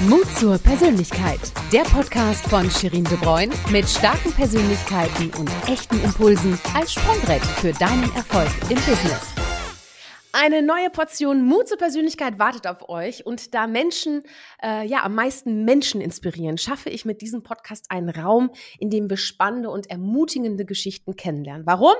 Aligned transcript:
Mut 0.00 0.26
zur 0.36 0.58
Persönlichkeit. 0.58 1.38
Der 1.72 1.82
Podcast 1.82 2.44
von 2.48 2.68
Shirin 2.68 3.04
De 3.04 3.16
Bruyne 3.16 3.54
mit 3.70 3.88
starken 3.88 4.32
Persönlichkeiten 4.32 5.30
und 5.38 5.48
echten 5.68 6.02
Impulsen 6.02 6.58
als 6.74 6.94
Sprungbrett 6.94 7.42
für 7.44 7.72
deinen 7.72 8.12
Erfolg 8.16 8.48
im 8.70 8.74
Business. 8.74 9.32
Eine 10.32 10.62
neue 10.62 10.90
Portion 10.90 11.44
Mut 11.46 11.68
zur 11.68 11.78
Persönlichkeit 11.78 12.40
wartet 12.40 12.66
auf 12.66 12.88
euch 12.88 13.24
und 13.24 13.54
da 13.54 13.68
Menschen 13.68 14.24
äh, 14.60 14.84
ja 14.84 15.04
am 15.04 15.14
meisten 15.14 15.64
Menschen 15.64 16.00
inspirieren, 16.00 16.58
schaffe 16.58 16.90
ich 16.90 17.04
mit 17.04 17.22
diesem 17.22 17.44
Podcast 17.44 17.86
einen 17.90 18.10
Raum, 18.10 18.50
in 18.80 18.90
dem 18.90 19.08
wir 19.08 19.16
spannende 19.16 19.70
und 19.70 19.88
ermutigende 19.88 20.64
Geschichten 20.64 21.14
kennenlernen. 21.14 21.66
Warum? 21.66 21.94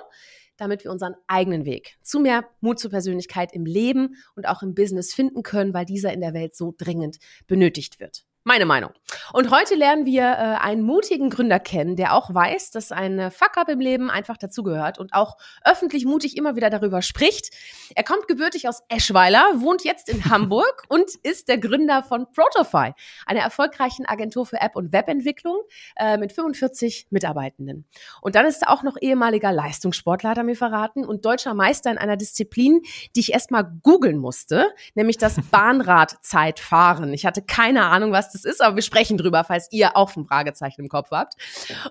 Damit 0.57 0.85
wir 0.85 0.91
unseren 0.91 1.15
eigenen 1.27 1.65
Weg 1.65 1.97
zu 2.03 2.21
mehr 2.21 2.49
Mut 2.61 2.79
zur 2.79 2.91
Persönlichkeit 2.91 3.53
im 3.53 3.67
Leben 3.67 4.17
und 4.37 4.47
auch 4.49 4.63
im 4.63 4.75
Business 4.75 5.13
finden 5.13 5.43
können, 5.43 5.75
weil 5.75 5.85
dieser 5.85 6.13
in 6.13 6.21
der 6.21 6.35
Welt 6.35 6.55
so 6.55 6.75
dringend 6.77 7.19
benötigt 7.47 8.01
wird. 8.01 8.25
Meine 8.47 8.67
Meinung. 8.67 8.91
Und 9.33 9.51
heute 9.51 9.75
lernen 9.75 10.05
wir 10.05 10.25
äh, 10.25 10.61
einen 10.61 10.83
mutigen 10.83 11.31
Gründer 11.31 11.59
kennen, 11.59 11.97
der 11.97 12.13
auch 12.13 12.35
weiß, 12.35 12.73
dass 12.73 12.93
ein 12.93 13.31
Fuck-up 13.31 13.71
im 13.71 13.81
Leben 13.81 14.11
einfach 14.11 14.37
dazugehört 14.37 14.99
und 14.99 15.15
auch 15.15 15.39
öffentlich 15.65 16.05
mutig 16.05 16.37
immer 16.37 16.55
wieder 16.55 16.69
darüber 16.69 17.01
spricht. 17.01 17.55
Er 17.95 18.05
kommt 18.05 18.29
gebürtig 18.29 18.69
aus 18.69 18.83
Eschweiler, 18.91 19.43
wohnt 19.57 19.83
jetzt 19.85 20.11
in 20.11 20.23
Hamburg 20.31 20.83
und 20.91 21.11
ist 21.23 21.49
der 21.49 21.57
Gründer 21.57 22.03
von 22.03 22.27
Protofy, 22.33 22.93
einer 23.25 23.41
erfolgreichen 23.41 24.05
Agentur 24.05 24.45
für 24.45 24.61
App- 24.61 24.77
und 24.77 24.93
Webentwicklung 24.93 25.57
äh, 25.97 26.19
mit 26.19 26.33
45 26.33 27.07
Mitarbeitenden. 27.09 27.87
Und 28.21 28.35
dann 28.35 28.45
ist 28.45 28.61
er 28.61 28.71
auch 28.71 28.83
noch 28.83 28.97
ehemaliger 29.01 29.53
Leistungssportler, 29.53 30.31
hat 30.31 30.39
er 30.39 30.45
mir 30.45 30.57
verraten, 30.57 31.07
und 31.07 31.25
deutscher 31.25 31.55
Meister 31.55 31.91
in 31.91 31.97
einer 31.97 32.19
Disziplin, 32.19 32.83
die 33.17 33.21
ich 33.21 33.33
erstmal 33.33 33.65
googeln 33.83 34.19
musste, 34.19 34.67
nämlich 34.95 35.17
das 35.17 35.37
Bahnradzeitfahren. 35.51 37.11
Ich 37.15 37.25
hatte 37.25 37.41
keine 37.41 37.87
Ahnung, 37.87 38.13
was 38.13 38.34
das 38.35 38.45
ist, 38.45 38.61
aber 38.61 38.77
wir 38.77 38.83
sprechen 38.83 39.17
drüber, 39.17 39.45
falls 39.45 39.69
ihr 39.71 39.97
auch 39.97 40.15
ein 40.17 40.25
Fragezeichen 40.25 40.83
im 40.83 40.89
Kopf 40.89 41.11
habt. 41.11 41.35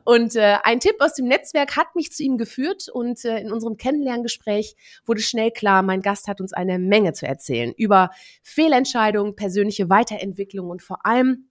Und 0.04 0.36
äh, 0.36 0.58
ein 0.64 0.80
Tipp 0.80 0.96
aus 1.00 1.14
dem 1.14 1.28
Netzwerk 1.28 1.76
hat 1.76 1.96
mich 1.96 2.12
zu 2.12 2.24
ihm 2.24 2.38
geführt 2.38 2.90
und 2.90 3.24
äh, 3.26 3.40
in 3.40 3.52
unserem 3.52 3.78
Kennenlerngespräch 3.78 4.76
wurde 5.06 5.22
schnell 5.22 5.52
klar, 5.52 5.82
mein 5.82 6.02
Gast 6.02 6.28
hat 6.28 6.42
uns 6.42 6.54
eine 6.54 6.80
Menge 6.80 7.14
zu 7.14 7.26
erzählen 7.26 7.74
über 7.76 8.12
Fehlentscheidungen, 8.44 9.36
persönliche 9.36 9.90
Weiterentwicklung 9.90 10.70
und 10.70 10.82
vor 10.82 11.06
allem 11.06 11.50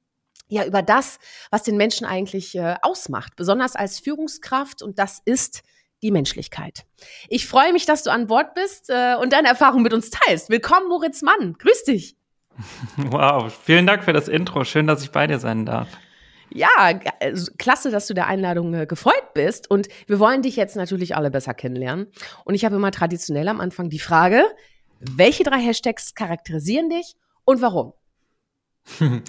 ja 0.48 0.64
über 0.66 0.82
das, 0.82 1.18
was 1.50 1.62
den 1.62 1.76
Menschen 1.76 2.06
eigentlich 2.06 2.54
äh, 2.54 2.76
ausmacht, 2.82 3.36
besonders 3.36 3.74
als 3.74 3.98
Führungskraft 3.98 4.82
und 4.82 4.98
das 4.98 5.20
ist 5.24 5.62
die 6.02 6.10
Menschlichkeit. 6.10 6.84
Ich 7.28 7.46
freue 7.46 7.72
mich, 7.72 7.86
dass 7.86 8.02
du 8.02 8.10
an 8.10 8.26
Bord 8.26 8.54
bist 8.54 8.90
äh, 8.90 9.14
und 9.14 9.32
deine 9.32 9.48
Erfahrung 9.48 9.82
mit 9.82 9.94
uns 9.94 10.10
teilst. 10.10 10.50
Willkommen, 10.50 10.88
Moritz 10.88 11.22
Mann. 11.22 11.54
Grüß 11.58 11.84
dich. 11.84 12.16
Wow, 12.96 13.52
vielen 13.64 13.86
Dank 13.86 14.04
für 14.04 14.12
das 14.12 14.28
Intro. 14.28 14.64
Schön, 14.64 14.86
dass 14.86 15.02
ich 15.02 15.10
bei 15.10 15.26
dir 15.26 15.38
sein 15.38 15.66
darf. 15.66 15.88
Ja, 16.50 16.68
äh, 17.20 17.34
klasse, 17.58 17.90
dass 17.90 18.06
du 18.06 18.14
der 18.14 18.26
Einladung 18.26 18.74
äh, 18.74 18.86
gefreut 18.86 19.34
bist. 19.34 19.70
Und 19.70 19.88
wir 20.06 20.18
wollen 20.18 20.42
dich 20.42 20.56
jetzt 20.56 20.76
natürlich 20.76 21.16
alle 21.16 21.30
besser 21.30 21.54
kennenlernen. 21.54 22.08
Und 22.44 22.54
ich 22.54 22.64
habe 22.64 22.76
immer 22.76 22.90
traditionell 22.90 23.48
am 23.48 23.60
Anfang 23.60 23.88
die 23.88 23.98
Frage, 23.98 24.44
welche 25.00 25.44
drei 25.44 25.58
Hashtags 25.58 26.14
charakterisieren 26.14 26.90
dich 26.90 27.14
und 27.44 27.60
warum? 27.62 27.92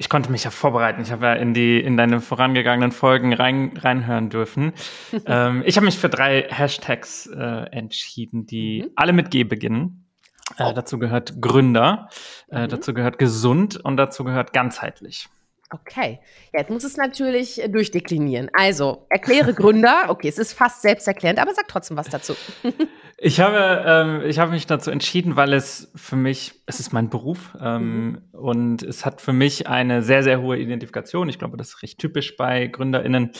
Ich 0.00 0.08
konnte 0.08 0.30
mich 0.30 0.44
ja 0.44 0.50
vorbereiten. 0.50 1.02
Ich 1.02 1.10
habe 1.10 1.26
ja 1.26 1.32
in 1.32 1.54
die 1.54 1.80
in 1.80 1.96
deine 1.96 2.20
vorangegangenen 2.20 2.92
Folgen 2.92 3.32
rein, 3.32 3.76
reinhören 3.76 4.30
dürfen. 4.30 4.72
ähm, 5.26 5.64
ich 5.66 5.76
habe 5.76 5.86
mich 5.86 5.98
für 5.98 6.08
drei 6.08 6.42
Hashtags 6.48 7.26
äh, 7.26 7.66
entschieden, 7.72 8.46
die 8.46 8.84
mhm. 8.84 8.90
alle 8.94 9.12
mit 9.12 9.32
G 9.32 9.42
beginnen. 9.42 10.07
Äh, 10.56 10.72
dazu 10.74 10.98
gehört 10.98 11.40
Gründer, 11.40 12.08
äh, 12.50 12.62
mhm. 12.62 12.68
dazu 12.68 12.94
gehört 12.94 13.18
gesund 13.18 13.76
und 13.76 13.96
dazu 13.96 14.24
gehört 14.24 14.52
ganzheitlich. 14.52 15.28
Okay, 15.70 16.18
jetzt 16.54 16.70
muss 16.70 16.82
es 16.82 16.96
natürlich 16.96 17.62
äh, 17.62 17.68
durchdeklinieren. 17.68 18.48
Also, 18.54 19.06
erkläre 19.10 19.52
Gründer. 19.52 20.04
Okay, 20.08 20.28
es 20.28 20.38
ist 20.38 20.54
fast 20.54 20.80
selbsterklärend, 20.80 21.38
aber 21.38 21.52
sag 21.52 21.68
trotzdem 21.68 21.98
was 21.98 22.08
dazu. 22.08 22.34
ich 23.18 23.40
habe, 23.40 23.84
ähm, 23.86 24.22
ich 24.24 24.38
habe 24.38 24.52
mich 24.52 24.66
dazu 24.66 24.90
entschieden, 24.90 25.36
weil 25.36 25.52
es 25.52 25.92
für 25.94 26.16
mich, 26.16 26.62
es 26.64 26.80
ist 26.80 26.92
mein 26.92 27.10
Beruf 27.10 27.54
ähm, 27.60 28.06
mhm. 28.06 28.22
und 28.32 28.82
es 28.82 29.04
hat 29.04 29.20
für 29.20 29.34
mich 29.34 29.66
eine 29.66 30.02
sehr, 30.02 30.22
sehr 30.22 30.40
hohe 30.40 30.56
Identifikation. 30.56 31.28
Ich 31.28 31.38
glaube, 31.38 31.58
das 31.58 31.68
ist 31.68 31.82
recht 31.82 31.98
typisch 31.98 32.36
bei 32.38 32.66
GründerInnen. 32.68 33.32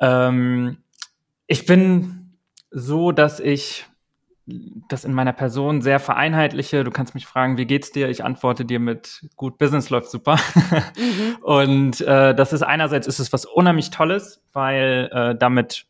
Ähm, 0.00 0.78
ich 1.46 1.64
bin 1.64 2.38
so, 2.70 3.12
dass 3.12 3.40
ich 3.40 3.86
das 4.46 5.04
in 5.04 5.14
meiner 5.14 5.32
Person 5.32 5.80
sehr 5.80 5.98
vereinheitliche. 5.98 6.84
Du 6.84 6.90
kannst 6.90 7.14
mich 7.14 7.26
fragen, 7.26 7.56
wie 7.56 7.64
geht's 7.64 7.92
dir? 7.92 8.08
Ich 8.10 8.24
antworte 8.24 8.64
dir 8.64 8.78
mit 8.78 9.26
gut, 9.36 9.56
Business 9.58 9.90
läuft 9.90 10.10
super. 10.10 10.38
Mhm. 10.96 11.36
Und 11.42 12.00
äh, 12.02 12.34
das 12.34 12.52
ist 12.52 12.62
einerseits 12.62 13.06
ist 13.06 13.18
es 13.18 13.32
was 13.32 13.46
unheimlich 13.46 13.90
Tolles, 13.90 14.42
weil 14.52 15.10
äh, 15.12 15.34
damit 15.36 15.86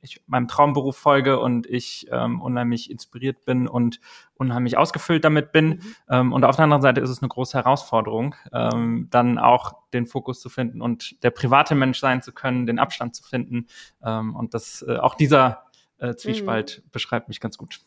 ich 0.00 0.22
meinem 0.26 0.48
Traumberuf 0.48 0.96
folge 0.96 1.38
und 1.38 1.66
ich 1.66 2.06
ähm, 2.10 2.40
unheimlich 2.40 2.90
inspiriert 2.90 3.44
bin 3.44 3.68
und 3.68 4.00
unheimlich 4.34 4.78
ausgefüllt 4.78 5.24
damit 5.24 5.52
bin. 5.52 5.68
Mhm. 5.68 5.96
Ähm, 6.08 6.32
und 6.32 6.44
auf 6.44 6.56
der 6.56 6.64
anderen 6.64 6.80
Seite 6.80 7.02
ist 7.02 7.10
es 7.10 7.20
eine 7.20 7.28
große 7.28 7.58
Herausforderung, 7.58 8.34
ähm, 8.52 9.08
dann 9.10 9.38
auch 9.38 9.74
den 9.92 10.06
Fokus 10.06 10.40
zu 10.40 10.48
finden 10.48 10.80
und 10.80 11.22
der 11.22 11.30
private 11.30 11.74
Mensch 11.74 12.00
sein 12.00 12.22
zu 12.22 12.32
können, 12.32 12.66
den 12.66 12.78
Abstand 12.78 13.14
zu 13.14 13.22
finden. 13.22 13.66
Ähm, 14.02 14.34
und 14.34 14.54
das 14.54 14.82
äh, 14.88 14.96
auch 14.96 15.14
dieser 15.14 15.64
äh, 15.98 16.14
Zwiespalt 16.14 16.82
mhm. 16.84 16.90
beschreibt 16.90 17.28
mich 17.28 17.40
ganz 17.40 17.58
gut. 17.58 17.80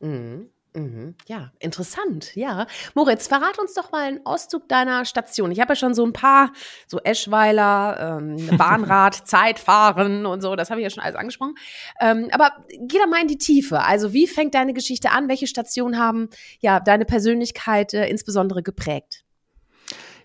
Mhm. 0.00 0.50
Mhm. 0.74 1.16
Ja, 1.26 1.50
interessant. 1.58 2.36
Ja. 2.36 2.66
Moritz, 2.94 3.26
verrat 3.26 3.58
uns 3.58 3.74
doch 3.74 3.90
mal 3.90 4.06
einen 4.06 4.24
Auszug 4.24 4.68
deiner 4.68 5.04
Station. 5.04 5.50
Ich 5.50 5.58
habe 5.60 5.72
ja 5.72 5.76
schon 5.76 5.94
so 5.94 6.04
ein 6.04 6.12
paar, 6.12 6.52
so 6.86 7.00
Eschweiler, 7.00 8.18
ähm, 8.18 8.36
Bahnrad, 8.56 9.26
Zeitfahren 9.26 10.26
und 10.26 10.40
so, 10.40 10.54
das 10.54 10.70
habe 10.70 10.80
ich 10.80 10.84
ja 10.84 10.90
schon 10.90 11.02
alles 11.02 11.16
angesprochen. 11.16 11.54
Ähm, 12.00 12.28
aber 12.30 12.52
geh 12.68 12.98
da 12.98 13.06
mal 13.06 13.20
in 13.20 13.28
die 13.28 13.38
Tiefe. 13.38 13.82
Also, 13.82 14.12
wie 14.12 14.28
fängt 14.28 14.54
deine 14.54 14.72
Geschichte 14.72 15.10
an? 15.10 15.28
Welche 15.28 15.48
Stationen 15.48 15.98
haben 15.98 16.28
ja 16.60 16.78
deine 16.78 17.04
Persönlichkeit 17.04 17.92
äh, 17.92 18.08
insbesondere 18.08 18.62
geprägt? 18.62 19.24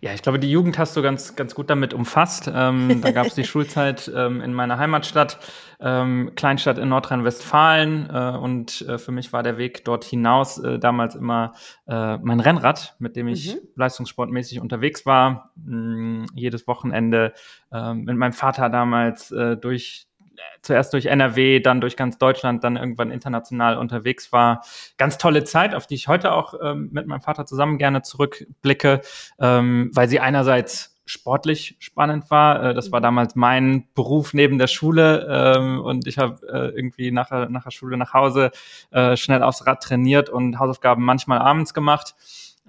Ja, 0.02 0.14
ich 0.14 0.22
glaube, 0.22 0.40
die 0.40 0.50
Jugend 0.50 0.78
hast 0.78 0.96
du 0.96 1.02
ganz, 1.02 1.36
ganz 1.36 1.56
gut 1.56 1.70
damit 1.70 1.94
umfasst. 1.94 2.52
Ähm, 2.54 3.02
da 3.02 3.12
gab 3.12 3.28
es 3.28 3.36
die 3.36 3.44
Schulzeit 3.46 4.12
ähm, 4.14 4.42
in 4.42 4.54
meiner 4.54 4.78
Heimatstadt, 4.78 5.40
ähm, 5.80 6.32
Kleinstadt 6.36 6.78
in 6.78 6.90
Nordrhein-Westfalen. 6.90 8.10
Äh, 8.10 8.38
und 8.38 8.82
äh, 8.88 8.98
für 8.98 9.12
mich 9.12 9.34
war 9.34 9.44
der 9.44 9.58
Weg 9.58 9.86
dort 9.86 10.04
hinaus 10.04 10.58
äh, 10.58 10.80
damals 10.80 11.16
immer 11.16 11.54
äh, 11.88 12.18
mein 12.18 12.40
Rennrad, 12.40 12.96
mit 13.00 13.16
dem 13.16 13.28
ich 13.28 13.56
mhm. 13.56 13.60
leistungssportmäßig 13.76 14.60
unterwegs 14.60 15.06
war. 15.06 15.52
Mh, 15.56 15.76
mm, 15.76 16.26
jedes 16.36 16.68
Wochenende 16.68 17.34
äh, 17.72 17.94
mit 17.94 18.18
meinem 18.18 18.34
Vater 18.34 18.70
damals 18.70 19.32
äh, 19.32 19.58
durch 19.58 20.08
zuerst 20.62 20.94
durch 20.94 21.06
NRW, 21.06 21.60
dann 21.60 21.82
durch 21.82 21.96
ganz 21.96 22.18
Deutschland, 22.18 22.64
dann 22.64 22.76
irgendwann 22.76 23.12
international 23.12 23.78
unterwegs 23.78 24.32
war. 24.32 24.64
Ganz 24.98 25.18
tolle 25.18 25.44
Zeit, 25.44 25.76
auf 25.76 25.88
die 25.88 25.96
ich 25.96 26.08
heute 26.08 26.34
auch 26.34 26.54
ähm, 26.62 26.90
mit 26.92 27.08
meinem 27.08 27.22
Vater 27.22 27.46
zusammen 27.46 27.78
gerne 27.78 28.02
zurückblicke, 28.02 29.02
ähm, 29.40 29.92
weil 29.94 30.08
sie 30.10 30.20
einerseits 30.20 30.96
sportlich 31.06 31.76
spannend 31.80 32.30
war. 32.32 32.64
Äh, 32.64 32.74
das 32.74 32.92
war 32.92 33.02
damals 33.02 33.36
mein 33.36 33.88
Beruf 33.94 34.34
neben 34.34 34.58
der 34.58 34.68
Schule 34.68 35.28
ähm, 35.30 35.82
und 35.82 36.08
ich 36.08 36.18
habe 36.18 36.46
äh, 36.48 36.76
irgendwie 36.76 37.12
nach, 37.12 37.30
nach 37.50 37.64
der 37.64 37.72
Schule 37.72 37.98
nach 37.98 38.14
Hause 38.14 38.52
äh, 38.92 39.16
schnell 39.16 39.44
aufs 39.44 39.66
Rad 39.66 39.84
trainiert 39.84 40.30
und 40.30 40.60
Hausaufgaben 40.60 41.04
manchmal 41.04 41.40
abends 41.40 41.74
gemacht. 41.74 42.16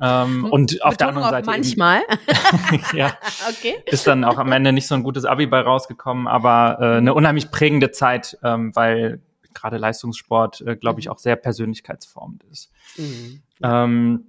Ähm, 0.01 0.45
hm, 0.45 0.51
und 0.51 0.83
auf 0.83 0.97
der 0.97 1.09
anderen 1.09 1.31
Seite. 1.31 1.47
Manchmal. 1.47 2.01
ja. 2.93 3.17
Okay. 3.49 3.77
Ist 3.87 4.07
dann 4.07 4.25
auch 4.25 4.39
am 4.39 4.51
Ende 4.51 4.73
nicht 4.73 4.87
so 4.89 4.95
ein 4.95 5.03
gutes 5.03 5.25
Abi 5.25 5.47
bei 5.47 5.61
rausgekommen, 5.61 6.27
aber 6.27 6.79
äh, 6.81 6.97
eine 6.97 7.15
unheimlich 7.15 7.51
prägende 7.51 7.91
Zeit, 7.93 8.37
ähm, 8.43 8.75
weil 8.75 9.21
gerade 9.55 9.79
Leistungssport, 9.79 10.63
äh, 10.63 10.77
glaube 10.77 11.01
ich, 11.01 11.07
mhm. 11.07 11.13
auch 11.13 11.19
sehr 11.19 11.37
persönlichkeitsformend 11.37 12.45
ist. 12.51 12.73
Mhm. 12.97 13.43
Ähm, 13.63 14.25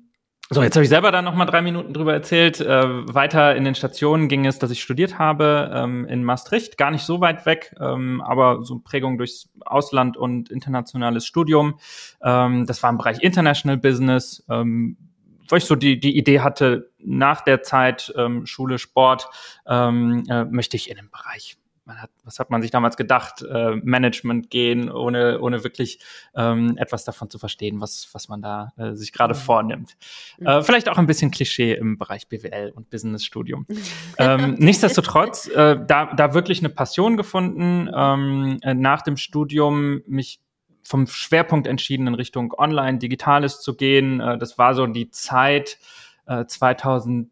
so, 0.50 0.64
jetzt 0.64 0.76
habe 0.76 0.84
ich 0.84 0.90
selber 0.90 1.12
dann 1.12 1.26
noch 1.26 1.36
mal 1.36 1.46
drei 1.46 1.62
Minuten 1.62 1.94
drüber 1.94 2.14
erzählt. 2.14 2.62
Äh, 2.62 3.14
weiter 3.14 3.56
in 3.56 3.66
den 3.66 3.76
Stationen 3.76 4.30
ging 4.30 4.46
es, 4.46 4.60
dass 4.60 4.72
ich 4.72 4.82
studiert 4.82 5.20
habe 5.20 5.70
ähm, 5.74 6.06
in 6.06 6.24
Maastricht, 6.24 6.78
gar 6.78 6.90
nicht 6.90 7.04
so 7.04 7.20
weit 7.20 7.46
weg, 7.46 7.76
ähm, 7.82 8.22
aber 8.22 8.64
so 8.64 8.80
Prägung 8.80 9.18
durchs 9.18 9.50
Ausland 9.66 10.16
und 10.16 10.50
internationales 10.50 11.26
Studium. 11.26 11.80
Ähm, 12.22 12.66
das 12.66 12.82
war 12.82 12.90
im 12.90 12.98
Bereich 12.98 13.22
International 13.22 13.78
Business. 13.78 14.46
Ähm, 14.50 14.96
weil 15.50 15.60
ich 15.60 15.66
so 15.66 15.76
die, 15.76 16.00
die 16.00 16.18
Idee 16.18 16.42
hatte, 16.42 16.92
nach 17.00 17.42
der 17.42 17.62
Zeit 17.64 18.14
ähm, 18.18 18.46
Schule, 18.46 18.78
Sport, 18.80 19.30
ähm, 19.68 20.24
äh, 20.30 20.46
möchte 20.46 20.78
ich 20.78 20.90
in 20.90 20.98
den 20.98 21.10
Bereich 21.10 21.58
man 21.88 22.02
hat, 22.02 22.12
was 22.24 22.38
hat 22.38 22.50
man 22.50 22.62
sich 22.62 22.70
damals 22.70 22.98
gedacht, 22.98 23.42
äh, 23.42 23.76
Management 23.78 24.52
gehen, 24.52 24.92
ohne, 24.92 25.40
ohne 25.40 25.64
wirklich 25.64 26.00
ähm, 26.36 26.78
etwas 26.78 27.06
davon 27.06 27.30
zu 27.30 27.40
verstehen, 27.40 27.82
was, 27.82 28.10
was 28.12 28.28
man 28.28 28.42
da 28.42 28.74
äh, 28.78 28.94
sich 28.94 29.14
gerade 29.14 29.34
mhm. 29.34 29.40
vornimmt. 29.40 29.98
Mhm. 30.38 30.48
Äh, 30.48 30.62
vielleicht 30.64 30.90
auch 30.90 30.98
ein 30.98 31.08
bisschen 31.08 31.32
Klischee 31.32 31.74
im 31.74 31.98
Bereich 31.98 32.28
BWL 32.28 32.72
und 32.76 32.90
Businessstudium. 32.90 33.66
ähm, 34.18 34.56
nichtsdestotrotz, 34.60 35.48
äh, 35.48 35.78
da, 35.88 36.14
da 36.14 36.34
wirklich 36.34 36.60
eine 36.60 36.70
Passion 36.70 37.18
gefunden, 37.18 37.90
ähm, 37.96 38.60
äh, 38.62 38.74
nach 38.74 39.02
dem 39.02 39.18
Studium 39.18 40.02
mich 40.08 40.42
vom 40.88 41.06
Schwerpunkt 41.06 41.68
entschieden, 41.68 42.08
in 42.08 42.14
Richtung 42.14 42.54
Online, 42.58 42.98
Digitales 42.98 43.60
zu 43.62 43.76
gehen. 43.76 44.22
Äh, 44.22 44.38
das 44.38 44.58
war 44.58 44.74
so 44.74 44.88
die 44.88 45.12
Zeit 45.12 45.78
äh, 46.26 46.46
2000 46.46 47.30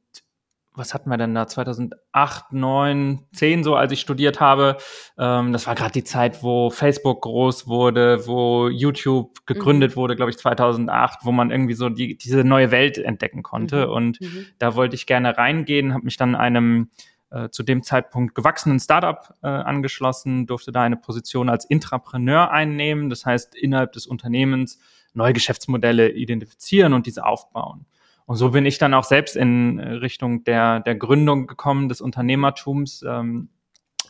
was 0.77 0.93
hatten 0.93 1.09
wir 1.09 1.15
denn 1.15 1.33
da, 1.33 1.47
2008, 1.47 2.51
9, 2.51 3.19
10 3.33 3.63
so, 3.63 3.75
als 3.75 3.93
ich 3.93 4.01
studiert 4.01 4.41
habe. 4.41 4.75
Ähm, 5.17 5.53
das 5.53 5.67
war 5.67 5.75
gerade 5.75 5.93
die 5.93 6.03
Zeit, 6.03 6.43
wo 6.43 6.69
Facebook 6.69 7.21
groß 7.21 7.67
wurde, 7.67 8.27
wo 8.27 8.67
YouTube 8.67 9.45
gegründet 9.45 9.91
mhm. 9.91 9.95
wurde, 9.95 10.15
glaube 10.17 10.31
ich, 10.31 10.37
2008, 10.37 11.19
wo 11.23 11.31
man 11.31 11.49
irgendwie 11.49 11.75
so 11.75 11.87
die, 11.87 12.17
diese 12.17 12.43
neue 12.43 12.71
Welt 12.71 12.97
entdecken 12.97 13.41
konnte. 13.41 13.87
Mhm. 13.87 13.93
Und 13.93 14.21
mhm. 14.21 14.47
da 14.59 14.75
wollte 14.75 14.95
ich 14.95 15.05
gerne 15.05 15.37
reingehen, 15.37 15.93
habe 15.93 16.03
mich 16.03 16.17
dann 16.17 16.35
einem 16.35 16.89
äh, 17.31 17.49
zu 17.49 17.63
dem 17.63 17.83
Zeitpunkt 17.83 18.35
gewachsenen 18.35 18.79
Startup 18.79 19.33
äh, 19.41 19.47
angeschlossen, 19.47 20.45
durfte 20.47 20.71
da 20.71 20.83
eine 20.83 20.97
Position 20.97 21.49
als 21.49 21.65
Intrapreneur 21.65 22.51
einnehmen, 22.51 23.09
das 23.09 23.25
heißt 23.25 23.55
innerhalb 23.55 23.93
des 23.93 24.07
Unternehmens 24.07 24.79
neue 25.13 25.33
Geschäftsmodelle 25.33 26.11
identifizieren 26.11 26.93
und 26.93 27.05
diese 27.05 27.25
aufbauen. 27.25 27.85
Und 28.25 28.37
so 28.37 28.51
bin 28.51 28.65
ich 28.65 28.77
dann 28.77 28.93
auch 28.93 29.03
selbst 29.03 29.35
in 29.35 29.79
äh, 29.79 29.93
Richtung 29.93 30.43
der, 30.43 30.79
der 30.79 30.95
Gründung 30.95 31.47
gekommen 31.47 31.89
des 31.89 32.01
Unternehmertums. 32.01 33.03
Ähm, 33.07 33.49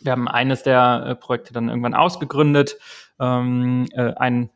wir 0.02 0.12
haben 0.12 0.28
eines 0.28 0.64
der 0.64 1.06
äh, 1.06 1.16
Projekte 1.16 1.54
dann 1.54 1.70
irgendwann 1.70 1.94
ausgegründet, 1.94 2.78
ähm, 3.20 3.88
äh, 3.94 4.14
ein 4.16 4.50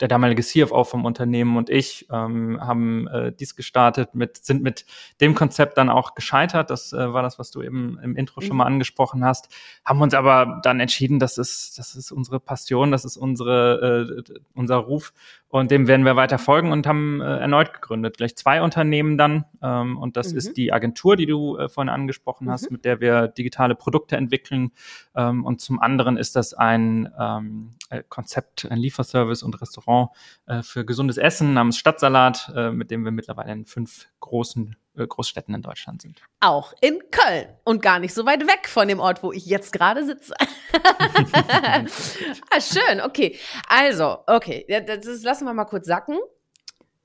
der 0.00 0.08
damalige 0.08 0.42
CFO 0.42 0.84
vom 0.84 1.04
Unternehmen 1.04 1.56
und 1.56 1.70
ich 1.70 2.06
ähm, 2.10 2.58
haben 2.60 3.08
äh, 3.08 3.32
dies 3.32 3.56
gestartet, 3.56 4.14
mit, 4.14 4.44
sind 4.44 4.62
mit 4.62 4.86
dem 5.20 5.34
Konzept 5.34 5.78
dann 5.78 5.90
auch 5.90 6.14
gescheitert. 6.14 6.70
Das 6.70 6.92
äh, 6.92 7.12
war 7.12 7.22
das, 7.22 7.38
was 7.38 7.50
du 7.50 7.62
eben 7.62 7.98
im 8.02 8.16
Intro 8.16 8.40
mhm. 8.40 8.46
schon 8.46 8.56
mal 8.56 8.64
angesprochen 8.64 9.24
hast. 9.24 9.48
Haben 9.84 10.02
uns 10.02 10.14
aber 10.14 10.60
dann 10.62 10.80
entschieden, 10.80 11.18
das 11.18 11.38
ist, 11.38 11.78
das 11.78 11.94
ist 11.96 12.12
unsere 12.12 12.40
Passion, 12.40 12.90
das 12.90 13.04
ist 13.04 13.16
unsere, 13.16 14.24
äh, 14.28 14.34
unser 14.54 14.76
Ruf 14.76 15.12
und 15.48 15.70
dem 15.70 15.86
werden 15.86 16.04
wir 16.04 16.16
weiter 16.16 16.38
folgen 16.38 16.72
und 16.72 16.86
haben 16.86 17.20
äh, 17.20 17.38
erneut 17.38 17.72
gegründet. 17.72 18.16
Gleich 18.16 18.36
zwei 18.36 18.62
Unternehmen 18.62 19.16
dann. 19.16 19.44
Ähm, 19.62 19.96
und 19.96 20.16
das 20.16 20.32
mhm. 20.32 20.38
ist 20.38 20.56
die 20.56 20.72
Agentur, 20.72 21.16
die 21.16 21.26
du 21.26 21.56
äh, 21.56 21.68
vorhin 21.68 21.88
angesprochen 21.88 22.46
mhm. 22.46 22.50
hast, 22.50 22.70
mit 22.70 22.84
der 22.84 23.00
wir 23.00 23.28
digitale 23.28 23.76
Produkte 23.76 24.16
entwickeln. 24.16 24.72
Ähm, 25.14 25.44
und 25.44 25.60
zum 25.60 25.80
anderen 25.80 26.16
ist 26.16 26.34
das 26.34 26.52
ein 26.52 27.12
ähm, 27.18 27.70
äh, 27.90 28.02
Konzept, 28.08 28.66
ein 28.70 28.78
Lieferservice 28.78 29.44
und 29.44 29.60
Restaurant 29.60 30.10
äh, 30.46 30.62
für 30.62 30.84
gesundes 30.84 31.16
Essen 31.16 31.54
namens 31.54 31.78
Stadtsalat, 31.78 32.52
äh, 32.54 32.72
mit 32.72 32.90
dem 32.90 33.04
wir 33.04 33.12
mittlerweile 33.12 33.52
in 33.52 33.66
fünf 33.66 34.08
großen 34.18 34.76
Großstädten 35.04 35.54
in 35.54 35.62
Deutschland 35.62 36.02
sind. 36.02 36.22
Auch 36.40 36.72
in 36.80 37.00
Köln 37.10 37.48
und 37.64 37.82
gar 37.82 37.98
nicht 37.98 38.14
so 38.14 38.24
weit 38.24 38.46
weg 38.46 38.68
von 38.68 38.86
dem 38.88 39.00
Ort, 39.00 39.22
wo 39.22 39.32
ich 39.32 39.46
jetzt 39.46 39.72
gerade 39.72 40.04
sitze. 40.04 40.34
ah, 40.72 42.60
schön, 42.60 43.00
okay. 43.00 43.36
Also, 43.68 44.18
okay, 44.26 44.64
das, 44.68 45.00
das 45.00 45.22
lassen 45.22 45.44
wir 45.44 45.54
mal 45.54 45.64
kurz 45.64 45.86
sacken. 45.86 46.18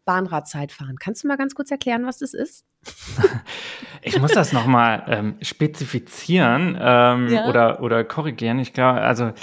Bahnradzeitfahren. 0.05 0.97
Kannst 0.97 1.23
du 1.23 1.27
mal 1.27 1.37
ganz 1.37 1.55
kurz 1.55 1.71
erklären, 1.71 2.05
was 2.05 2.19
das 2.19 2.33
ist? 2.33 2.65
ich 4.01 4.19
muss 4.19 4.31
das 4.31 4.51
nochmal 4.51 5.05
ähm, 5.07 5.37
spezifizieren 5.41 6.77
ähm, 6.79 7.27
ja. 7.29 7.47
oder, 7.47 7.81
oder 7.81 8.03
korrigieren. 8.03 8.59
Ich 8.59 8.73
glaube, 8.73 9.01
also 9.01 9.33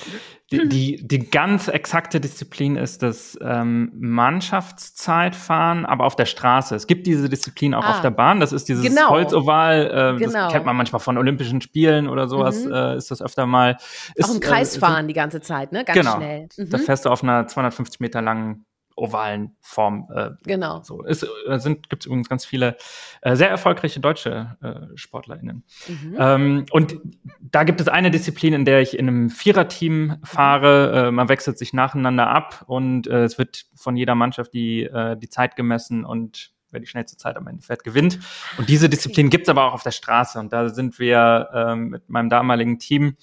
die, 0.50 0.66
die, 0.68 1.06
die 1.06 1.30
ganz 1.30 1.68
exakte 1.68 2.20
Disziplin 2.20 2.76
ist 2.76 3.02
das 3.02 3.38
ähm, 3.42 3.92
Mannschaftszeitfahren, 3.94 5.84
aber 5.84 6.06
auf 6.06 6.16
der 6.16 6.24
Straße. 6.24 6.74
Es 6.74 6.86
gibt 6.86 7.06
diese 7.06 7.28
Disziplin 7.28 7.74
auch 7.74 7.84
ah, 7.84 7.90
auf 7.90 8.00
der 8.00 8.10
Bahn. 8.10 8.40
Das 8.40 8.52
ist 8.52 8.66
dieses 8.66 8.82
genau. 8.82 9.10
Holzoval. 9.10 10.14
Äh, 10.16 10.18
genau. 10.18 10.32
Das 10.32 10.52
kennt 10.52 10.64
man 10.64 10.74
manchmal 10.74 11.00
von 11.00 11.18
Olympischen 11.18 11.60
Spielen 11.60 12.08
oder 12.08 12.28
sowas. 12.28 12.64
Mhm. 12.64 12.72
Äh, 12.72 12.96
ist 12.96 13.10
das 13.10 13.20
öfter 13.20 13.44
mal. 13.44 13.76
Ist, 14.14 14.30
auch 14.30 14.34
im 14.34 14.40
Kreisfahren 14.40 15.04
äh, 15.04 15.08
die 15.08 15.14
ganze 15.14 15.42
Zeit, 15.42 15.72
ne? 15.72 15.84
Ganz 15.84 15.98
genau. 15.98 16.16
schnell. 16.16 16.48
Mhm. 16.56 16.70
Da 16.70 16.78
fährst 16.78 17.04
du 17.04 17.10
auf 17.10 17.22
einer 17.22 17.46
250 17.46 18.00
Meter 18.00 18.22
langen 18.22 18.64
ovalen 18.98 19.56
Form. 19.60 20.06
Äh, 20.14 20.30
genau. 20.44 20.82
So 20.82 21.02
ist, 21.02 21.26
äh, 21.46 21.58
sind 21.58 21.88
gibt 21.88 22.02
es 22.02 22.06
übrigens 22.06 22.28
ganz 22.28 22.44
viele 22.44 22.76
äh, 23.22 23.36
sehr 23.36 23.48
erfolgreiche 23.48 24.00
deutsche 24.00 24.56
äh, 24.60 24.96
SportlerInnen. 24.96 25.64
Mhm. 25.86 26.16
Ähm, 26.18 26.66
und 26.70 26.96
da 27.40 27.64
gibt 27.64 27.80
es 27.80 27.88
eine 27.88 28.10
Disziplin, 28.10 28.52
in 28.52 28.64
der 28.64 28.80
ich 28.80 28.98
in 28.98 29.08
einem 29.08 29.30
Viererteam 29.30 30.18
fahre. 30.24 31.08
Äh, 31.08 31.10
man 31.10 31.28
wechselt 31.28 31.58
sich 31.58 31.72
nacheinander 31.72 32.28
ab 32.28 32.64
und 32.66 33.06
äh, 33.06 33.24
es 33.24 33.38
wird 33.38 33.66
von 33.74 33.96
jeder 33.96 34.14
Mannschaft 34.14 34.52
die 34.52 34.82
äh, 34.82 35.16
die 35.16 35.28
Zeit 35.28 35.56
gemessen 35.56 36.04
und 36.04 36.52
wer 36.70 36.80
die 36.80 36.86
schnellste 36.86 37.16
Zeit 37.16 37.36
am 37.36 37.46
Ende 37.46 37.62
fährt, 37.62 37.84
gewinnt. 37.84 38.18
Und 38.58 38.68
diese 38.68 38.88
Disziplin 38.88 39.30
gibt's 39.30 39.48
aber 39.48 39.64
auch 39.64 39.72
auf 39.72 39.82
der 39.82 39.90
Straße. 39.90 40.38
Und 40.38 40.52
da 40.52 40.68
sind 40.68 40.98
wir 40.98 41.48
ähm, 41.54 41.88
mit 41.88 42.08
meinem 42.08 42.28
damaligen 42.28 42.78
Team 42.78 43.16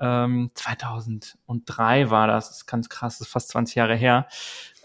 ähm, 0.00 0.50
2003 0.54 2.10
war 2.10 2.26
das, 2.26 2.48
das 2.48 2.56
ist 2.58 2.66
ganz 2.66 2.88
krass, 2.88 3.18
das 3.18 3.28
ist 3.28 3.32
fast 3.32 3.48
20 3.50 3.74
Jahre 3.76 3.94
her, 3.94 4.26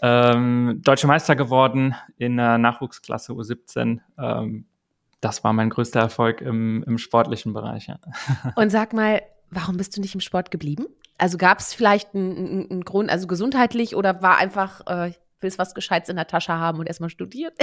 ähm, 0.02 0.80
Deutsche 0.82 1.06
Meister 1.06 1.36
geworden 1.36 1.94
in 2.16 2.36
der 2.36 2.58
Nachwuchsklasse 2.58 3.32
U17. 3.32 4.00
Ähm, 4.18 4.66
das 5.20 5.42
war 5.42 5.52
mein 5.52 5.70
größter 5.70 6.00
Erfolg 6.00 6.40
im, 6.42 6.82
im 6.86 6.98
sportlichen 6.98 7.54
Bereich. 7.54 7.86
Ja. 7.86 7.98
Und 8.56 8.70
sag 8.70 8.92
mal, 8.92 9.22
warum 9.50 9.76
bist 9.76 9.96
du 9.96 10.00
nicht 10.00 10.14
im 10.14 10.20
Sport 10.20 10.50
geblieben? 10.50 10.86
Also 11.16 11.38
gab 11.38 11.60
es 11.60 11.72
vielleicht 11.72 12.14
einen, 12.14 12.70
einen, 12.70 12.84
Grund, 12.84 13.10
also 13.10 13.26
gesundheitlich 13.26 13.96
oder 13.96 14.20
war 14.20 14.36
einfach, 14.36 14.86
äh, 14.86 15.12
willst 15.40 15.58
was 15.58 15.74
Gescheites 15.74 16.08
in 16.08 16.16
der 16.16 16.26
Tasche 16.26 16.52
haben 16.52 16.78
und 16.78 16.86
erstmal 16.86 17.10
studieren? 17.10 17.52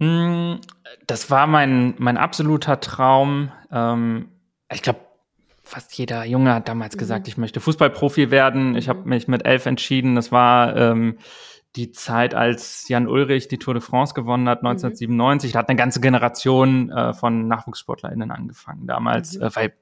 Hm, 0.00 0.60
das 1.08 1.28
war 1.28 1.46
mein, 1.46 1.94
mein 1.98 2.16
absoluter 2.16 2.78
Traum. 2.78 3.50
Ähm, 3.72 4.28
ich 4.72 4.82
glaube, 4.82 5.00
fast 5.68 5.96
jeder 5.96 6.24
Junge 6.24 6.54
hat 6.54 6.68
damals 6.68 6.94
mhm. 6.96 6.98
gesagt, 6.98 7.28
ich 7.28 7.36
möchte 7.36 7.60
Fußballprofi 7.60 8.30
werden. 8.30 8.74
Ich 8.76 8.88
habe 8.88 9.00
mhm. 9.00 9.08
mich 9.08 9.28
mit 9.28 9.44
elf 9.44 9.66
entschieden. 9.66 10.14
Das 10.14 10.32
war 10.32 10.76
ähm, 10.76 11.18
die 11.76 11.92
Zeit, 11.92 12.34
als 12.34 12.88
Jan 12.88 13.06
Ulrich 13.06 13.48
die 13.48 13.58
Tour 13.58 13.74
de 13.74 13.82
France 13.82 14.14
gewonnen 14.14 14.48
hat, 14.48 14.58
1997. 14.58 15.50
Mhm. 15.50 15.52
Da 15.52 15.58
hat 15.60 15.68
eine 15.68 15.76
ganze 15.76 16.00
Generation 16.00 16.90
äh, 16.90 17.12
von 17.12 17.46
NachwuchssportlerInnen 17.46 18.30
angefangen 18.30 18.86
damals, 18.86 19.36
mhm. 19.36 19.42
äh, 19.42 19.56
weil 19.56 19.74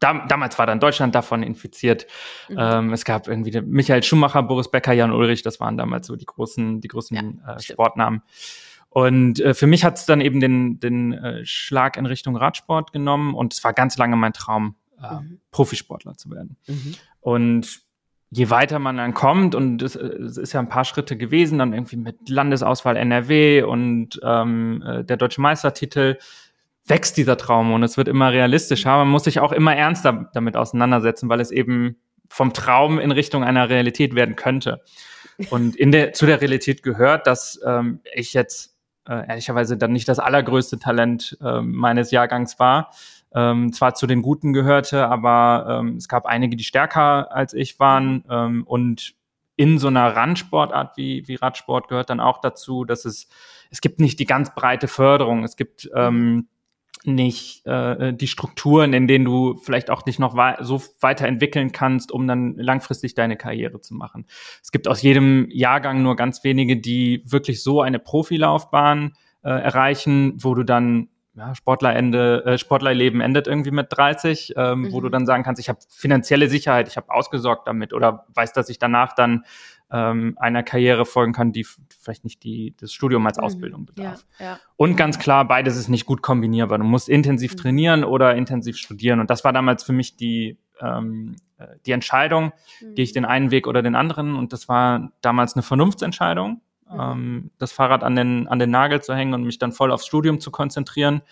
da, 0.00 0.26
damals 0.26 0.58
war 0.58 0.66
dann 0.66 0.80
Deutschland 0.80 1.14
davon 1.14 1.42
infiziert. 1.42 2.06
Mhm. 2.48 2.56
Ähm, 2.58 2.92
es 2.92 3.04
gab 3.04 3.28
irgendwie 3.28 3.60
Michael 3.60 4.02
Schumacher, 4.02 4.42
Boris 4.42 4.70
Becker, 4.70 4.92
Jan 4.92 5.12
Ulrich, 5.12 5.42
das 5.42 5.60
waren 5.60 5.76
damals 5.76 6.06
so 6.06 6.16
die 6.16 6.26
großen, 6.26 6.80
die 6.80 6.88
großen 6.88 7.16
ja, 7.16 7.54
äh, 7.54 7.60
Sportnamen. 7.60 8.22
Und 8.88 9.40
äh, 9.40 9.54
für 9.54 9.66
mich 9.66 9.84
hat 9.84 9.96
es 9.96 10.06
dann 10.06 10.20
eben 10.20 10.40
den, 10.40 10.80
den 10.80 11.12
äh, 11.12 11.46
Schlag 11.46 11.96
in 11.96 12.04
Richtung 12.04 12.36
Radsport 12.36 12.92
genommen 12.92 13.34
und 13.34 13.54
es 13.54 13.62
war 13.64 13.72
ganz 13.72 13.96
lange 13.96 14.16
mein 14.16 14.32
Traum, 14.32 14.74
äh, 15.02 15.14
mhm. 15.14 15.40
Profisportler 15.50 16.16
zu 16.16 16.30
werden. 16.30 16.56
Mhm. 16.66 16.94
Und 17.20 17.82
je 18.30 18.48
weiter 18.48 18.78
man 18.78 18.96
dann 18.96 19.14
kommt, 19.14 19.54
und 19.54 19.82
es, 19.82 19.94
ist 19.94 20.52
ja 20.52 20.60
ein 20.60 20.68
paar 20.68 20.84
Schritte 20.84 21.16
gewesen, 21.16 21.58
dann 21.58 21.74
irgendwie 21.74 21.96
mit 21.96 22.28
Landesauswahl 22.28 22.96
NRW 22.96 23.62
und 23.62 24.20
ähm, 24.22 24.82
äh, 24.86 25.04
der 25.04 25.16
deutsche 25.18 25.40
Meistertitel, 25.40 26.18
wächst 26.84 27.16
dieser 27.16 27.36
Traum 27.36 27.72
und 27.72 27.82
es 27.82 27.96
wird 27.96 28.08
immer 28.08 28.32
realistischer. 28.32 28.96
Man 28.96 29.08
muss 29.08 29.24
sich 29.24 29.38
auch 29.38 29.52
immer 29.52 29.76
ernster 29.76 30.30
damit 30.34 30.56
auseinandersetzen, 30.56 31.28
weil 31.28 31.40
es 31.40 31.50
eben 31.50 31.96
vom 32.28 32.52
Traum 32.52 32.98
in 32.98 33.12
Richtung 33.12 33.44
einer 33.44 33.68
Realität 33.68 34.14
werden 34.14 34.34
könnte. 34.34 34.82
Und 35.50 35.76
in 35.76 35.92
der, 35.92 36.12
zu 36.12 36.26
der 36.26 36.40
Realität 36.40 36.82
gehört, 36.82 37.26
dass 37.26 37.60
ähm, 37.64 38.00
ich 38.14 38.32
jetzt 38.32 38.76
äh, 39.08 39.28
ehrlicherweise 39.28 39.76
dann 39.76 39.92
nicht 39.92 40.08
das 40.08 40.18
allergrößte 40.18 40.78
Talent 40.78 41.36
äh, 41.42 41.60
meines 41.60 42.10
Jahrgangs 42.10 42.58
war, 42.58 42.90
ähm, 43.34 43.72
zwar 43.72 43.94
zu 43.94 44.06
den 44.06 44.22
Guten 44.22 44.52
gehörte, 44.52 45.08
aber 45.08 45.80
ähm, 45.80 45.96
es 45.96 46.08
gab 46.08 46.26
einige, 46.26 46.56
die 46.56 46.64
stärker 46.64 47.32
als 47.32 47.54
ich 47.54 47.78
waren. 47.80 48.24
Ähm, 48.30 48.64
und 48.64 49.14
in 49.56 49.78
so 49.78 49.88
einer 49.88 50.16
Randsportart 50.16 50.96
wie, 50.96 51.26
wie 51.28 51.36
Radsport 51.36 51.88
gehört 51.88 52.10
dann 52.10 52.20
auch 52.20 52.40
dazu, 52.40 52.84
dass 52.84 53.04
es, 53.04 53.28
es 53.70 53.80
gibt 53.80 54.00
nicht 54.00 54.18
die 54.18 54.26
ganz 54.26 54.54
breite 54.54 54.88
Förderung. 54.88 55.44
Es 55.44 55.56
gibt 55.56 55.90
ähm, 55.94 56.48
nicht 57.04 57.66
äh, 57.66 58.12
die 58.12 58.28
Strukturen, 58.28 58.92
in 58.92 59.08
denen 59.08 59.24
du 59.24 59.56
vielleicht 59.56 59.90
auch 59.90 60.02
dich 60.02 60.18
noch 60.18 60.36
wei 60.36 60.56
so 60.60 60.80
weiterentwickeln 61.00 61.72
kannst, 61.72 62.12
um 62.12 62.26
dann 62.26 62.54
langfristig 62.56 63.14
deine 63.14 63.36
Karriere 63.36 63.80
zu 63.80 63.94
machen. 63.94 64.26
Es 64.62 64.72
gibt 64.72 64.88
aus 64.88 65.02
jedem 65.02 65.48
Jahrgang 65.50 66.02
nur 66.02 66.16
ganz 66.16 66.44
wenige, 66.44 66.76
die 66.76 67.22
wirklich 67.26 67.62
so 67.62 67.82
eine 67.82 67.98
Profilaufbahn 67.98 69.12
äh, 69.42 69.50
erreichen, 69.50 70.34
wo 70.38 70.54
du 70.54 70.62
dann 70.62 71.08
ja, 71.34 71.54
Sportlerende, 71.54 72.44
äh, 72.44 72.58
Sportlerleben 72.58 73.20
endet 73.20 73.46
irgendwie 73.46 73.70
mit 73.70 73.86
30, 73.90 74.54
ähm, 74.56 74.80
mhm. 74.80 74.92
wo 74.92 75.00
du 75.00 75.08
mhm. 75.08 75.12
dann 75.12 75.26
sagen 75.26 75.42
kannst, 75.42 75.60
ich 75.60 75.68
habe 75.68 75.78
finanzielle 75.88 76.48
Sicherheit, 76.48 76.88
ich 76.88 76.96
habe 76.96 77.10
ausgesorgt 77.10 77.66
damit 77.66 77.94
oder 77.94 78.26
weiß, 78.34 78.52
dass 78.52 78.68
ich 78.68 78.78
danach 78.78 79.14
dann 79.14 79.44
ähm, 79.90 80.36
einer 80.38 80.62
Karriere 80.62 81.04
folgen 81.04 81.32
kann, 81.32 81.52
die 81.52 81.64
vielleicht 81.64 82.24
nicht 82.24 82.42
die, 82.42 82.74
das 82.78 82.92
Studium 82.92 83.26
als 83.26 83.38
mhm. 83.38 83.44
Ausbildung 83.44 83.86
bedarf. 83.86 84.26
Ja, 84.38 84.44
ja. 84.44 84.58
Und 84.76 84.96
ganz 84.96 85.18
klar, 85.18 85.46
beides 85.46 85.76
ist 85.76 85.88
nicht 85.88 86.06
gut 86.06 86.22
kombinierbar. 86.22 86.78
Du 86.78 86.84
musst 86.84 87.08
intensiv 87.08 87.52
mhm. 87.52 87.56
trainieren 87.56 88.04
oder 88.04 88.34
intensiv 88.34 88.76
studieren. 88.76 89.20
Und 89.20 89.30
das 89.30 89.44
war 89.44 89.52
damals 89.52 89.84
für 89.84 89.92
mich 89.92 90.16
die, 90.16 90.58
ähm, 90.80 91.36
äh, 91.58 91.66
die 91.86 91.92
Entscheidung, 91.92 92.52
mhm. 92.80 92.94
gehe 92.94 93.04
ich 93.04 93.12
den 93.12 93.24
einen 93.24 93.50
Weg 93.50 93.66
oder 93.66 93.82
den 93.82 93.94
anderen. 93.94 94.34
Und 94.34 94.52
das 94.52 94.68
war 94.68 95.12
damals 95.20 95.54
eine 95.54 95.62
Vernunftsentscheidung. 95.62 96.60
Ähm, 96.98 97.50
das 97.58 97.72
Fahrrad 97.72 98.02
an 98.04 98.16
den, 98.16 98.48
an 98.48 98.58
den 98.58 98.70
Nagel 98.70 99.02
zu 99.02 99.14
hängen 99.14 99.34
und 99.34 99.44
mich 99.44 99.58
dann 99.58 99.72
voll 99.72 99.92
aufs 99.92 100.06
Studium 100.06 100.40
zu 100.40 100.50
konzentrieren, 100.50 101.22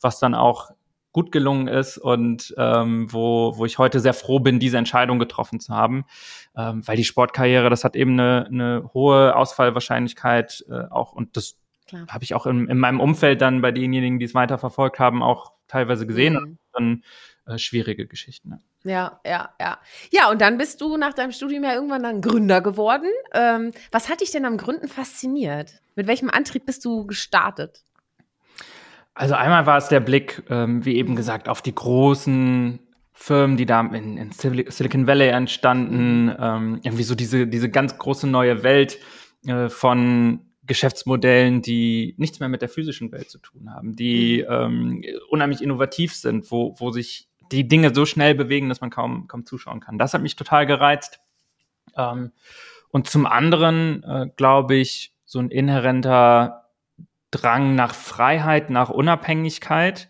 was 0.00 0.18
dann 0.18 0.34
auch 0.34 0.70
gut 1.12 1.32
gelungen 1.32 1.66
ist 1.66 1.98
und 1.98 2.54
ähm, 2.56 3.12
wo, 3.12 3.56
wo 3.56 3.66
ich 3.66 3.78
heute 3.78 3.98
sehr 3.98 4.14
froh 4.14 4.38
bin, 4.38 4.60
diese 4.60 4.78
Entscheidung 4.78 5.18
getroffen 5.18 5.58
zu 5.58 5.74
haben, 5.74 6.04
ähm, 6.56 6.86
weil 6.86 6.96
die 6.96 7.04
Sportkarriere, 7.04 7.68
das 7.68 7.82
hat 7.82 7.96
eben 7.96 8.12
eine, 8.12 8.46
eine 8.46 8.90
hohe 8.94 9.34
Ausfallwahrscheinlichkeit 9.34 10.64
äh, 10.70 10.84
auch 10.90 11.12
und 11.12 11.36
das 11.36 11.56
habe 12.08 12.22
ich 12.22 12.34
auch 12.34 12.46
in, 12.46 12.68
in, 12.68 12.78
meinem 12.78 13.00
Umfeld 13.00 13.40
dann 13.40 13.62
bei 13.62 13.72
denjenigen, 13.72 14.20
die 14.20 14.24
es 14.24 14.34
weiterverfolgt 14.34 15.00
haben, 15.00 15.24
auch 15.24 15.52
teilweise 15.66 16.06
gesehen. 16.06 16.34
Mhm. 16.34 16.58
Dann 16.72 17.04
äh, 17.46 17.58
schwierige 17.58 18.06
Geschichten. 18.06 18.50
Ne? 18.50 18.60
Ja, 18.84 19.20
ja, 19.26 19.50
ja. 19.60 19.78
Ja, 20.10 20.30
und 20.30 20.40
dann 20.40 20.56
bist 20.56 20.80
du 20.80 20.96
nach 20.96 21.12
deinem 21.12 21.32
Studium 21.32 21.64
ja 21.64 21.74
irgendwann 21.74 22.02
dann 22.02 22.22
Gründer 22.22 22.60
geworden. 22.60 23.10
Ähm, 23.34 23.72
was 23.92 24.08
hat 24.08 24.20
dich 24.20 24.30
denn 24.30 24.44
am 24.44 24.56
Gründen 24.56 24.88
fasziniert? 24.88 25.80
Mit 25.96 26.06
welchem 26.06 26.30
Antrieb 26.30 26.64
bist 26.66 26.84
du 26.84 27.06
gestartet? 27.06 27.84
Also 29.14 29.34
einmal 29.34 29.66
war 29.66 29.76
es 29.76 29.88
der 29.88 30.00
Blick, 30.00 30.42
ähm, 30.48 30.84
wie 30.84 30.96
eben 30.96 31.14
gesagt, 31.14 31.48
auf 31.48 31.60
die 31.60 31.74
großen 31.74 32.78
Firmen, 33.12 33.58
die 33.58 33.66
da 33.66 33.80
in, 33.80 34.16
in 34.16 34.32
Silicon 34.32 35.06
Valley 35.06 35.28
entstanden, 35.28 36.34
ähm, 36.38 36.80
irgendwie 36.82 37.02
so 37.02 37.14
diese, 37.14 37.46
diese 37.46 37.68
ganz 37.68 37.98
große 37.98 38.26
neue 38.26 38.62
Welt 38.62 38.98
äh, 39.46 39.68
von 39.68 40.40
Geschäftsmodellen, 40.62 41.60
die 41.60 42.14
nichts 42.16 42.40
mehr 42.40 42.48
mit 42.48 42.62
der 42.62 42.70
physischen 42.70 43.12
Welt 43.12 43.28
zu 43.28 43.38
tun 43.38 43.74
haben, 43.74 43.94
die 43.94 44.46
mhm. 44.48 44.54
ähm, 44.54 45.04
unheimlich 45.28 45.62
innovativ 45.62 46.14
sind, 46.14 46.50
wo, 46.50 46.76
wo 46.78 46.90
sich 46.92 47.29
die 47.52 47.68
Dinge 47.68 47.94
so 47.94 48.06
schnell 48.06 48.34
bewegen, 48.34 48.68
dass 48.68 48.80
man 48.80 48.90
kaum, 48.90 49.28
kaum 49.28 49.46
zuschauen 49.46 49.80
kann. 49.80 49.98
Das 49.98 50.14
hat 50.14 50.22
mich 50.22 50.36
total 50.36 50.66
gereizt. 50.66 51.20
Ähm, 51.96 52.32
und 52.90 53.08
zum 53.08 53.26
anderen, 53.26 54.02
äh, 54.02 54.26
glaube 54.36 54.76
ich, 54.76 55.14
so 55.24 55.38
ein 55.38 55.50
inhärenter 55.50 56.68
Drang 57.30 57.76
nach 57.76 57.94
Freiheit, 57.94 58.70
nach 58.70 58.90
Unabhängigkeit, 58.90 60.08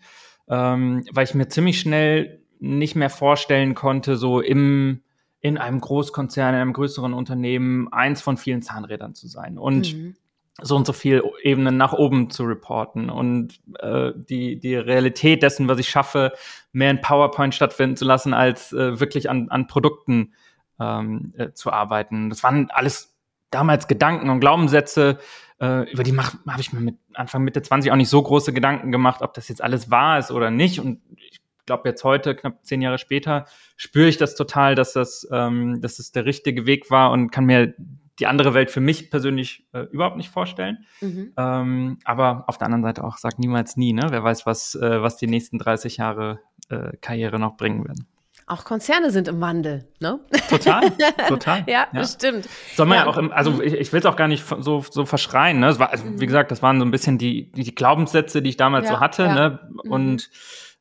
ähm, 0.49 1.05
weil 1.11 1.25
ich 1.25 1.35
mir 1.35 1.47
ziemlich 1.47 1.79
schnell 1.79 2.41
nicht 2.59 2.95
mehr 2.95 3.09
vorstellen 3.09 3.75
konnte, 3.75 4.17
so 4.17 4.39
im, 4.41 5.03
in 5.39 5.57
einem 5.57 5.79
Großkonzern, 5.79 6.55
in 6.55 6.61
einem 6.61 6.73
größeren 6.73 7.13
Unternehmen, 7.13 7.91
eins 7.93 8.21
von 8.21 8.37
vielen 8.37 8.61
Zahnrädern 8.61 9.13
zu 9.13 9.27
sein 9.27 9.57
und 9.59 9.93
mhm. 9.93 10.15
so 10.61 10.75
und 10.75 10.87
so 10.87 10.93
viel 10.93 11.23
Ebenen 11.43 11.77
nach 11.77 11.93
oben 11.93 12.31
zu 12.31 12.43
reporten 12.43 13.09
und 13.09 13.59
äh, 13.79 14.11
die, 14.15 14.59
die 14.59 14.75
Realität 14.75 15.43
dessen, 15.43 15.67
was 15.67 15.79
ich 15.79 15.89
schaffe, 15.89 16.33
mehr 16.73 16.91
in 16.91 17.01
PowerPoint 17.01 17.53
stattfinden 17.53 17.97
zu 17.97 18.05
lassen, 18.05 18.33
als 18.33 18.73
äh, 18.73 18.99
wirklich 18.99 19.29
an, 19.29 19.49
an 19.49 19.67
Produkten 19.67 20.33
ähm, 20.79 21.33
äh, 21.37 21.51
zu 21.51 21.71
arbeiten. 21.71 22.29
Das 22.29 22.43
waren 22.43 22.69
alles 22.71 23.15
damals 23.49 23.87
Gedanken 23.87 24.29
und 24.29 24.39
Glaubenssätze, 24.39 25.19
äh, 25.59 25.91
über 25.91 26.03
die 26.03 26.17
habe 26.17 26.59
ich 26.59 26.73
mir 26.73 26.79
mit 26.79 26.97
Anfang 27.13 27.43
Mitte 27.43 27.61
20 27.61 27.91
auch 27.91 27.95
nicht 27.95 28.09
so 28.09 28.21
große 28.21 28.51
Gedanken 28.51 28.91
gemacht, 28.91 29.21
ob 29.21 29.33
das 29.33 29.47
jetzt 29.47 29.63
alles 29.63 29.91
wahr 29.91 30.17
ist 30.17 30.31
oder 30.31 30.49
nicht. 30.49 30.79
Und 30.79 31.01
ich 31.17 31.39
glaube 31.67 31.87
jetzt 31.87 32.03
heute, 32.03 32.35
knapp 32.35 32.65
zehn 32.65 32.81
Jahre 32.81 32.97
später, 32.97 33.45
spüre 33.77 34.07
ich 34.07 34.17
das 34.17 34.35
total, 34.35 34.73
dass 34.73 34.93
das, 34.93 35.27
ähm, 35.31 35.79
dass 35.81 35.97
das 35.97 36.11
der 36.11 36.25
richtige 36.25 36.65
Weg 36.65 36.89
war 36.89 37.11
und 37.11 37.29
kann 37.29 37.45
mir 37.45 37.75
die 38.19 38.27
andere 38.27 38.53
Welt 38.53 38.71
für 38.71 38.81
mich 38.81 39.09
persönlich 39.09 39.67
äh, 39.73 39.81
überhaupt 39.91 40.17
nicht 40.17 40.29
vorstellen. 40.29 40.85
Mhm. 41.01 41.33
Ähm, 41.37 41.99
aber 42.05 42.45
auf 42.47 42.57
der 42.57 42.65
anderen 42.65 42.83
Seite 42.83 43.03
auch, 43.03 43.17
sag 43.17 43.39
niemals 43.39 43.77
nie, 43.77 43.93
ne? 43.93 44.07
Wer 44.09 44.23
weiß, 44.23 44.45
was, 44.45 44.75
äh, 44.75 45.01
was 45.01 45.17
die 45.17 45.27
nächsten 45.27 45.57
30 45.57 45.97
Jahre 45.97 46.39
äh, 46.71 46.97
Karriere 47.01 47.39
noch 47.39 47.57
bringen 47.57 47.85
werden. 47.85 48.07
Auch 48.47 48.65
Konzerne 48.65 49.11
sind 49.11 49.27
im 49.29 49.39
Wandel, 49.39 49.87
ne? 49.99 50.19
Total, 50.49 50.91
total. 51.29 51.63
ja, 51.67 51.87
ja, 51.93 52.03
stimmt. 52.03 52.49
Soll 52.75 52.85
man 52.85 52.97
ja, 52.97 53.03
ja 53.05 53.09
auch, 53.09 53.17
im, 53.17 53.31
also 53.31 53.61
ich, 53.61 53.73
ich 53.73 53.93
will 53.93 54.01
es 54.01 54.05
auch 54.05 54.17
gar 54.17 54.27
nicht 54.27 54.45
so, 54.45 54.83
so 54.89 55.05
verschreien, 55.05 55.59
ne? 55.59 55.69
Es 55.69 55.79
war, 55.79 55.91
also, 55.91 56.03
wie 56.19 56.25
gesagt, 56.25 56.51
das 56.51 56.61
waren 56.61 56.77
so 56.79 56.85
ein 56.85 56.91
bisschen 56.91 57.17
die, 57.17 57.51
die, 57.51 57.63
die 57.63 57.75
Glaubenssätze, 57.75 58.41
die 58.41 58.49
ich 58.49 58.57
damals 58.57 58.89
ja, 58.89 58.95
so 58.95 58.99
hatte, 58.99 59.27
ne? 59.27 59.59
Mhm. 59.71 59.91
Und 59.91 60.29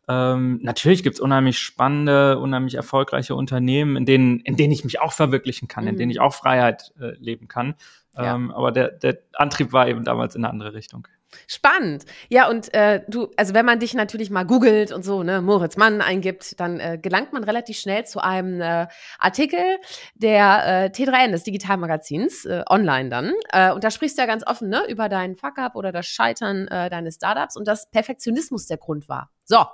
ähm, 0.09 0.59
natürlich 0.63 1.05
gibt's 1.05 1.21
unheimlich 1.21 1.61
spannende, 1.61 2.41
unheimlich 2.41 2.75
erfolgreiche 2.75 3.37
Unternehmen, 3.37 3.97
in 3.97 4.05
denen, 4.05 4.41
in 4.41 4.57
denen 4.57 4.73
ich 4.73 4.83
mich 4.83 5.01
auch 5.01 5.13
verwirklichen 5.13 5.69
kann, 5.69 5.85
mhm. 5.85 5.91
in 5.91 5.97
denen 5.97 6.11
ich 6.11 6.19
auch 6.19 6.35
Freiheit 6.35 6.93
äh, 7.01 7.13
leben 7.21 7.47
kann. 7.47 7.75
Ähm, 8.17 8.51
aber 8.51 8.73
der, 8.73 8.91
der 8.91 9.19
Antrieb 9.35 9.73
war 9.73 9.87
eben 9.87 10.03
damals 10.03 10.35
in 10.35 10.45
eine 10.45 10.53
andere 10.53 10.75
Richtung. 10.75 11.07
Spannend. 11.47 12.05
Ja, 12.29 12.49
und 12.49 12.73
äh, 12.75 13.03
du, 13.09 13.29
also 13.37 13.55
wenn 13.55 13.65
man 13.65 13.79
dich 13.79 13.95
natürlich 13.95 14.31
mal 14.31 14.45
googelt 14.45 14.93
und 14.93 15.05
so, 15.05 15.23
ne, 15.23 15.41
Moritz 15.41 15.77
Mann 15.77 16.01
eingibt, 16.01 16.59
dann 16.59 16.81
äh, 16.81 16.99
gelangt 17.01 17.33
man 17.33 17.45
relativ 17.45 17.79
schnell 17.79 18.05
zu 18.05 18.21
einem 18.21 18.61
äh, 18.61 18.87
Artikel 19.19 19.79
der 20.15 20.85
äh, 20.85 20.87
T3N, 20.89 21.31
des 21.31 21.45
Digitalmagazins, 21.45 22.45
äh, 22.45 22.65
online 22.69 23.09
dann. 23.09 23.33
Äh, 23.53 23.73
und 23.73 23.85
da 23.85 23.91
sprichst 23.91 24.19
du 24.19 24.23
ja 24.23 24.27
ganz 24.27 24.47
offen, 24.47 24.69
ne, 24.69 24.85
über 24.89 25.09
deinen 25.09 25.37
Fuck-up 25.37 25.77
oder 25.77 25.93
das 25.93 26.07
Scheitern 26.07 26.69
äh, 26.69 26.91
deines 26.91 27.17
Startups 27.17 27.57
und 27.57 27.67
dass 27.69 27.91
Perfektionismus 27.91 28.67
der 28.67 28.79
Grund 28.79 29.09
war. 29.09 29.31
So, 29.45 29.65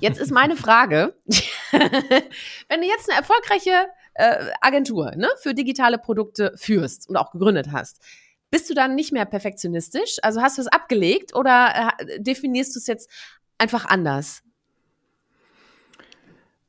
jetzt 0.00 0.18
ist 0.18 0.30
meine 0.30 0.56
Frage, 0.56 1.14
wenn 1.70 2.80
du 2.80 2.86
jetzt 2.86 3.10
eine 3.10 3.18
erfolgreiche 3.18 3.88
äh, 4.14 4.50
Agentur 4.60 5.12
ne, 5.16 5.28
für 5.42 5.54
digitale 5.54 5.98
Produkte 5.98 6.52
führst 6.56 7.08
und 7.08 7.16
auch 7.16 7.30
gegründet 7.30 7.68
hast, 7.72 8.02
bist 8.50 8.70
du 8.70 8.74
dann 8.74 8.94
nicht 8.94 9.12
mehr 9.12 9.24
perfektionistisch? 9.24 10.16
Also 10.22 10.40
hast 10.40 10.58
du 10.58 10.62
es 10.62 10.68
abgelegt 10.68 11.34
oder 11.34 11.92
äh, 11.98 12.20
definierst 12.20 12.74
du 12.74 12.78
es 12.78 12.86
jetzt 12.86 13.10
einfach 13.58 13.84
anders? 13.84 14.42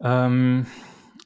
Ähm, 0.01 0.65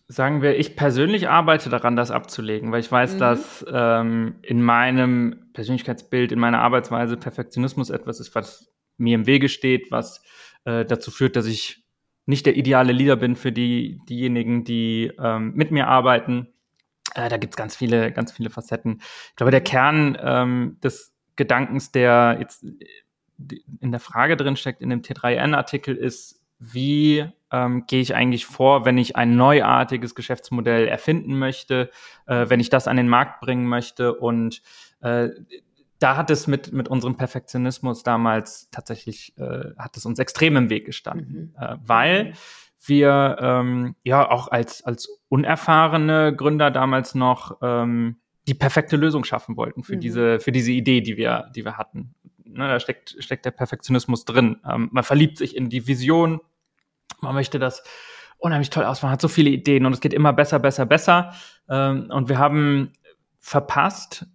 sagen 0.07 0.41
wir, 0.41 0.57
ich 0.57 0.75
persönlich 0.75 1.29
arbeite 1.29 1.69
daran, 1.69 1.95
das 1.95 2.12
abzulegen, 2.12 2.72
weil 2.72 2.79
ich 2.79 2.91
weiß, 2.91 3.15
mhm. 3.15 3.19
dass 3.19 3.65
ähm, 3.72 4.36
in 4.41 4.62
meinem 4.62 5.50
Persönlichkeitsbild, 5.53 6.31
in 6.31 6.39
meiner 6.39 6.60
Arbeitsweise 6.60 7.17
Perfektionismus 7.17 7.89
etwas 7.89 8.19
ist, 8.19 8.36
was 8.36 8.72
mir 8.98 9.15
im 9.15 9.25
Wege 9.25 9.50
steht, 9.50 9.91
was 9.91 10.24
äh, 10.65 10.86
dazu 10.86 11.12
führt, 11.12 11.36
dass 11.36 11.45
ich 11.45 11.83
nicht 12.25 12.45
der 12.45 12.55
ideale 12.55 12.93
Leader 12.93 13.15
bin 13.15 13.36
für 13.36 13.51
die, 13.51 14.00
diejenigen, 14.07 14.63
die 14.63 15.12
ähm, 15.19 15.53
mit 15.55 15.72
mir 15.72 15.88
arbeiten. 15.88 16.52
Äh, 17.15 17.29
da 17.29 17.38
gibt's 17.38 17.58
ganz 17.58 17.75
viele, 17.75 18.12
ganz 18.12 18.32
viele 18.32 18.50
Facetten. 18.50 19.01
Ich 19.29 19.36
glaube, 19.36 19.51
der 19.51 19.62
Kern 19.62 20.17
ähm, 20.22 20.77
des 20.84 21.13
Gedankens, 21.36 21.91
der 21.91 22.38
jetzt 22.39 22.63
äh, 22.63 23.58
in 23.79 23.91
der 23.91 24.00
Frage 24.00 24.38
drin 24.38 24.55
steckt, 24.55 24.82
in 24.82 24.89
dem 24.89 25.01
T3N-Artikel, 25.01 25.96
ist, 25.96 26.41
wie 26.60 27.25
ähm, 27.51 27.86
gehe 27.88 28.01
ich 28.01 28.15
eigentlich 28.15 28.46
vor, 28.46 28.86
wenn 28.86 28.98
ich 28.98 29.15
ein 29.15 29.36
neuartiges 29.36 30.15
Geschäftsmodell 30.15 30.88
erfinden 30.88 31.38
möchte, 31.38 31.89
äh, 32.25 32.50
wenn 32.50 32.60
ich 32.60 32.70
das 32.70 32.88
an 32.88 32.98
den 32.98 33.10
Markt 33.10 33.41
bringen 33.41 33.65
möchte. 33.67 34.13
Und 34.13 34.62
äh, 35.01 35.29
da 36.00 36.15
hat 36.15 36.29
es 36.29 36.48
mit, 36.48 36.72
mit 36.72 36.88
unserem 36.88 37.15
Perfektionismus 37.15 38.03
damals 38.03 38.70
tatsächlich, 38.72 39.34
äh, 39.38 39.72
hat 39.77 39.98
es 39.98 40.05
uns 40.05 40.20
extrem 40.20 40.55
im 40.55 40.70
Weg 40.70 40.86
gestanden, 40.86 41.53
mhm. 41.58 41.63
äh, 41.63 41.75
weil 41.84 42.24
mhm 42.25 42.34
wir 42.88 43.38
ähm, 43.40 43.96
ja 44.04 44.30
auch 44.30 44.50
als, 44.50 44.84
als 44.84 45.08
unerfahrene 45.30 46.36
Gründer 46.36 46.72
damals 46.72 47.16
noch 47.16 47.58
ähm, 47.62 48.18
die 48.48 48.54
perfekte 48.54 48.98
Lösung 48.98 49.24
schaffen 49.24 49.56
wollten 49.56 49.84
für 49.84 49.96
mhm. 49.96 50.02
diese, 50.02 50.40
für 50.40 50.52
diese 50.52 50.72
Idee, 50.72 51.02
die 51.02 51.18
wir, 51.18 51.50
die 51.56 51.66
wir 51.66 51.78
hatten. 51.78 52.16
Ne, 52.46 52.68
da 52.68 52.80
steckt, 52.80 53.16
steckt 53.20 53.46
der 53.46 53.52
Perfektionismus 53.52 54.25
drin. 54.25 54.60
Ähm, 54.70 54.90
man 54.92 55.04
verliebt 55.04 55.38
sich 55.38 55.56
in 55.56 55.70
die 55.70 55.88
Vision, 55.88 56.42
man 57.22 57.34
möchte 57.34 57.58
das 57.58 57.84
unheimlich 58.38 58.70
toll 58.70 58.84
aus, 58.84 59.02
man 59.02 59.12
hat 59.12 59.22
so 59.22 59.28
viele 59.28 59.50
Ideen 59.50 59.86
und 59.86 59.94
es 59.94 60.02
geht 60.02 60.13
immer 60.13 60.34
besser, 60.34 60.60
besser, 60.60 60.86
besser. 60.86 61.34
Ähm, 61.70 62.10
und 62.12 62.30
wir 62.30 62.38
haben 62.38 62.92
verpasst, 63.40 64.25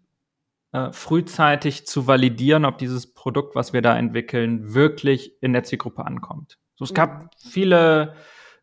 äh, 0.72 0.92
frühzeitig 0.92 1.86
zu 1.86 2.06
validieren, 2.06 2.64
ob 2.64 2.78
dieses 2.78 3.12
Produkt, 3.12 3.54
was 3.54 3.72
wir 3.72 3.82
da 3.82 3.96
entwickeln, 3.96 4.74
wirklich 4.74 5.32
in 5.42 5.52
der 5.52 5.64
Zielgruppe 5.64 6.04
ankommt. 6.04 6.58
So, 6.76 6.84
es 6.84 6.94
gab 6.94 7.22
mhm. 7.22 7.28
viele 7.50 8.14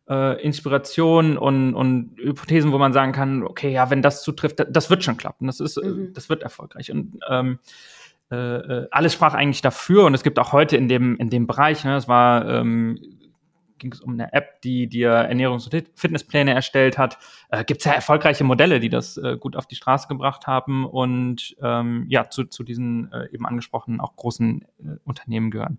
äh, 0.08 0.42
Inspirationen 0.42 1.36
und, 1.38 1.74
und 1.74 2.16
Hypothesen, 2.16 2.72
wo 2.72 2.78
man 2.78 2.92
sagen 2.92 3.12
kann, 3.12 3.42
okay, 3.42 3.70
ja, 3.70 3.90
wenn 3.90 4.02
das 4.02 4.22
zutrifft, 4.22 4.60
das, 4.60 4.68
das 4.70 4.90
wird 4.90 5.04
schon 5.04 5.16
klappen, 5.16 5.46
das 5.46 5.60
ist, 5.60 5.76
äh, 5.76 5.86
mhm. 5.86 6.12
das 6.12 6.28
wird 6.28 6.42
erfolgreich. 6.42 6.90
Und 6.92 7.18
ähm, 7.28 7.58
äh, 8.30 8.36
äh, 8.36 8.88
alles 8.90 9.12
sprach 9.12 9.34
eigentlich 9.34 9.62
dafür 9.62 10.04
und 10.04 10.14
es 10.14 10.22
gibt 10.22 10.38
auch 10.38 10.52
heute 10.52 10.76
in 10.76 10.88
dem 10.88 11.16
in 11.16 11.30
dem 11.30 11.46
Bereich, 11.46 11.84
ne, 11.84 11.96
es 11.96 12.08
war 12.08 12.48
ähm, 12.48 12.98
ging 13.78 13.92
es 13.92 14.00
um 14.00 14.12
eine 14.14 14.32
App, 14.32 14.60
die 14.62 14.86
dir 14.88 15.12
Ernährungs- 15.12 15.70
und 15.70 15.88
Fitnesspläne 15.94 16.54
erstellt 16.54 16.98
hat. 16.98 17.18
Äh, 17.50 17.64
Gibt 17.64 17.80
es 17.80 17.84
ja 17.84 17.92
erfolgreiche 17.92 18.44
Modelle, 18.44 18.80
die 18.80 18.88
das 18.88 19.16
äh, 19.16 19.36
gut 19.38 19.56
auf 19.56 19.66
die 19.66 19.74
Straße 19.74 20.08
gebracht 20.08 20.46
haben 20.46 20.84
und 20.86 21.56
ähm, 21.62 22.06
ja, 22.08 22.28
zu, 22.30 22.44
zu 22.44 22.64
diesen 22.64 23.12
äh, 23.12 23.28
eben 23.32 23.46
angesprochenen 23.46 24.00
auch 24.00 24.16
großen 24.16 24.62
äh, 24.62 24.96
Unternehmen 25.04 25.50
gehören. 25.50 25.78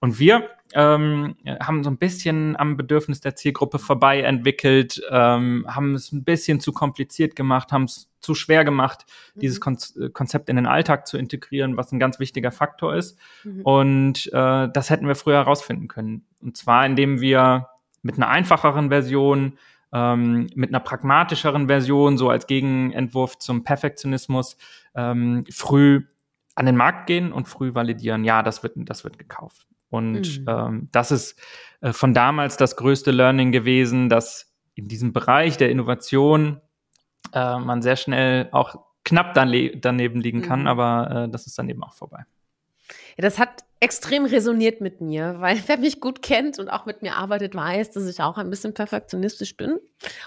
Und 0.00 0.18
wir 0.18 0.48
ähm, 0.74 1.36
haben 1.60 1.82
so 1.82 1.90
ein 1.90 1.98
bisschen 1.98 2.56
am 2.56 2.76
Bedürfnis 2.76 3.20
der 3.20 3.36
Zielgruppe 3.36 3.78
vorbei 3.78 4.22
entwickelt, 4.22 5.00
ähm, 5.10 5.66
haben 5.68 5.94
es 5.94 6.12
ein 6.12 6.24
bisschen 6.24 6.60
zu 6.60 6.72
kompliziert 6.72 7.36
gemacht, 7.36 7.72
haben 7.72 7.84
es 7.84 8.10
zu 8.20 8.34
schwer 8.34 8.64
gemacht, 8.64 9.06
mhm. 9.34 9.40
dieses 9.40 9.60
Kon 9.60 9.78
äh, 10.00 10.10
Konzept 10.10 10.48
in 10.48 10.56
den 10.56 10.66
Alltag 10.66 11.06
zu 11.06 11.16
integrieren, 11.18 11.76
was 11.76 11.92
ein 11.92 11.98
ganz 11.98 12.18
wichtiger 12.18 12.52
Faktor 12.52 12.94
ist. 12.94 13.18
Mhm. 13.44 13.62
Und 13.62 14.26
äh, 14.32 14.68
das 14.72 14.90
hätten 14.90 15.06
wir 15.06 15.14
früher 15.14 15.36
herausfinden 15.36 15.88
können. 15.88 16.26
Und 16.40 16.56
zwar, 16.56 16.84
indem 16.84 17.20
wir 17.20 17.68
mit 18.02 18.16
einer 18.16 18.28
einfacheren 18.28 18.88
Version, 18.90 19.58
ähm, 19.92 20.48
mit 20.54 20.70
einer 20.70 20.80
pragmatischeren 20.80 21.66
Version, 21.66 22.18
so 22.18 22.28
als 22.28 22.46
Gegenentwurf 22.46 23.38
zum 23.38 23.64
Perfektionismus, 23.64 24.56
ähm, 24.94 25.44
früh 25.50 26.02
an 26.54 26.66
den 26.66 26.76
Markt 26.76 27.06
gehen 27.06 27.32
und 27.32 27.48
früh 27.48 27.74
validieren, 27.74 28.24
ja, 28.24 28.42
das 28.42 28.62
wird, 28.62 28.74
das 28.76 29.04
wird 29.04 29.18
gekauft. 29.18 29.68
Und 29.90 30.40
mhm. 30.40 30.46
ähm, 30.48 30.88
das 30.92 31.10
ist 31.10 31.40
äh, 31.80 31.92
von 31.92 32.14
damals 32.14 32.56
das 32.56 32.76
größte 32.76 33.10
Learning 33.10 33.52
gewesen, 33.52 34.08
dass 34.08 34.54
in 34.74 34.88
diesem 34.88 35.12
Bereich 35.12 35.56
der 35.56 35.70
Innovation 35.70 36.60
äh, 37.32 37.58
man 37.58 37.82
sehr 37.82 37.96
schnell 37.96 38.48
auch 38.52 38.76
knapp 39.04 39.34
daneben 39.34 40.20
liegen 40.20 40.42
kann, 40.42 40.62
mhm. 40.62 40.66
aber 40.66 41.10
äh, 41.24 41.28
das 41.30 41.46
ist 41.46 41.58
dann 41.58 41.68
eben 41.68 41.82
auch 41.82 41.94
vorbei. 41.94 42.24
Ja, 43.16 43.22
das 43.22 43.38
hat 43.38 43.64
extrem 43.80 44.24
resoniert 44.24 44.80
mit 44.80 45.00
mir, 45.00 45.36
weil 45.38 45.60
wer 45.66 45.78
mich 45.78 46.00
gut 46.00 46.22
kennt 46.22 46.58
und 46.58 46.68
auch 46.68 46.86
mit 46.86 47.02
mir 47.02 47.16
arbeitet, 47.16 47.54
weiß, 47.54 47.90
dass 47.90 48.06
ich 48.06 48.20
auch 48.20 48.38
ein 48.38 48.50
bisschen 48.50 48.74
perfektionistisch 48.74 49.56
bin. 49.56 49.78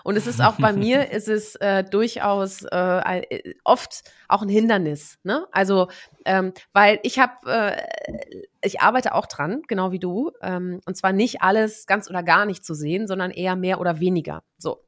Und 0.03 0.15
es 0.15 0.27
ist 0.27 0.41
auch 0.41 0.56
bei 0.56 0.74
mir, 0.74 1.12
ist 1.12 1.27
es 1.27 1.56
äh, 1.56 1.84
durchaus 1.84 2.63
äh, 2.63 3.53
oft 3.63 4.03
auch 4.27 4.41
ein 4.41 4.50
Hindernis. 4.50 5.18
Ne? 5.24 5.48
Also, 5.51 5.89
ähm, 6.25 6.53
weil 6.74 7.00
ich 7.03 7.20
habe, 7.20 7.34
äh, 7.46 8.41
ich 8.63 8.82
arbeite 8.82 9.15
auch 9.15 9.25
dran, 9.25 9.63
genau 9.68 9.91
wie 9.91 10.00
du, 10.00 10.32
ähm, 10.41 10.80
und 10.86 10.96
zwar 10.96 11.12
nicht 11.12 11.41
alles 11.41 11.86
ganz 11.88 12.10
oder 12.10 12.24
gar 12.24 12.46
nicht 12.46 12.63
zu 12.65 12.74
sehen, 12.74 13.08
sondern 13.08 13.32
eher 13.32 13.56
mehr 13.56 13.80
oder 13.80 14.00
weniger. 14.00 14.44
So. 14.58 14.84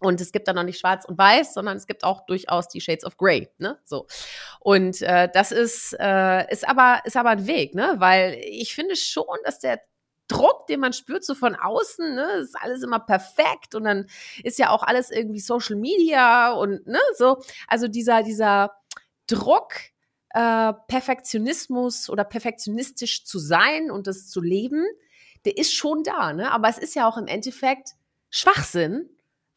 Und 0.00 0.20
es 0.20 0.32
gibt 0.32 0.46
dann 0.48 0.56
noch 0.56 0.62
nicht 0.62 0.78
schwarz 0.78 1.04
und 1.04 1.18
weiß, 1.18 1.54
sondern 1.54 1.76
es 1.76 1.86
gibt 1.86 2.04
auch 2.04 2.24
durchaus 2.26 2.68
die 2.68 2.80
Shades 2.80 3.04
of 3.04 3.16
Grey, 3.16 3.48
ne? 3.58 3.78
So. 3.84 4.06
Und 4.60 5.02
äh, 5.02 5.28
das 5.32 5.52
ist, 5.52 5.96
äh, 5.98 6.50
ist 6.52 6.68
aber, 6.68 7.02
ist 7.04 7.16
aber 7.16 7.30
ein 7.30 7.46
Weg, 7.46 7.74
ne? 7.74 7.96
Weil 7.98 8.38
ich 8.40 8.74
finde 8.74 8.96
schon, 8.96 9.36
dass 9.44 9.58
der 9.58 9.80
Druck, 10.28 10.66
den 10.66 10.80
man 10.80 10.92
spürt, 10.92 11.24
so 11.24 11.34
von 11.34 11.54
außen, 11.56 12.14
ne, 12.14 12.32
ist 12.42 12.54
alles 12.60 12.82
immer 12.82 13.00
perfekt 13.00 13.74
und 13.74 13.84
dann 13.84 14.06
ist 14.44 14.58
ja 14.58 14.70
auch 14.70 14.82
alles 14.82 15.10
irgendwie 15.10 15.40
Social 15.40 15.76
Media 15.76 16.52
und 16.52 16.86
ne, 16.86 17.00
so. 17.16 17.42
Also 17.66 17.88
dieser, 17.88 18.22
dieser 18.22 18.72
Druck, 19.26 19.72
äh, 20.30 20.74
Perfektionismus 20.86 22.10
oder 22.10 22.24
perfektionistisch 22.24 23.24
zu 23.24 23.38
sein 23.38 23.90
und 23.90 24.06
das 24.06 24.28
zu 24.28 24.42
leben, 24.42 24.84
der 25.44 25.56
ist 25.56 25.74
schon 25.74 26.02
da, 26.02 26.32
ne? 26.34 26.52
Aber 26.52 26.68
es 26.68 26.78
ist 26.78 26.94
ja 26.94 27.08
auch 27.08 27.16
im 27.16 27.26
Endeffekt 27.26 27.92
Schwachsinn, 28.30 29.08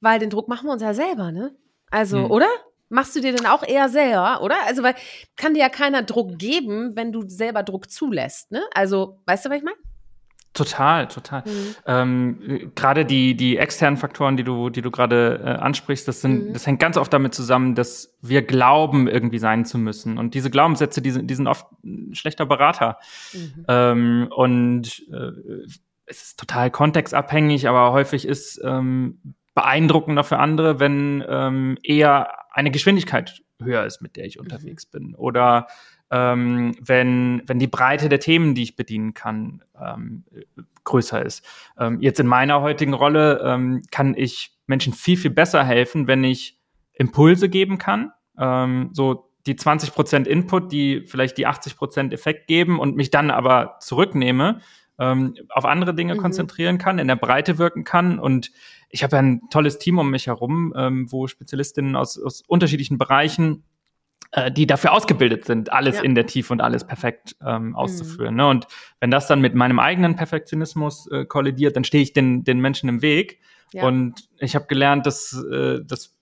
weil 0.02 0.20
den 0.20 0.30
Druck 0.30 0.48
machen 0.48 0.68
wir 0.68 0.74
uns 0.74 0.82
ja 0.82 0.94
selber, 0.94 1.32
ne? 1.32 1.56
Also, 1.90 2.26
hm. 2.26 2.32
oder? 2.32 2.48
Machst 2.90 3.16
du 3.16 3.22
dir 3.22 3.34
denn 3.34 3.46
auch 3.46 3.64
eher 3.64 3.88
selber, 3.88 4.42
oder? 4.42 4.56
Also, 4.66 4.84
weil 4.84 4.96
kann 5.38 5.54
dir 5.54 5.62
ja 5.62 5.70
keiner 5.70 6.04
Druck 6.04 6.38
geben, 6.38 6.96
wenn 6.98 7.14
du 7.14 7.28
selber 7.30 7.64
Druck 7.64 7.90
zulässt, 7.90 8.52
ne? 8.52 8.62
Also, 8.74 9.22
weißt 9.26 9.46
du, 9.46 9.50
was 9.50 9.58
ich 9.58 9.64
meine? 9.64 9.78
Total, 10.54 11.08
total. 11.08 11.44
Mhm. 11.46 11.76
Ähm, 11.86 12.72
gerade 12.76 13.06
die, 13.06 13.36
die 13.36 13.56
externen 13.56 13.96
Faktoren, 13.96 14.36
die 14.36 14.44
du, 14.44 14.70
die 14.70 14.82
du 14.82 14.92
gerade 14.92 15.40
äh, 15.42 15.50
ansprichst, 15.50 16.06
das 16.10 16.20
sind, 16.20 16.50
mhm. 16.50 16.54
das 16.54 16.68
hängt 16.68 16.82
ganz 16.82 16.98
oft 16.98 17.14
damit 17.14 17.34
zusammen, 17.34 17.74
dass 17.74 18.18
wir 18.22 18.42
glauben, 18.42 19.08
irgendwie 19.08 19.40
sein 19.40 19.64
zu 19.64 19.78
müssen. 19.78 20.18
Und 20.18 20.34
diese 20.34 20.50
Glaubenssätze, 20.50 21.02
die 21.02 21.12
sind, 21.12 21.30
die 21.30 21.36
sind 21.36 21.48
oft 21.48 21.68
ein 21.86 22.14
schlechter 22.16 22.46
Berater. 22.46 22.98
Mhm. 23.32 23.66
Ähm, 23.70 24.28
und 24.36 25.04
äh, 25.10 25.32
es 26.06 26.24
ist 26.24 26.40
total 26.40 26.70
kontextabhängig, 26.70 27.70
aber 27.70 27.94
häufig 27.94 28.28
ist 28.28 28.60
ähm, 28.62 29.20
beeindruckender 29.54 30.24
für 30.24 30.38
andere, 30.38 30.80
wenn 30.80 31.24
ähm, 31.28 31.78
eher 31.84 32.52
eine 32.52 32.72
Geschwindigkeit 32.72 33.42
höher 33.62 33.86
ist, 33.86 34.02
mit 34.02 34.16
der 34.16 34.26
ich 34.26 34.38
mhm. 34.38 34.44
unterwegs 34.44 34.86
bin. 34.86 35.16
Oder 35.16 35.68
ähm, 36.10 36.76
wenn, 36.82 37.42
wenn 37.48 37.60
die 37.60 37.68
Breite 37.68 38.10
der 38.10 38.20
Themen, 38.20 38.54
die 38.54 38.64
ich 38.64 38.76
bedienen 38.76 39.14
kann, 39.14 39.64
ähm, 39.80 40.26
größer 40.84 41.24
ist. 41.24 41.46
Ähm, 41.80 42.00
jetzt 42.02 42.20
in 42.20 42.28
meiner 42.28 42.62
heutigen 42.62 42.94
Rolle 42.94 43.42
ähm, 43.44 43.82
kann 43.92 44.16
ich 44.16 44.58
Menschen 44.68 44.94
viel, 44.94 45.18
viel 45.18 45.32
besser 45.32 45.64
helfen, 45.64 46.08
wenn 46.08 46.24
ich 46.24 46.60
Impulse 46.94 47.50
geben 47.50 47.78
kann. 47.78 48.12
Ähm, 48.38 48.90
so 48.94 49.32
die 49.46 49.56
20% 49.56 50.26
Input, 50.26 50.72
die 50.72 51.06
vielleicht 51.08 51.38
die 51.38 51.48
80% 51.48 52.14
Effekt 52.14 52.48
geben 52.48 52.80
und 52.80 52.96
mich 52.96 53.10
dann 53.10 53.32
aber 53.32 53.78
zurücknehme, 53.80 54.60
ähm, 55.02 55.36
auf 55.50 55.66
andere 55.66 55.96
Dinge 55.96 56.14
mhm. 56.14 56.20
konzentrieren 56.20 56.78
kann, 56.78 57.00
in 57.00 57.08
der 57.08 57.16
Breite 57.16 57.58
wirken 57.58 57.84
kann. 57.84 58.20
Und 58.20 58.52
ich 58.90 59.04
habe 59.04 59.16
ja 59.16 59.22
ein 59.22 59.42
tolles 59.50 59.80
Team 59.80 59.98
um 59.98 60.12
mich 60.12 60.28
herum, 60.28 60.74
ähm, 60.78 61.12
wo 61.12 61.28
Spezialistinnen 61.28 61.96
aus, 61.96 62.22
aus 62.22 62.44
unterschiedlichen 62.48 62.98
Bereichen 63.00 63.64
äh, 64.34 64.52
die 64.52 64.66
dafür 64.66 64.94
ausgebildet 64.94 65.44
sind, 65.46 65.74
alles 65.74 65.98
ja. 65.98 66.04
in 66.04 66.16
der 66.16 66.26
Tiefe 66.26 66.54
und 66.54 66.62
alles 66.62 66.86
perfekt 66.86 67.36
ähm, 67.46 67.70
mhm. 67.70 67.76
auszuführen. 67.76 68.36
Mhm. 68.36 68.38
Ne? 68.38 68.48
Und 68.48 68.68
wenn 69.00 69.12
das 69.12 69.28
dann 69.28 69.42
mit 69.42 69.56
meinem 69.56 69.80
eigenen 69.80 70.16
Perfektionismus 70.16 71.08
äh, 71.12 71.26
kollidiert, 71.26 71.76
dann 71.76 71.84
stehe 71.84 72.04
ich 72.04 72.14
den, 72.14 72.44
den 72.46 72.60
Menschen 72.60 72.88
im 72.88 73.02
Weg. 73.02 73.40
Ja. 73.74 73.86
Und 73.86 74.30
ich 74.38 74.56
habe 74.56 74.68
gelernt, 74.68 75.06
dass, 75.06 75.34
äh, 75.52 75.80
dass 75.84 76.16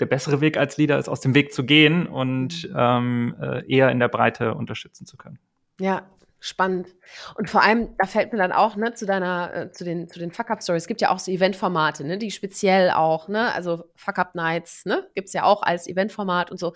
der 0.00 0.06
bessere 0.06 0.40
Weg 0.40 0.56
als 0.56 0.76
Leader 0.76 0.98
ist, 0.98 1.08
aus 1.08 1.20
dem 1.20 1.34
Weg 1.34 1.52
zu 1.52 1.64
gehen 1.64 2.06
und 2.06 2.68
mhm. 2.68 2.74
ähm, 2.76 3.36
äh, 3.40 3.72
eher 3.72 3.90
in 3.90 4.00
der 4.00 4.08
Breite 4.08 4.54
unterstützen 4.54 5.06
zu 5.06 5.16
können. 5.16 5.38
Ja, 5.78 6.06
Spannend. 6.46 6.86
Und 7.34 7.50
vor 7.50 7.60
allem, 7.60 7.96
da 7.98 8.06
fällt 8.06 8.32
mir 8.32 8.38
dann 8.38 8.52
auch, 8.52 8.76
ne, 8.76 8.94
zu 8.94 9.04
deiner, 9.04 9.52
äh, 9.52 9.72
zu 9.72 9.82
den, 9.82 10.06
zu 10.06 10.20
den 10.20 10.30
Fuck-Up-Stories, 10.30 10.84
es 10.84 10.86
gibt 10.86 11.00
ja 11.00 11.10
auch 11.10 11.18
so 11.18 11.32
Eventformate, 11.32 12.04
ne, 12.04 12.18
die 12.18 12.30
speziell 12.30 12.90
auch, 12.90 13.26
ne, 13.26 13.52
also 13.52 13.90
Fuck-Up-Nights, 13.96 14.84
ne, 14.84 15.08
gibt's 15.16 15.32
ja 15.32 15.42
auch 15.42 15.64
als 15.64 15.88
Eventformat 15.88 16.52
und 16.52 16.60
so. 16.60 16.72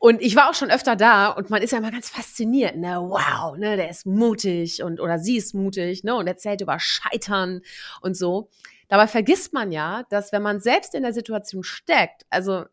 Und 0.00 0.20
ich 0.20 0.34
war 0.34 0.50
auch 0.50 0.54
schon 0.54 0.72
öfter 0.72 0.96
da 0.96 1.28
und 1.28 1.48
man 1.48 1.62
ist 1.62 1.70
ja 1.70 1.78
immer 1.78 1.92
ganz 1.92 2.08
fasziniert, 2.10 2.74
ne, 2.74 2.96
wow, 3.00 3.56
ne, 3.56 3.76
der 3.76 3.88
ist 3.88 4.04
mutig 4.04 4.82
und, 4.82 4.98
oder 4.98 5.20
sie 5.20 5.36
ist 5.36 5.54
mutig, 5.54 6.02
ne, 6.02 6.16
und 6.16 6.26
erzählt 6.26 6.60
über 6.60 6.80
Scheitern 6.80 7.60
und 8.00 8.16
so. 8.16 8.50
Dabei 8.88 9.06
vergisst 9.06 9.52
man 9.52 9.70
ja, 9.70 10.02
dass 10.10 10.32
wenn 10.32 10.42
man 10.42 10.58
selbst 10.58 10.92
in 10.96 11.04
der 11.04 11.12
Situation 11.12 11.62
steckt, 11.62 12.26
also 12.30 12.64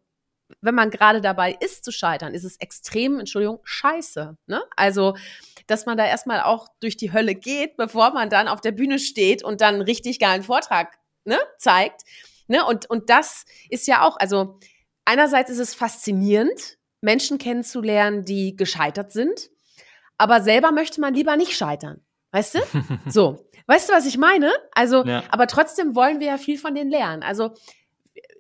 wenn 0.61 0.75
man 0.75 0.89
gerade 0.89 1.21
dabei 1.21 1.55
ist 1.59 1.85
zu 1.85 1.91
scheitern, 1.91 2.33
ist 2.33 2.43
es 2.43 2.57
extrem, 2.57 3.19
Entschuldigung, 3.19 3.59
scheiße. 3.63 4.37
Ne? 4.47 4.63
Also, 4.75 5.15
dass 5.67 5.85
man 5.85 5.97
da 5.97 6.05
erstmal 6.05 6.41
auch 6.41 6.67
durch 6.79 6.97
die 6.97 7.13
Hölle 7.13 7.35
geht, 7.35 7.77
bevor 7.77 8.11
man 8.11 8.29
dann 8.29 8.47
auf 8.47 8.61
der 8.61 8.71
Bühne 8.71 8.99
steht 8.99 9.43
und 9.43 9.61
dann 9.61 9.81
richtig 9.81 10.19
geilen 10.19 10.43
Vortrag 10.43 10.97
ne, 11.23 11.39
zeigt. 11.57 12.01
Ne? 12.47 12.65
Und, 12.65 12.89
und 12.89 13.09
das 13.09 13.45
ist 13.69 13.87
ja 13.87 14.01
auch, 14.03 14.17
also 14.17 14.59
einerseits 15.05 15.49
ist 15.49 15.59
es 15.59 15.73
faszinierend, 15.75 16.77
Menschen 17.01 17.37
kennenzulernen, 17.37 18.25
die 18.25 18.55
gescheitert 18.55 19.11
sind, 19.11 19.49
aber 20.17 20.41
selber 20.41 20.71
möchte 20.71 21.01
man 21.01 21.13
lieber 21.13 21.37
nicht 21.37 21.55
scheitern. 21.55 22.01
Weißt 22.31 22.55
du? 22.55 22.59
So. 23.09 23.45
Weißt 23.67 23.89
du, 23.89 23.93
was 23.93 24.05
ich 24.05 24.17
meine? 24.19 24.51
Also, 24.73 25.03
ja. 25.05 25.23
aber 25.29 25.47
trotzdem 25.47 25.95
wollen 25.95 26.19
wir 26.19 26.27
ja 26.27 26.37
viel 26.37 26.59
von 26.59 26.75
denen 26.75 26.91
lernen. 26.91 27.23
Also, 27.23 27.55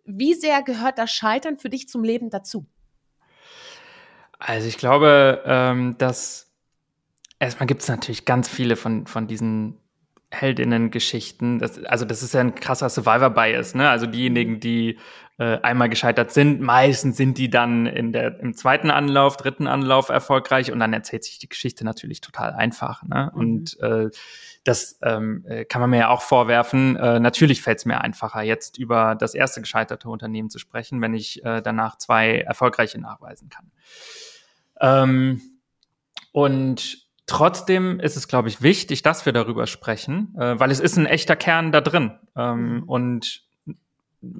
wie 0.05 0.33
sehr 0.33 0.63
gehört 0.63 0.97
das 0.97 1.11
Scheitern 1.11 1.57
für 1.57 1.69
dich 1.69 1.87
zum 1.89 2.03
Leben 2.03 2.29
dazu? 2.29 2.65
Also 4.39 4.67
ich 4.67 4.77
glaube, 4.77 5.43
ähm, 5.45 5.97
dass 5.97 6.51
erstmal 7.39 7.67
gibt 7.67 7.81
es 7.81 7.87
natürlich 7.87 8.25
ganz 8.25 8.47
viele 8.47 8.75
von, 8.75 9.07
von 9.07 9.27
diesen 9.27 9.77
Heldinnen-Geschichten. 10.31 11.63
Also 11.85 12.05
das 12.05 12.21
ist 12.21 12.33
ja 12.33 12.41
ein 12.41 12.55
krasser 12.55 12.89
Survivor-Bias, 12.89 13.75
ne? 13.75 13.89
Also 13.89 14.05
diejenigen, 14.05 14.59
die 14.59 14.99
äh, 15.37 15.59
einmal 15.61 15.89
gescheitert 15.89 16.31
sind, 16.31 16.61
meistens 16.61 17.17
sind 17.17 17.37
die 17.37 17.49
dann 17.49 17.87
in 17.87 18.13
der, 18.13 18.39
im 18.39 18.55
zweiten 18.55 18.89
Anlauf, 18.89 19.35
dritten 19.35 19.67
Anlauf 19.67 20.09
erfolgreich 20.09 20.71
und 20.71 20.79
dann 20.79 20.93
erzählt 20.93 21.25
sich 21.25 21.39
die 21.39 21.49
Geschichte 21.49 21.83
natürlich 21.83 22.21
total 22.21 22.53
einfach. 22.53 23.03
Ne? 23.03 23.31
Mhm. 23.33 23.39
Und 23.39 23.79
äh, 23.81 24.09
das 24.63 24.97
ähm, 25.03 25.43
äh, 25.47 25.65
kann 25.65 25.81
man 25.81 25.89
mir 25.89 25.99
ja 25.99 26.09
auch 26.09 26.21
vorwerfen. 26.21 26.95
Äh, 26.95 27.19
natürlich 27.19 27.61
fällt 27.61 27.79
es 27.79 27.85
mir 27.85 27.99
einfacher, 28.01 28.43
jetzt 28.43 28.77
über 28.77 29.15
das 29.15 29.35
erste 29.35 29.59
gescheiterte 29.59 30.09
Unternehmen 30.09 30.49
zu 30.49 30.57
sprechen, 30.57 31.01
wenn 31.01 31.13
ich 31.13 31.43
äh, 31.43 31.61
danach 31.61 31.97
zwei 31.97 32.39
erfolgreiche 32.39 32.99
nachweisen 32.99 33.49
kann. 33.49 33.71
Ähm, 34.79 35.41
und 36.31 37.05
Trotzdem 37.27 37.99
ist 37.99 38.17
es, 38.17 38.27
glaube 38.27 38.49
ich, 38.49 38.61
wichtig, 38.61 39.01
dass 39.01 39.25
wir 39.25 39.33
darüber 39.33 39.65
sprechen, 39.65 40.35
äh, 40.37 40.59
weil 40.59 40.69
es 40.69 40.79
ist 40.79 40.95
ein 40.95 41.07
echter 41.07 41.35
Kern 41.35 41.71
da 41.71 41.81
drin. 41.81 42.19
Ähm, 42.35 42.75
mhm. 42.75 42.83
und 42.83 43.44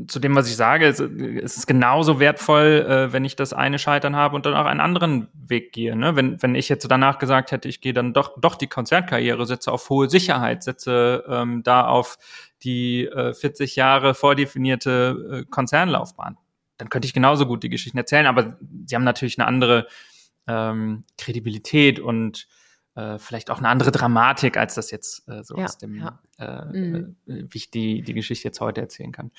zu 0.08 0.20
dem, 0.20 0.36
was 0.36 0.48
ich 0.48 0.56
sage, 0.56 0.88
es, 0.88 1.00
es 1.00 1.58
ist 1.58 1.68
genauso 1.68 2.20
wertvoll, 2.20 2.86
äh, 2.88 3.14
wenn 3.14 3.26
ich 3.26 3.36
das 3.36 3.54
eine 3.54 3.80
Scheitern 3.80 4.16
habe 4.16 4.36
und 4.36 4.46
dann 4.46 4.54
auch 4.54 4.66
einen 4.66 4.80
anderen 4.80 5.28
Weg 5.34 5.74
gehe. 5.74 5.96
Ne? 5.96 6.16
Wenn, 6.16 6.42
wenn 6.42 6.56
ich 6.56 6.70
jetzt 6.70 6.90
danach 6.90 7.20
gesagt 7.20 7.52
hätte, 7.52 7.68
ich 7.68 7.82
gehe 7.82 7.94
dann 7.94 8.14
doch, 8.14 8.40
doch 8.40 8.56
die 8.56 8.68
Konzernkarriere, 8.68 9.46
setze 9.46 9.72
auf 9.72 9.90
hohe 9.90 10.10
Sicherheit, 10.10 10.64
setze 10.64 11.24
ähm, 11.28 11.64
da 11.64 11.88
auf 11.88 12.18
die 12.64 13.06
äh, 13.06 13.34
40 13.34 13.76
Jahre 13.76 14.14
vordefinierte 14.14 15.44
äh, 15.44 15.50
Konzernlaufbahn, 15.50 16.38
dann 16.78 16.90
könnte 16.90 17.06
ich 17.08 17.14
genauso 17.14 17.46
gut 17.46 17.64
die 17.64 17.70
Geschichten 17.70 17.98
erzählen, 17.98 18.28
aber 18.28 18.58
sie 18.86 18.96
haben 18.96 19.04
natürlich 19.04 19.40
eine 19.40 19.48
andere 19.48 19.88
ähm, 20.48 21.04
Kredibilität 21.18 22.00
und 22.00 22.48
äh, 22.96 23.18
vielleicht 23.20 23.52
auch 23.52 23.60
eine 23.60 23.70
andere 23.70 23.92
Dramatik, 23.92 24.58
als 24.58 24.76
das 24.76 24.92
jetzt 24.92 25.28
äh, 25.28 25.44
so 25.44 25.58
ja, 25.58 25.66
aus 25.66 25.78
dem, 25.78 25.96
ja. 25.96 26.20
äh, 26.40 26.66
mhm. 26.66 27.16
Äh, 27.28 27.44
wie 27.50 27.58
ich 27.58 27.72
die, 27.72 28.02
die 28.02 28.14
Geschichte 28.14 28.48
jetzt 28.48 28.62
heute 28.62 28.82
erzählen 28.82 29.12
kann. 29.12 29.32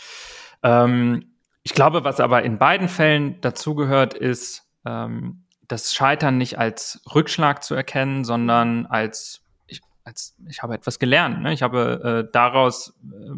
Ähm, 0.63 1.33
ich 1.63 1.75
glaube, 1.75 2.05
was 2.05 2.21
aber 2.21 2.43
in 2.45 2.59
beiden 2.59 2.89
Fällen 2.89 3.41
dazugehört, 3.41 4.15
ist, 4.15 4.69
ähm, 4.85 5.43
das 5.69 5.93
Scheitern 5.95 6.39
nicht 6.39 6.59
als 6.59 7.03
Rückschlag 7.13 7.65
zu 7.65 7.75
erkennen, 7.75 8.25
sondern 8.25 8.87
als 8.87 9.43
ich, 9.67 9.81
als, 10.05 10.37
ich 10.49 10.63
habe 10.63 10.75
etwas 10.75 10.99
gelernt. 10.99 11.43
Ne? 11.43 11.53
Ich 11.53 11.63
habe 11.63 12.27
äh, 12.29 12.33
daraus 12.33 12.95
äh, 13.03 13.33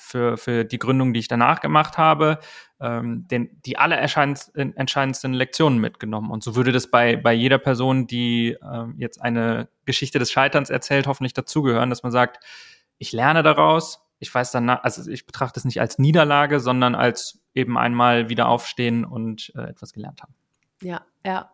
für, 0.00 0.36
für 0.36 0.64
die 0.64 0.78
Gründung, 0.78 1.12
die 1.12 1.20
ich 1.20 1.28
danach 1.28 1.60
gemacht 1.60 1.98
habe, 1.98 2.38
ähm, 2.80 3.28
den, 3.28 3.60
die 3.64 3.74
entscheidendsten 3.74 5.32
Lektionen 5.34 5.78
mitgenommen. 5.78 6.30
Und 6.30 6.42
so 6.42 6.56
würde 6.56 6.72
das 6.72 6.90
bei, 6.90 7.16
bei 7.16 7.32
jeder 7.32 7.58
Person, 7.58 8.06
die 8.06 8.56
ähm, 8.62 8.94
jetzt 8.98 9.20
eine 9.20 9.68
Geschichte 9.84 10.18
des 10.18 10.32
Scheiterns 10.32 10.70
erzählt, 10.70 11.06
hoffentlich 11.06 11.34
dazugehören, 11.34 11.90
dass 11.90 12.02
man 12.02 12.12
sagt, 12.12 12.42
ich 12.98 13.12
lerne 13.12 13.42
daraus, 13.42 14.02
ich 14.18 14.34
weiß 14.34 14.50
dann, 14.52 14.68
also 14.68 15.10
ich 15.10 15.26
betrachte 15.26 15.60
es 15.60 15.64
nicht 15.64 15.80
als 15.80 15.98
Niederlage, 15.98 16.60
sondern 16.60 16.94
als 16.94 17.40
eben 17.54 17.78
einmal 17.78 18.28
wieder 18.28 18.48
aufstehen 18.48 19.04
und 19.04 19.52
äh, 19.56 19.62
etwas 19.62 19.92
gelernt 19.92 20.22
haben. 20.22 20.34
Ja, 20.82 21.02
ja. 21.24 21.50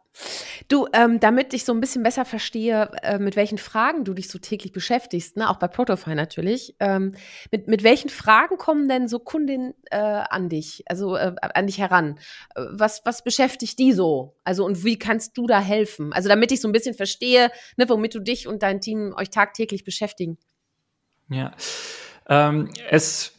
Du, 0.69 0.87
ähm, 0.93 1.21
damit 1.21 1.55
ich 1.55 1.65
so 1.65 1.73
ein 1.73 1.81
bisschen 1.81 2.03
besser 2.03 2.25
verstehe, 2.25 2.91
äh, 3.03 3.19
mit 3.19 3.37
welchen 3.37 3.59
Fragen 3.59 4.05
du 4.05 4.15
dich 4.15 4.29
so 4.29 4.39
täglich 4.39 4.73
beschäftigst, 4.73 5.37
ne, 5.37 5.49
auch 5.49 5.59
bei 5.59 5.69
Protofy 5.69 6.15
natürlich, 6.15 6.75
ähm, 6.81 7.15
mit, 7.51 7.69
mit 7.69 7.83
welchen 7.83 8.09
Fragen 8.09 8.57
kommen 8.57 8.89
denn 8.89 9.09
so 9.09 9.19
Kundinnen 9.19 9.75
äh, 9.91 9.97
an 9.99 10.49
dich, 10.49 10.83
also 10.87 11.17
äh, 11.17 11.35
an 11.41 11.67
dich 11.67 11.79
heran? 11.79 12.19
Was, 12.55 13.03
was 13.05 13.23
beschäftigt 13.23 13.79
die 13.79 13.93
so? 13.93 14.37
Also 14.45 14.65
und 14.65 14.85
wie 14.85 14.99
kannst 14.99 15.37
du 15.37 15.47
da 15.47 15.61
helfen? 15.61 16.13
Also 16.13 16.29
damit 16.29 16.51
ich 16.53 16.61
so 16.61 16.69
ein 16.69 16.73
bisschen 16.73 16.95
verstehe, 16.95 17.51
ne, 17.77 17.89
womit 17.89 18.15
du 18.15 18.21
dich 18.21 18.49
und 18.49 18.63
dein 18.63 18.81
Team 18.81 19.15
euch 19.17 19.31
tagtäglich 19.31 19.85
beschäftigen. 19.85 20.39
Ja, 21.29 21.53
ähm, 22.29 22.71
es, 22.89 23.33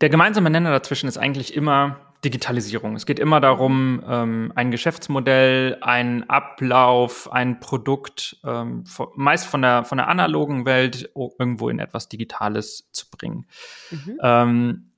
der 0.00 0.08
gemeinsame 0.08 0.50
Nenner 0.50 0.70
dazwischen 0.70 1.08
ist 1.08 1.18
eigentlich 1.18 1.54
immer 1.54 2.05
Digitalisierung. 2.26 2.96
Es 2.96 3.06
geht 3.06 3.20
immer 3.20 3.40
darum, 3.40 4.02
ähm, 4.04 4.52
ein 4.56 4.72
Geschäftsmodell, 4.72 5.78
ein 5.80 6.28
Ablauf, 6.28 7.32
ein 7.32 7.60
Produkt, 7.60 8.38
ähm, 8.44 8.82
meist 9.14 9.46
von 9.46 9.62
der, 9.62 9.84
von 9.84 9.98
der 9.98 10.08
analogen 10.08 10.66
Welt 10.66 11.08
irgendwo 11.14 11.68
in 11.68 11.78
etwas 11.78 12.08
Digitales 12.08 12.88
zu 12.90 13.08
bringen. 13.08 13.46
Mhm. 13.92 14.18
Ähm, 14.20 14.90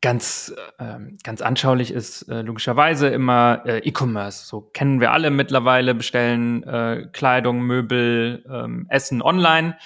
ganz, 0.00 0.52
ähm, 0.80 1.16
ganz 1.22 1.42
anschaulich 1.42 1.92
ist 1.92 2.22
äh, 2.22 2.42
logischerweise 2.42 3.06
immer 3.06 3.62
äh, 3.64 3.78
E-Commerce. 3.78 4.46
So 4.46 4.62
kennen 4.62 5.00
wir 5.00 5.12
alle 5.12 5.30
mittlerweile, 5.30 5.94
bestellen 5.94 6.64
äh, 6.64 7.06
Kleidung, 7.12 7.60
Möbel, 7.60 8.44
ähm, 8.50 8.86
Essen 8.88 9.22
online. 9.22 9.76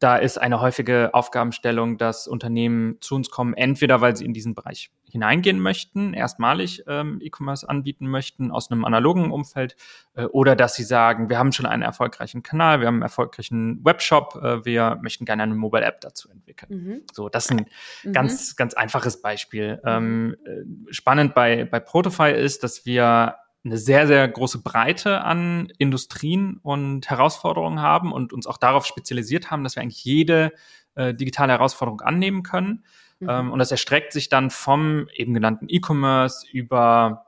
Da 0.00 0.16
ist 0.16 0.38
eine 0.38 0.62
häufige 0.62 1.10
Aufgabenstellung, 1.12 1.98
dass 1.98 2.26
Unternehmen 2.26 2.96
zu 3.00 3.14
uns 3.14 3.30
kommen, 3.30 3.52
entweder 3.52 4.00
weil 4.00 4.16
sie 4.16 4.24
in 4.24 4.32
diesen 4.32 4.54
Bereich 4.54 4.90
hineingehen 5.04 5.60
möchten, 5.60 6.14
erstmalig 6.14 6.84
ähm, 6.86 7.20
E-Commerce 7.22 7.68
anbieten 7.68 8.08
möchten 8.08 8.50
aus 8.50 8.70
einem 8.70 8.86
analogen 8.86 9.30
Umfeld, 9.30 9.76
äh, 10.14 10.24
oder 10.24 10.56
dass 10.56 10.74
sie 10.74 10.84
sagen, 10.84 11.28
wir 11.28 11.38
haben 11.38 11.52
schon 11.52 11.66
einen 11.66 11.82
erfolgreichen 11.82 12.42
Kanal, 12.42 12.80
wir 12.80 12.86
haben 12.86 12.94
einen 12.94 13.02
erfolgreichen 13.02 13.84
Webshop, 13.84 14.40
äh, 14.42 14.64
wir 14.64 14.98
möchten 15.02 15.26
gerne 15.26 15.42
eine 15.42 15.54
Mobile 15.54 15.84
App 15.84 16.00
dazu 16.00 16.30
entwickeln. 16.30 16.84
Mhm. 16.84 17.02
So, 17.12 17.28
das 17.28 17.44
ist 17.44 17.50
ein 17.50 17.66
mhm. 18.04 18.12
ganz, 18.12 18.56
ganz 18.56 18.72
einfaches 18.72 19.20
Beispiel. 19.20 19.82
Ähm, 19.84 20.34
äh, 20.46 20.92
spannend 20.92 21.34
bei, 21.34 21.66
bei 21.66 21.78
Protofy 21.78 22.32
ist, 22.32 22.64
dass 22.64 22.86
wir 22.86 23.36
eine 23.64 23.76
sehr, 23.76 24.06
sehr 24.06 24.26
große 24.26 24.62
Breite 24.62 25.22
an 25.22 25.72
Industrien 25.78 26.58
und 26.62 27.10
Herausforderungen 27.10 27.80
haben 27.80 28.12
und 28.12 28.32
uns 28.32 28.46
auch 28.46 28.56
darauf 28.56 28.86
spezialisiert 28.86 29.50
haben, 29.50 29.64
dass 29.64 29.76
wir 29.76 29.82
eigentlich 29.82 30.04
jede 30.04 30.52
äh, 30.94 31.14
digitale 31.14 31.52
Herausforderung 31.52 32.00
annehmen 32.00 32.42
können. 32.42 32.84
Mhm. 33.18 33.28
Ähm, 33.28 33.52
und 33.52 33.58
das 33.58 33.70
erstreckt 33.70 34.12
sich 34.12 34.28
dann 34.28 34.50
vom 34.50 35.08
eben 35.12 35.34
genannten 35.34 35.66
E-Commerce 35.68 36.46
über 36.50 37.26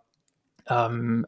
ähm, 0.66 1.26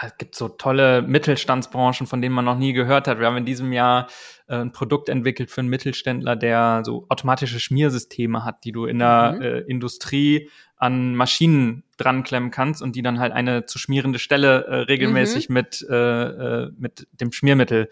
es 0.00 0.16
gibt 0.16 0.34
so 0.34 0.48
tolle 0.48 1.02
Mittelstandsbranchen, 1.02 2.06
von 2.06 2.22
denen 2.22 2.34
man 2.34 2.44
noch 2.44 2.58
nie 2.58 2.72
gehört 2.72 3.08
hat. 3.08 3.18
Wir 3.18 3.26
haben 3.26 3.36
in 3.36 3.46
diesem 3.46 3.72
Jahr 3.72 4.08
äh, 4.46 4.56
ein 4.56 4.72
Produkt 4.72 5.08
entwickelt 5.08 5.50
für 5.50 5.60
einen 5.60 5.70
Mittelständler, 5.70 6.36
der 6.36 6.82
so 6.84 7.06
automatische 7.08 7.60
Schmiersysteme 7.60 8.44
hat, 8.44 8.64
die 8.64 8.72
du 8.72 8.84
in 8.84 8.98
der 8.98 9.34
mhm. 9.36 9.42
äh, 9.42 9.58
Industrie 9.60 10.50
an 10.78 11.14
Maschinen 11.14 11.82
dran 11.96 12.22
klemmen 12.22 12.50
kannst 12.50 12.80
und 12.82 12.94
die 12.94 13.02
dann 13.02 13.18
halt 13.18 13.32
eine 13.32 13.66
zu 13.66 13.78
schmierende 13.78 14.18
Stelle 14.18 14.64
äh, 14.66 14.74
regelmäßig 14.82 15.48
mhm. 15.48 15.54
mit, 15.54 15.86
äh, 15.90 15.94
äh, 15.94 16.70
mit 16.78 17.08
dem 17.12 17.32
Schmiermittel 17.32 17.88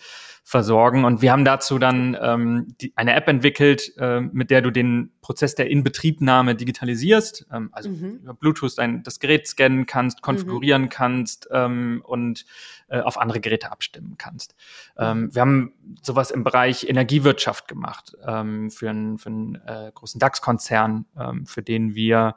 versorgen. 0.46 1.04
Und 1.04 1.22
wir 1.22 1.32
haben 1.32 1.44
dazu 1.44 1.76
dann 1.76 2.16
ähm, 2.20 2.76
die, 2.80 2.92
eine 2.94 3.16
App 3.16 3.26
entwickelt, 3.26 3.92
äh, 3.98 4.20
mit 4.20 4.52
der 4.52 4.62
du 4.62 4.70
den 4.70 5.10
Prozess 5.20 5.56
der 5.56 5.68
Inbetriebnahme 5.68 6.54
digitalisierst, 6.54 7.48
ähm, 7.52 7.70
also 7.72 7.88
mhm. 7.90 8.20
über 8.22 8.32
Bluetooth 8.32 8.78
ein, 8.78 9.02
das 9.02 9.18
Gerät 9.18 9.48
scannen 9.48 9.86
kannst, 9.86 10.22
konfigurieren 10.22 10.82
mhm. 10.82 10.88
kannst 10.88 11.48
ähm, 11.50 12.00
und 12.06 12.46
äh, 12.86 13.00
auf 13.00 13.18
andere 13.18 13.40
Geräte 13.40 13.72
abstimmen 13.72 14.14
kannst. 14.18 14.54
Ähm, 14.96 15.22
mhm. 15.22 15.34
wir 15.34 15.42
haben 15.42 15.72
sowas 16.00 16.30
im 16.30 16.44
Bereich 16.44 16.88
Energiewirtschaft 16.88 17.66
gemacht 17.66 18.16
ähm, 18.24 18.70
für 18.70 18.88
einen, 18.88 19.18
für 19.18 19.30
einen 19.30 19.56
äh, 19.66 19.90
großen 19.92 20.20
DAX-Konzern, 20.20 21.06
ähm, 21.18 21.46
für 21.46 21.62
den 21.62 21.96
wir 21.96 22.36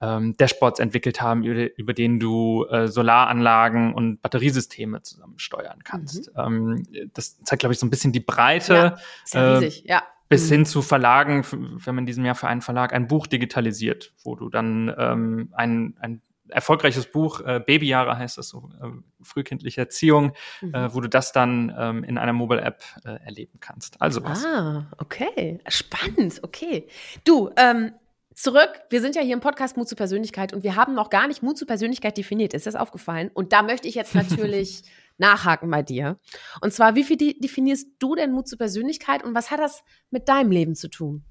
ähm, 0.00 0.36
Dashboards 0.36 0.80
entwickelt 0.80 1.20
haben, 1.20 1.42
über, 1.44 1.76
über 1.78 1.94
denen 1.94 2.20
du 2.20 2.66
äh, 2.66 2.88
Solaranlagen 2.88 3.94
und 3.94 4.20
Batteriesysteme 4.22 5.02
zusammen 5.02 5.38
steuern 5.38 5.82
kannst. 5.84 6.34
Mhm. 6.36 6.82
Ähm, 6.86 7.10
das 7.14 7.42
zeigt, 7.42 7.60
glaube 7.60 7.72
ich, 7.72 7.78
so 7.78 7.86
ein 7.86 7.90
bisschen 7.90 8.12
die 8.12 8.20
Breite. 8.20 8.96
Ja, 9.32 9.60
äh, 9.60 9.68
ja. 9.84 10.02
Bis 10.28 10.46
mhm. 10.46 10.54
hin 10.54 10.66
zu 10.66 10.82
Verlagen, 10.82 11.44
wir 11.50 11.86
haben 11.86 11.98
in 11.98 12.06
diesem 12.06 12.24
Jahr 12.24 12.34
für 12.34 12.48
einen 12.48 12.60
Verlag 12.60 12.92
ein 12.92 13.06
Buch 13.06 13.26
digitalisiert, 13.26 14.12
wo 14.24 14.34
du 14.34 14.48
dann 14.48 14.92
ähm, 14.98 15.50
ein, 15.52 15.94
ein 16.00 16.20
erfolgreiches 16.48 17.06
Buch, 17.06 17.40
äh, 17.40 17.60
Babyjahre 17.64 18.18
heißt 18.18 18.38
das 18.38 18.48
so, 18.48 18.70
äh, 18.80 18.88
frühkindliche 19.22 19.80
Erziehung, 19.82 20.32
mhm. 20.60 20.74
äh, 20.74 20.94
wo 20.94 21.00
du 21.00 21.08
das 21.08 21.32
dann 21.32 21.74
ähm, 21.78 22.04
in 22.04 22.18
einer 22.18 22.32
Mobile-App 22.32 22.82
äh, 23.04 23.24
erleben 23.24 23.58
kannst. 23.60 24.00
Also 24.00 24.22
was. 24.24 24.44
Ah, 24.44 24.86
okay. 24.98 25.60
Spannend, 25.68 26.40
okay. 26.42 26.88
Du, 27.24 27.50
ähm, 27.56 27.92
zurück. 28.36 28.70
Wir 28.90 29.00
sind 29.00 29.16
ja 29.16 29.22
hier 29.22 29.34
im 29.34 29.40
Podcast 29.40 29.76
Mut 29.76 29.88
zur 29.88 29.96
Persönlichkeit 29.96 30.52
und 30.52 30.62
wir 30.62 30.76
haben 30.76 30.94
noch 30.94 31.10
gar 31.10 31.26
nicht 31.26 31.42
Mut 31.42 31.58
zur 31.58 31.66
Persönlichkeit 31.66 32.16
definiert. 32.16 32.54
Ist 32.54 32.66
das 32.66 32.76
aufgefallen? 32.76 33.30
Und 33.32 33.52
da 33.52 33.62
möchte 33.62 33.88
ich 33.88 33.94
jetzt 33.94 34.14
natürlich 34.14 34.82
nachhaken 35.18 35.70
bei 35.70 35.82
dir. 35.82 36.18
Und 36.60 36.72
zwar, 36.72 36.94
wie 36.94 37.04
viel 37.04 37.16
definierst 37.16 37.88
du 37.98 38.14
denn 38.14 38.32
Mut 38.32 38.46
zur 38.46 38.58
Persönlichkeit 38.58 39.24
und 39.24 39.34
was 39.34 39.50
hat 39.50 39.58
das 39.58 39.82
mit 40.10 40.28
deinem 40.28 40.50
Leben 40.50 40.74
zu 40.74 40.88
tun? 40.88 41.24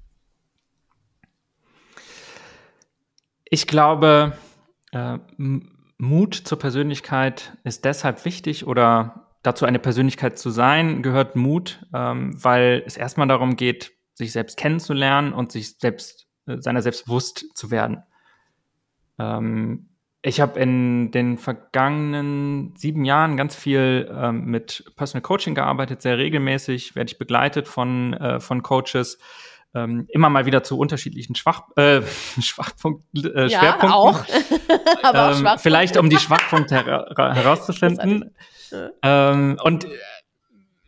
Ich 3.48 3.68
glaube, 3.68 4.36
äh, 4.90 5.18
Mut 5.98 6.34
zur 6.34 6.58
Persönlichkeit 6.58 7.56
ist 7.62 7.84
deshalb 7.84 8.24
wichtig 8.24 8.66
oder 8.66 9.28
dazu 9.44 9.64
eine 9.64 9.78
Persönlichkeit 9.78 10.36
zu 10.36 10.50
sein, 10.50 11.02
gehört 11.02 11.36
Mut, 11.36 11.86
ähm, 11.94 12.32
weil 12.42 12.82
es 12.84 12.96
erstmal 12.96 13.28
darum 13.28 13.54
geht, 13.54 13.92
sich 14.14 14.32
selbst 14.32 14.56
kennenzulernen 14.56 15.32
und 15.32 15.52
sich 15.52 15.78
selbst 15.78 16.25
seiner 16.46 16.82
selbst 16.82 17.06
bewusst 17.06 17.46
zu 17.54 17.70
werden. 17.70 18.02
Ähm, 19.18 19.88
ich 20.22 20.40
habe 20.40 20.58
in 20.58 21.12
den 21.12 21.38
vergangenen 21.38 22.74
sieben 22.76 23.04
Jahren 23.04 23.36
ganz 23.36 23.54
viel 23.54 24.10
ähm, 24.12 24.46
mit 24.46 24.84
Personal 24.96 25.22
Coaching 25.22 25.54
gearbeitet, 25.54 26.02
sehr 26.02 26.18
regelmäßig 26.18 26.96
werde 26.96 27.12
ich 27.12 27.18
begleitet 27.18 27.68
von, 27.68 28.14
äh, 28.14 28.40
von 28.40 28.62
Coaches, 28.62 29.18
ähm, 29.72 30.06
immer 30.08 30.28
mal 30.28 30.46
wieder 30.46 30.64
zu 30.64 30.78
unterschiedlichen 30.78 31.36
Schwach, 31.36 31.62
äh, 31.76 32.02
Schwachpunkt, 32.40 33.04
äh, 33.14 33.46
ja, 33.46 33.60
Schwerpunkten. 33.60 33.92
Auch. 33.92 34.24
Aber 35.04 35.30
auch 35.30 35.38
ähm, 35.38 35.48
vielleicht 35.58 35.96
um 35.96 36.10
die 36.10 36.18
Schwachpunkte 36.18 36.74
her 36.74 37.14
herauszufinden. 37.16 38.34
Ähm, 39.00 39.58
und 39.62 39.86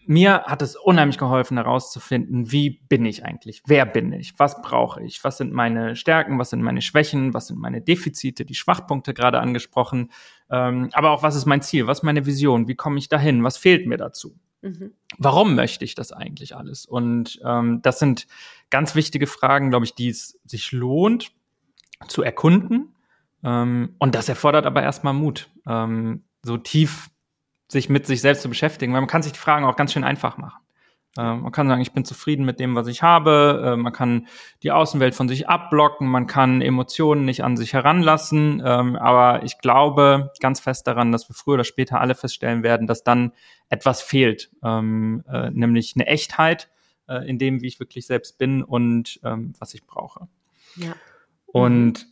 mir 0.09 0.45
hat 0.45 0.63
es 0.63 0.75
unheimlich 0.75 1.19
geholfen, 1.19 1.59
herauszufinden, 1.59 2.51
wie 2.51 2.71
bin 2.89 3.05
ich 3.05 3.27
eigentlich? 3.27 3.63
Wer 3.67 3.85
bin 3.85 4.11
ich? 4.13 4.39
Was 4.39 4.63
brauche 4.63 5.03
ich? 5.03 5.23
Was 5.23 5.37
sind 5.37 5.53
meine 5.53 5.97
Stärken? 5.97 6.39
Was 6.39 6.49
sind 6.49 6.63
meine 6.63 6.81
Schwächen? 6.81 7.35
Was 7.35 7.49
sind 7.49 7.59
meine 7.59 7.83
Defizite? 7.83 8.47
Die 8.47 8.55
Schwachpunkte 8.55 9.13
gerade 9.13 9.39
angesprochen. 9.39 10.11
Ähm, 10.51 10.89
aber 10.93 11.11
auch, 11.11 11.23
was 11.23 11.37
ist 11.37 11.45
mein 11.45 11.61
Ziel? 11.61 11.87
Was 11.87 11.99
ist 11.99 12.05
meine 12.05 12.25
Vision? 12.25 12.69
Wie 12.69 12.75
komme 12.75 12.99
ich 12.99 13.11
dahin? 13.11 13.45
Was 13.45 13.59
fehlt 13.59 13.87
mir 13.87 13.99
dazu? 13.99 14.35
Mhm. 14.63 14.95
Warum 15.19 15.55
möchte 15.55 15.85
ich 15.85 15.95
das 15.95 16.11
eigentlich 16.11 16.57
alles? 16.57 16.87
Und 16.87 17.39
ähm, 17.45 17.81
das 17.83 17.99
sind 17.99 18.27
ganz 18.71 18.95
wichtige 18.95 19.27
Fragen, 19.27 19.69
glaube 19.69 19.85
ich, 19.85 19.95
die 19.95 20.09
es 20.09 20.41
sich 20.47 20.73
lohnt 20.73 21.33
zu 22.09 22.23
erkunden. 22.23 22.95
Ähm, 23.45 23.95
und 23.99 24.15
das 24.15 24.31
erfordert 24.31 24.65
aber 24.65 24.83
erstmal 24.83 25.13
Mut, 25.13 25.51
ähm, 25.67 26.25
so 26.43 26.57
tief 26.57 27.11
sich 27.69 27.89
mit 27.89 28.07
sich 28.07 28.21
selbst 28.21 28.43
zu 28.43 28.49
beschäftigen, 28.49 28.93
weil 28.93 29.01
man 29.01 29.09
kann 29.09 29.23
sich 29.23 29.33
die 29.33 29.39
Fragen 29.39 29.65
auch 29.65 29.77
ganz 29.77 29.93
schön 29.93 30.05
einfach 30.05 30.39
machen. 30.39 30.61
Äh, 31.17 31.35
man 31.35 31.53
kann 31.53 31.69
sagen, 31.69 31.83
ich 31.83 31.93
bin 31.93 32.05
zufrieden 32.05 32.45
mit 32.45 32.61
dem, 32.61 32.75
was 32.75 32.87
ich 32.87 33.03
habe. 33.03 33.63
Äh, 33.65 33.77
man 33.77 33.93
kann 33.93 34.29
die 34.63 34.71
Außenwelt 34.71 35.15
von 35.15 35.29
sich 35.29 35.49
abblocken. 35.49 36.07
Man 36.09 36.27
kann 36.27 36.63
Emotionen 36.63 37.25
nicht 37.25 37.43
an 37.45 37.57
sich 37.57 37.73
heranlassen. 37.73 38.63
Ähm, 38.65 38.97
aber 38.97 39.43
ich 39.43 39.59
glaube 39.59 40.31
ganz 40.41 40.61
fest 40.61 40.87
daran, 40.87 41.13
dass 41.13 41.29
wir 41.29 41.35
früher 41.35 41.55
oder 41.55 41.65
später 41.65 42.01
alle 42.01 42.15
feststellen 42.15 42.63
werden, 42.63 42.87
dass 42.87 43.03
dann 43.03 43.33
etwas 43.69 44.01
fehlt, 44.01 44.51
ähm, 44.63 45.25
äh, 45.29 45.51
nämlich 45.51 45.95
eine 45.97 46.07
Echtheit 46.07 46.71
äh, 47.09 47.29
in 47.29 47.39
dem, 47.39 47.63
wie 47.63 47.67
ich 47.67 47.81
wirklich 47.81 48.07
selbst 48.07 48.39
bin 48.39 48.63
und 48.63 49.21
ähm, 49.25 49.55
was 49.59 49.75
ich 49.75 49.87
brauche. 49.87 50.29
Ja. 50.77 50.95
Und 51.47 52.07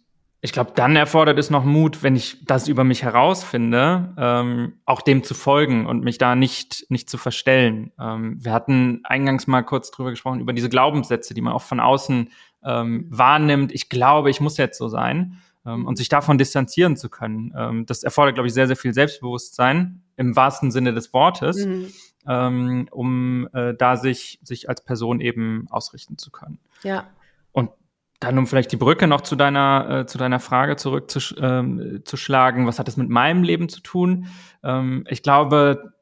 ich 0.47 0.53
glaube, 0.53 0.71
dann 0.77 0.95
erfordert 0.95 1.41
es 1.41 1.51
noch 1.51 1.65
Mut, 1.65 2.05
wenn 2.05 2.15
ich 2.15 2.45
das 2.45 2.69
über 2.69 2.85
mich 2.85 3.03
herausfinde, 3.03 4.15
ähm, 4.17 4.75
auch 4.85 5.03
dem 5.03 5.25
zu 5.25 5.35
folgen 5.35 5.87
und 5.87 6.05
mich 6.05 6.19
da 6.19 6.37
nicht, 6.37 6.87
nicht 6.89 7.11
zu 7.11 7.19
verstellen. 7.19 7.91
Ähm, 7.99 8.37
wir 8.45 8.53
hatten 8.53 9.01
eingangs 9.03 9.49
mal 9.49 9.63
kurz 9.63 9.91
drüber 9.91 10.11
gesprochen, 10.11 10.39
über 10.39 10.53
diese 10.53 10.69
Glaubenssätze, 10.69 11.35
die 11.35 11.41
man 11.41 11.53
auch 11.53 11.63
von 11.63 11.81
außen 11.81 12.31
ähm, 12.65 13.07
wahrnimmt. 13.11 13.73
Ich 13.73 13.89
glaube, 13.89 14.31
ich 14.31 14.41
muss 14.41 14.57
jetzt 14.57 14.79
so 14.79 14.87
sein 14.87 15.43
ähm, 15.67 15.85
und 15.85 15.97
sich 15.97 16.09
davon 16.09 16.39
distanzieren 16.39 16.97
zu 16.97 17.11
können. 17.11 17.53
Ähm, 17.59 17.85
das 17.85 18.05
erfordert, 18.05 18.37
glaube 18.37 18.47
ich, 18.47 18.55
sehr, 18.55 18.69
sehr 18.69 18.77
viel 18.77 18.95
Selbstbewusstsein 18.95 20.05
im 20.17 20.37
wahrsten 20.37 20.71
Sinne 20.71 20.95
des 20.95 21.13
Wortes, 21.13 21.67
mhm. 21.67 21.89
ähm, 22.29 22.89
um 22.93 23.49
äh, 23.53 23.75
da 23.75 23.97
sich, 23.97 24.39
sich 24.45 24.69
als 24.69 24.85
Person 24.85 25.21
eben 25.21 25.67
ausrichten 25.71 26.19
zu 26.19 26.31
können. 26.31 26.61
Ja. 26.85 27.09
Und 27.51 27.71
dann 28.20 28.38
um 28.38 28.46
vielleicht 28.46 28.72
die 28.72 28.76
Brücke 28.76 29.07
noch 29.07 29.20
zu 29.20 29.37
deiner, 29.37 29.88
äh, 29.90 30.07
zu 30.07 30.18
deiner 30.18 30.40
Frage 30.40 30.76
zurückzuschlagen, 30.76 32.61
ähm, 32.61 32.66
was 32.66 32.79
hat 32.79 32.88
es 32.88 32.96
mit 32.96 33.09
meinem 33.09 33.42
Leben 33.42 33.68
zu 33.68 33.81
tun? 33.81 34.29
Ähm, 34.62 35.05
ich 35.09 35.22
glaube, 35.22 35.92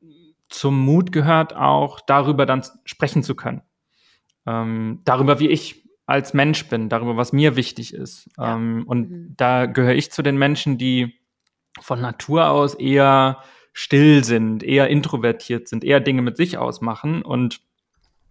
zum 0.48 0.78
Mut 0.84 1.10
gehört 1.12 1.56
auch, 1.56 2.00
darüber 2.00 2.46
dann 2.46 2.62
sprechen 2.84 3.22
zu 3.22 3.34
können. 3.34 3.62
Ähm, 4.46 5.00
darüber, 5.04 5.40
wie 5.40 5.48
ich 5.48 5.84
als 6.06 6.34
Mensch 6.34 6.68
bin, 6.68 6.88
darüber, 6.88 7.16
was 7.16 7.32
mir 7.32 7.56
wichtig 7.56 7.94
ist. 7.94 8.28
Ja. 8.36 8.54
Ähm, 8.54 8.84
und 8.86 9.10
mhm. 9.10 9.34
da 9.36 9.66
gehöre 9.66 9.94
ich 9.94 10.12
zu 10.12 10.22
den 10.22 10.36
Menschen, 10.36 10.78
die 10.78 11.14
von 11.80 12.00
Natur 12.00 12.50
aus 12.50 12.74
eher 12.74 13.38
still 13.72 14.22
sind, 14.22 14.62
eher 14.62 14.88
introvertiert 14.88 15.66
sind, 15.66 15.82
eher 15.82 16.00
Dinge 16.00 16.22
mit 16.22 16.36
sich 16.36 16.58
ausmachen. 16.58 17.22
Und 17.22 17.60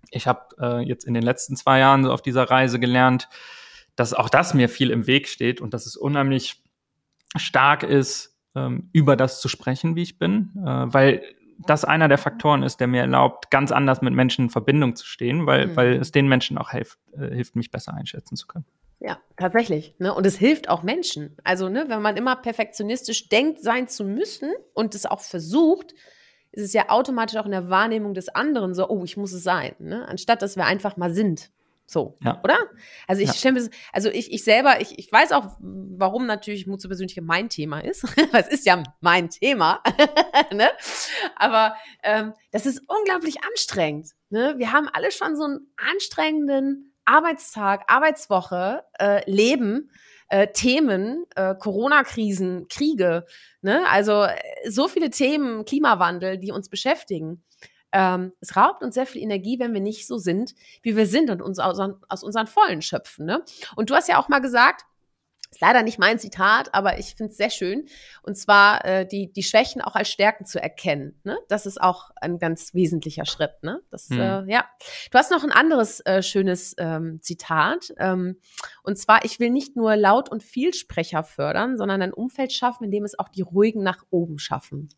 ich 0.10 0.28
habe 0.28 0.42
äh, 0.60 0.80
jetzt 0.88 1.06
in 1.06 1.14
den 1.14 1.24
letzten 1.24 1.58
zwei 1.58 1.80
Jahren 1.80 2.04
so 2.04 2.12
auf 2.14 2.22
dieser 2.22 2.50
Reise 2.50 2.80
gelernt, 2.80 3.28
dass 3.96 4.14
auch 4.14 4.30
das 4.30 4.54
mir 4.54 4.70
viel 4.70 4.90
im 4.90 5.08
Weg 5.08 5.28
steht 5.28 5.62
und 5.62 5.74
dass 5.74 5.86
es 5.86 5.96
unheimlich 5.96 6.64
stark 7.36 7.84
ist, 7.84 8.38
ähm, 8.56 8.90
über 8.94 9.16
das 9.16 9.42
zu 9.42 9.48
sprechen, 9.48 9.96
wie 9.96 10.04
ich 10.04 10.20
bin, 10.20 10.52
äh, 10.58 10.94
weil 10.94 11.24
das 11.66 11.86
einer 11.86 12.08
der 12.08 12.18
Faktoren 12.18 12.64
ist, 12.64 12.80
der 12.80 12.88
mir 12.88 13.02
erlaubt, 13.02 13.52
ganz 13.52 13.72
anders 13.72 14.02
mit 14.02 14.14
Menschen 14.14 14.46
in 14.46 14.50
Verbindung 14.50 14.96
zu 14.96 15.06
stehen, 15.06 15.46
weil, 15.46 15.68
mhm. 15.68 15.76
weil 15.76 15.94
es 15.94 16.12
den 16.12 16.28
Menschen 16.28 16.58
auch 16.58 16.72
hilft, 16.72 17.00
äh, 17.14 17.30
hilft, 17.30 17.56
mich 17.56 17.72
besser 17.72 17.94
einschätzen 17.94 18.36
zu 18.36 18.48
können. 18.48 18.66
Ja, 19.00 19.18
tatsächlich. 19.38 19.96
Ne? 20.00 20.14
Und 20.14 20.26
es 20.26 20.38
hilft 20.38 20.70
auch 20.70 20.82
Menschen. 20.82 21.36
Also, 21.44 21.70
ne, 21.70 21.86
wenn 21.88 22.02
man 22.02 22.16
immer 22.16 22.36
perfektionistisch 22.38 23.28
denkt, 23.30 23.62
sein 23.62 23.88
zu 23.88 24.06
müssen 24.06 24.52
und 24.74 24.96
es 24.96 25.06
auch 25.06 25.20
versucht, 25.20 25.94
ist 26.54 26.64
es 26.64 26.74
ja 26.74 26.90
automatisch 26.90 27.38
auch 27.38 27.46
in 27.46 27.52
der 27.52 27.70
Wahrnehmung 27.70 28.14
des 28.14 28.30
anderen 28.30 28.74
so, 28.74 28.88
oh, 28.88 29.04
ich 29.04 29.18
muss 29.18 29.34
es 29.34 29.44
sein, 29.44 29.74
ne? 29.80 30.08
anstatt 30.08 30.42
dass 30.42 30.56
wir 30.56 30.66
einfach 30.66 30.98
mal 30.98 31.14
sind. 31.14 31.52
So, 31.86 32.18
ja. 32.22 32.40
oder? 32.44 32.58
Also 33.08 33.22
ich 33.22 33.28
ja. 33.28 33.34
stelle 33.34 33.60
mir, 33.60 33.70
also 33.92 34.10
ich, 34.10 34.32
ich 34.32 34.44
selber, 34.44 34.82
ich, 34.82 34.98
ich 34.98 35.12
weiß 35.12 35.32
auch, 35.34 35.58
warum 35.60 36.26
natürlich 36.26 36.66
Mut 36.66 36.82
zur 36.82 36.90
Persönlichkeit 36.90 37.26
mein 37.26 37.50
Thema 37.50 37.80
ist. 37.80 38.06
es 38.34 38.48
ist 38.48 38.66
ja 38.66 38.82
mein 39.02 39.30
Thema. 39.30 39.82
ne? 40.52 40.70
Aber 41.36 41.76
ähm, 42.04 42.34
das 42.52 42.66
ist 42.66 42.82
unglaublich 42.88 43.44
anstrengend. 43.44 44.12
Ne? 44.30 44.56
Wir 44.58 44.72
haben 44.72 44.90
alle 44.92 45.12
schon 45.12 45.36
so 45.36 45.44
einen 45.44 45.74
anstrengenden 45.78 46.94
Arbeitstag, 47.06 47.84
Arbeitswoche, 47.88 48.84
äh, 48.98 49.30
Leben, 49.30 49.92
äh, 50.30 50.48
Themen, 50.48 51.26
äh, 51.36 51.54
Corona-Krisen, 51.54 52.68
Kriege. 52.70 53.26
Ne? 53.62 53.88
Also 53.90 54.24
äh, 54.24 54.36
so 54.70 54.88
viele 54.88 55.10
Themen, 55.10 55.66
Klimawandel, 55.66 56.38
die 56.38 56.52
uns 56.52 56.70
beschäftigen. 56.70 57.44
Ähm, 57.94 58.34
es 58.42 58.56
raubt 58.56 58.84
uns 58.84 58.96
sehr 58.96 59.06
viel 59.06 59.22
Energie, 59.22 59.60
wenn 59.60 59.74
wir 59.74 59.82
nicht 59.82 60.08
so 60.08 60.18
sind, 60.18 60.56
wie 60.82 60.98
wir 60.98 61.06
sind 61.06 61.30
und 61.30 61.42
uns 61.42 61.60
aus, 61.60 61.80
aus 62.10 62.24
unseren 62.24 62.48
Vollen 62.48 62.82
schöpfen. 62.82 63.26
Ne? 63.26 63.44
Und 63.76 63.90
du 63.90 63.96
hast 63.96 64.10
ja 64.10 64.20
auch 64.20 64.28
mal 64.28 64.40
gesagt, 64.40 64.86
ist 65.54 65.62
leider 65.62 65.84
nicht 65.84 66.00
mein 66.00 66.18
Zitat, 66.20 66.74
aber 66.74 66.98
ich 66.98 67.16
finde 67.16 67.32
es 67.32 67.38
sehr 67.38 67.52
schön. 67.52 67.86
Und 68.24 68.36
zwar 68.36 68.84
äh, 68.86 69.08
die, 69.08 69.32
die 69.32 69.44
Schwächen 69.44 69.82
auch 69.82 69.96
als 69.96 70.10
Stärken 70.10 70.46
zu 70.46 70.62
erkennen. 70.62 71.20
Ne? 71.24 71.38
Das 71.48 71.66
ist 71.66 71.80
auch 71.80 72.10
ein 72.20 72.40
ganz 72.40 72.74
wesentlicher 72.74 73.26
Schritt. 73.26 73.52
Ne? 73.62 73.82
Das, 73.92 74.10
hm. 74.10 74.20
äh, 74.20 74.52
ja. 74.52 74.66
Du 75.12 75.18
hast 75.18 75.32
noch 75.32 75.44
ein 75.44 75.52
anderes 75.52 76.00
äh, 76.02 76.24
schönes 76.24 76.74
ähm, 76.80 77.20
Zitat. 77.22 77.94
Ähm, 77.98 78.40
und 78.82 78.98
zwar, 78.98 79.24
ich 79.26 79.40
will 79.40 79.52
nicht 79.52 79.76
nur 79.76 79.96
Laut- 79.96 80.30
und 80.30 80.42
Vielsprecher 80.42 81.24
fördern, 81.24 81.78
sondern 81.78 82.02
ein 82.02 82.14
Umfeld 82.14 82.52
schaffen, 82.52 82.86
in 82.86 82.92
dem 82.92 83.04
es 83.04 83.18
auch 83.18 83.30
die 83.30 83.42
Ruhigen 83.42 83.84
nach 83.84 84.04
oben 84.10 84.40
schaffen. 84.40 84.90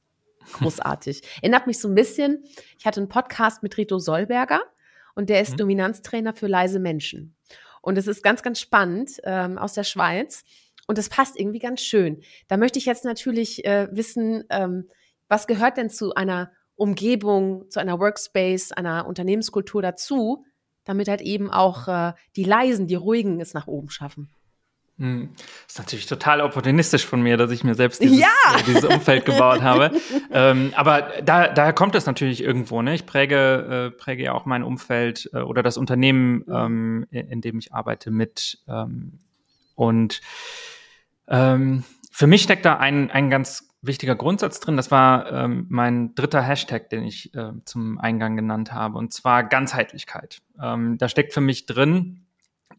Großartig. 0.54 1.22
Erinnert 1.42 1.68
mich 1.68 1.80
so 1.80 1.88
ein 1.88 1.96
bisschen, 1.96 2.44
ich 2.78 2.86
hatte 2.86 3.00
einen 3.00 3.10
Podcast 3.10 3.64
mit 3.64 3.78
Rito 3.78 4.00
Solberger 4.00 4.62
und 5.16 5.30
der 5.30 5.42
ist 5.42 5.54
mhm. 5.54 5.58
Dominanztrainer 5.58 6.34
für 6.34 6.48
leise 6.48 6.80
Menschen. 6.80 7.36
Und 7.82 7.98
es 7.98 8.08
ist 8.08 8.24
ganz, 8.24 8.42
ganz 8.42 8.60
spannend 8.60 9.12
ähm, 9.24 9.58
aus 9.58 9.74
der 9.74 9.84
Schweiz. 9.84 10.44
Und 10.88 10.98
das 10.98 11.10
passt 11.10 11.40
irgendwie 11.40 11.60
ganz 11.60 11.82
schön. 11.82 12.22
Da 12.48 12.58
möchte 12.58 12.80
ich 12.80 12.86
jetzt 12.86 13.06
natürlich 13.06 13.66
äh, 13.66 13.88
wissen, 13.92 14.44
ähm, 14.50 14.90
was 15.28 15.48
gehört 15.48 15.78
denn 15.78 15.90
zu 15.90 16.14
einer 16.14 16.52
Umgebung, 16.76 17.70
zu 17.70 17.80
einer 17.80 18.00
Workspace, 18.00 18.72
einer 18.72 19.08
Unternehmenskultur 19.08 19.82
dazu, 19.82 20.46
damit 20.84 21.08
halt 21.08 21.22
eben 21.22 21.50
auch 21.50 21.88
äh, 21.88 22.14
die 22.36 22.44
Leisen, 22.44 22.88
die 22.88 22.96
Ruhigen 22.96 23.40
es 23.40 23.54
nach 23.54 23.68
oben 23.68 23.90
schaffen. 23.90 24.30
Hm. 24.98 25.30
Das 25.36 25.74
ist 25.74 25.80
natürlich 25.80 26.06
total 26.06 26.40
opportunistisch 26.40 27.06
von 27.06 27.22
mir, 27.22 27.36
dass 27.36 27.52
ich 27.52 27.66
mir 27.66 27.76
selbst 27.76 28.02
dieses, 28.02 28.20
ja! 28.20 28.28
äh, 28.58 28.64
dieses 28.64 28.86
Umfeld 28.86 29.26
gebaut 29.26 29.62
habe. 29.62 29.92
ähm, 30.32 30.72
aber 30.76 31.02
da, 31.24 31.50
daher 31.50 31.74
kommt 31.74 31.96
es 31.96 32.06
natürlich 32.06 32.42
irgendwo. 32.42 32.82
Ne? 32.82 32.96
Ich 32.96 33.06
präge, 33.06 33.92
äh, 33.94 33.98
präge 33.98 34.24
ja 34.24 34.34
auch 34.34 34.46
mein 34.46 34.64
Umfeld 34.64 35.30
äh, 35.34 35.40
oder 35.40 35.64
das 35.64 35.78
Unternehmen, 35.78 36.46
ähm, 36.50 37.08
in, 37.12 37.28
in, 37.28 37.42
dem 37.42 37.60
ich 37.60 37.74
arbeite, 37.74 38.10
mit. 38.10 38.60
Ähm, 38.70 39.20
und 39.76 40.22
ähm, 41.28 41.84
für 42.10 42.28
mich 42.28 42.44
steckt 42.44 42.64
da 42.64 42.78
ein, 42.78 43.12
ein 43.12 43.30
ganz 43.30 43.68
wichtiger 43.82 44.16
Grundsatz 44.16 44.62
drin. 44.62 44.78
Das 44.78 44.92
war 44.92 45.32
ähm, 45.32 45.66
mein 45.70 46.16
dritter 46.16 46.42
Hashtag, 46.42 46.90
den 46.90 47.04
ich 47.04 47.34
äh, 47.36 47.52
zum 47.66 48.00
Eingang 48.00 48.38
genannt 48.38 48.72
habe, 48.72 48.98
und 48.98 49.14
zwar 49.14 49.44
Ganzheitlichkeit. 49.44 50.42
Ähm, 50.62 50.98
da 50.98 51.10
steckt 51.10 51.34
für 51.34 51.42
mich 51.42 51.66
drin, 51.66 52.26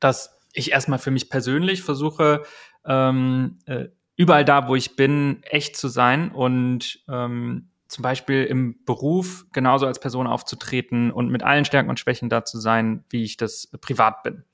dass 0.01 0.36
ich 0.57 0.73
erstmal 0.73 0.99
für 0.99 1.11
mich 1.11 1.31
persönlich 1.31 1.83
versuche, 1.83 2.43
ähm, 2.85 3.59
äh, 3.67 3.87
überall 4.17 4.45
da, 4.45 4.69
wo 4.69 4.75
ich 4.75 4.97
bin, 4.97 5.43
echt 5.43 5.77
zu 5.77 5.89
sein 5.89 6.31
und 6.31 7.01
ähm, 7.09 7.69
zum 7.89 8.03
Beispiel 8.03 8.45
im 8.45 8.85
Beruf 8.85 9.47
genauso 9.53 9.87
als 9.87 10.01
Person 10.01 10.27
aufzutreten 10.27 11.13
und 11.13 11.31
mit 11.31 11.43
allen 11.43 11.65
Stärken 11.65 11.91
und 11.91 12.01
Schwächen 12.01 12.29
da 12.29 12.45
zu 12.45 12.59
sein, 12.59 13.05
wie 13.11 13.23
ich 13.23 13.37
das 13.37 13.71
privat 13.81 14.23
bin. 14.23 14.45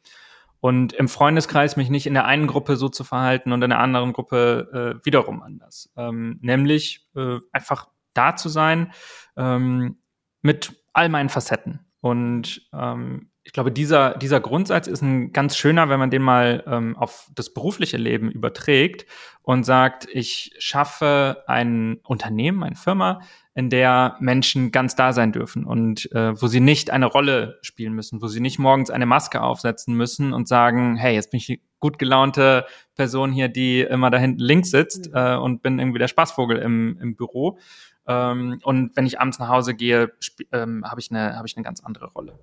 Und 0.60 0.92
im 0.92 1.08
Freundeskreis 1.08 1.76
mich 1.76 1.90
nicht 1.90 2.06
in 2.06 2.14
der 2.14 2.24
einen 2.24 2.46
Gruppe 2.46 2.76
so 2.76 2.88
zu 2.88 3.02
verhalten 3.02 3.52
und 3.52 3.62
in 3.62 3.70
der 3.70 3.80
anderen 3.80 4.12
Gruppe 4.12 5.00
äh, 5.02 5.04
wiederum 5.04 5.42
anders. 5.42 5.92
Ähm, 5.96 6.38
nämlich 6.40 7.08
äh, 7.16 7.38
einfach 7.50 7.88
da 8.14 8.36
zu 8.36 8.48
sein 8.48 8.92
ähm, 9.36 9.96
mit 10.40 10.84
all 10.92 11.08
meinen 11.08 11.30
Facetten. 11.30 11.80
Und 12.00 12.68
ähm, 12.72 13.31
ich 13.44 13.52
glaube, 13.52 13.72
dieser, 13.72 14.16
dieser 14.18 14.40
Grundsatz 14.40 14.86
ist 14.86 15.02
ein 15.02 15.32
ganz 15.32 15.56
schöner, 15.56 15.88
wenn 15.88 15.98
man 15.98 16.10
den 16.10 16.22
mal 16.22 16.62
ähm, 16.66 16.96
auf 16.96 17.28
das 17.34 17.52
berufliche 17.52 17.96
Leben 17.96 18.30
überträgt 18.30 19.06
und 19.42 19.64
sagt, 19.64 20.06
ich 20.12 20.54
schaffe 20.58 21.42
ein 21.48 21.98
Unternehmen, 22.04 22.62
eine 22.62 22.76
Firma, 22.76 23.20
in 23.54 23.68
der 23.68 24.16
Menschen 24.20 24.70
ganz 24.70 24.94
da 24.94 25.12
sein 25.12 25.32
dürfen 25.32 25.64
und 25.64 26.10
äh, 26.12 26.40
wo 26.40 26.46
sie 26.46 26.60
nicht 26.60 26.90
eine 26.90 27.06
Rolle 27.06 27.58
spielen 27.62 27.92
müssen, 27.92 28.22
wo 28.22 28.28
sie 28.28 28.40
nicht 28.40 28.58
morgens 28.58 28.90
eine 28.90 29.06
Maske 29.06 29.42
aufsetzen 29.42 29.94
müssen 29.94 30.32
und 30.32 30.48
sagen, 30.48 30.96
hey, 30.96 31.14
jetzt 31.14 31.32
bin 31.32 31.38
ich 31.38 31.46
die 31.46 31.60
gut 31.80 31.98
gelaunte 31.98 32.64
Person 32.94 33.32
hier, 33.32 33.48
die 33.48 33.80
immer 33.80 34.10
da 34.10 34.18
hinten 34.18 34.40
links 34.40 34.70
sitzt 34.70 35.10
mhm. 35.10 35.16
äh, 35.16 35.36
und 35.36 35.62
bin 35.62 35.80
irgendwie 35.80 35.98
der 35.98 36.08
Spaßvogel 36.08 36.58
im, 36.58 36.96
im 37.02 37.16
Büro. 37.16 37.58
Ähm, 38.06 38.60
und 38.62 38.96
wenn 38.96 39.06
ich 39.06 39.20
abends 39.20 39.38
nach 39.38 39.48
Hause 39.48 39.74
gehe, 39.74 40.12
ähm, 40.52 40.84
habe 40.88 41.00
ich, 41.00 41.10
eine 41.10 41.36
habe 41.36 41.46
ich 41.46 41.56
eine 41.56 41.64
ganz 41.64 41.80
andere 41.80 42.06
Rolle. 42.06 42.38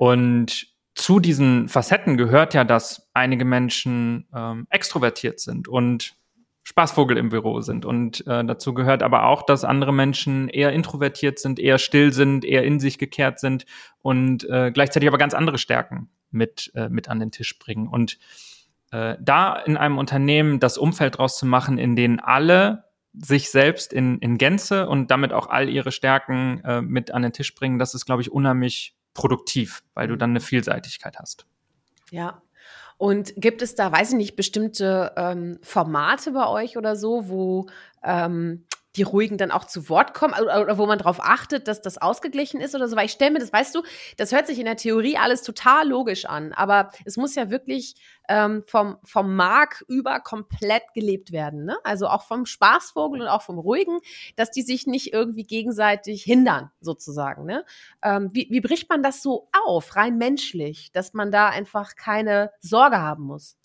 Und 0.00 0.66
zu 0.94 1.20
diesen 1.20 1.68
Facetten 1.68 2.16
gehört 2.16 2.54
ja, 2.54 2.64
dass 2.64 3.10
einige 3.12 3.44
Menschen 3.44 4.26
ähm, 4.34 4.66
extrovertiert 4.70 5.40
sind 5.40 5.68
und 5.68 6.16
Spaßvogel 6.62 7.18
im 7.18 7.28
Büro 7.28 7.60
sind. 7.60 7.84
Und 7.84 8.26
äh, 8.26 8.42
dazu 8.42 8.72
gehört 8.72 9.02
aber 9.02 9.26
auch, 9.26 9.44
dass 9.44 9.62
andere 9.62 9.92
Menschen 9.92 10.48
eher 10.48 10.72
introvertiert 10.72 11.38
sind, 11.38 11.58
eher 11.58 11.76
still 11.76 12.14
sind, 12.14 12.46
eher 12.46 12.64
in 12.64 12.80
sich 12.80 12.96
gekehrt 12.96 13.40
sind 13.40 13.66
und 14.00 14.48
äh, 14.48 14.70
gleichzeitig 14.72 15.06
aber 15.06 15.18
ganz 15.18 15.34
andere 15.34 15.58
Stärken 15.58 16.08
mit, 16.30 16.72
äh, 16.74 16.88
mit 16.88 17.10
an 17.10 17.20
den 17.20 17.30
Tisch 17.30 17.58
bringen. 17.58 17.86
Und 17.86 18.18
äh, 18.92 19.16
da 19.20 19.54
in 19.54 19.76
einem 19.76 19.98
Unternehmen 19.98 20.60
das 20.60 20.78
Umfeld 20.78 21.18
draus 21.18 21.36
zu 21.36 21.44
machen, 21.44 21.76
in 21.76 21.94
denen 21.94 22.20
alle 22.20 22.84
sich 23.12 23.50
selbst 23.50 23.92
in, 23.92 24.18
in 24.20 24.38
Gänze 24.38 24.88
und 24.88 25.10
damit 25.10 25.34
auch 25.34 25.50
all 25.50 25.68
ihre 25.68 25.92
Stärken 25.92 26.62
äh, 26.64 26.80
mit 26.80 27.10
an 27.10 27.20
den 27.20 27.34
Tisch 27.34 27.54
bringen, 27.54 27.78
das 27.78 27.92
ist, 27.92 28.06
glaube 28.06 28.22
ich, 28.22 28.32
unheimlich 28.32 28.94
produktiv, 29.14 29.82
weil 29.94 30.08
du 30.08 30.16
dann 30.16 30.30
eine 30.30 30.40
Vielseitigkeit 30.40 31.18
hast. 31.18 31.46
Ja. 32.10 32.42
Und 32.98 33.32
gibt 33.36 33.62
es 33.62 33.74
da, 33.74 33.90
weiß 33.90 34.10
ich 34.10 34.16
nicht, 34.16 34.36
bestimmte 34.36 35.12
ähm, 35.16 35.58
Formate 35.62 36.32
bei 36.32 36.46
euch 36.46 36.76
oder 36.76 36.96
so, 36.96 37.28
wo 37.28 37.66
ähm, 38.04 38.66
die 38.96 39.02
Ruhigen 39.02 39.38
dann 39.38 39.50
auch 39.50 39.64
zu 39.64 39.88
Wort 39.88 40.14
kommen 40.14 40.34
oder, 40.34 40.76
wo 40.76 40.86
man 40.86 40.98
darauf 40.98 41.20
achtet, 41.20 41.68
dass 41.68 41.80
das 41.80 41.98
ausgeglichen 41.98 42.60
ist 42.60 42.74
oder 42.74 42.88
so. 42.88 42.96
Weil 42.96 43.06
ich 43.06 43.12
stelle 43.12 43.30
mir 43.30 43.38
das, 43.38 43.52
weißt 43.52 43.74
du, 43.74 43.82
das 44.16 44.32
hört 44.32 44.46
sich 44.46 44.58
in 44.58 44.64
der 44.64 44.76
Theorie 44.76 45.16
alles 45.16 45.42
total 45.42 45.88
logisch 45.88 46.24
an, 46.24 46.52
aber 46.52 46.90
es 47.04 47.16
muss 47.16 47.34
ja 47.34 47.50
wirklich 47.50 47.94
ähm, 48.28 48.64
vom, 48.66 48.96
vom 49.04 49.36
Mark 49.36 49.84
über 49.88 50.20
komplett 50.20 50.82
gelebt 50.94 51.30
werden. 51.30 51.64
Ne? 51.64 51.76
Also 51.84 52.08
auch 52.08 52.22
vom 52.22 52.46
Spaßvogel 52.46 53.20
und 53.20 53.28
auch 53.28 53.42
vom 53.42 53.58
Ruhigen, 53.58 53.98
dass 54.36 54.50
die 54.50 54.62
sich 54.62 54.86
nicht 54.86 55.12
irgendwie 55.12 55.44
gegenseitig 55.44 56.24
hindern, 56.24 56.70
sozusagen. 56.80 57.44
Ne? 57.44 57.64
Ähm, 58.02 58.30
wie, 58.32 58.48
wie 58.50 58.60
bricht 58.60 58.88
man 58.88 59.02
das 59.02 59.22
so 59.22 59.48
auf, 59.66 59.94
rein 59.96 60.18
menschlich, 60.18 60.90
dass 60.92 61.12
man 61.14 61.30
da 61.30 61.48
einfach 61.48 61.94
keine 61.94 62.50
Sorge 62.60 62.98
haben 62.98 63.24
muss? 63.24 63.56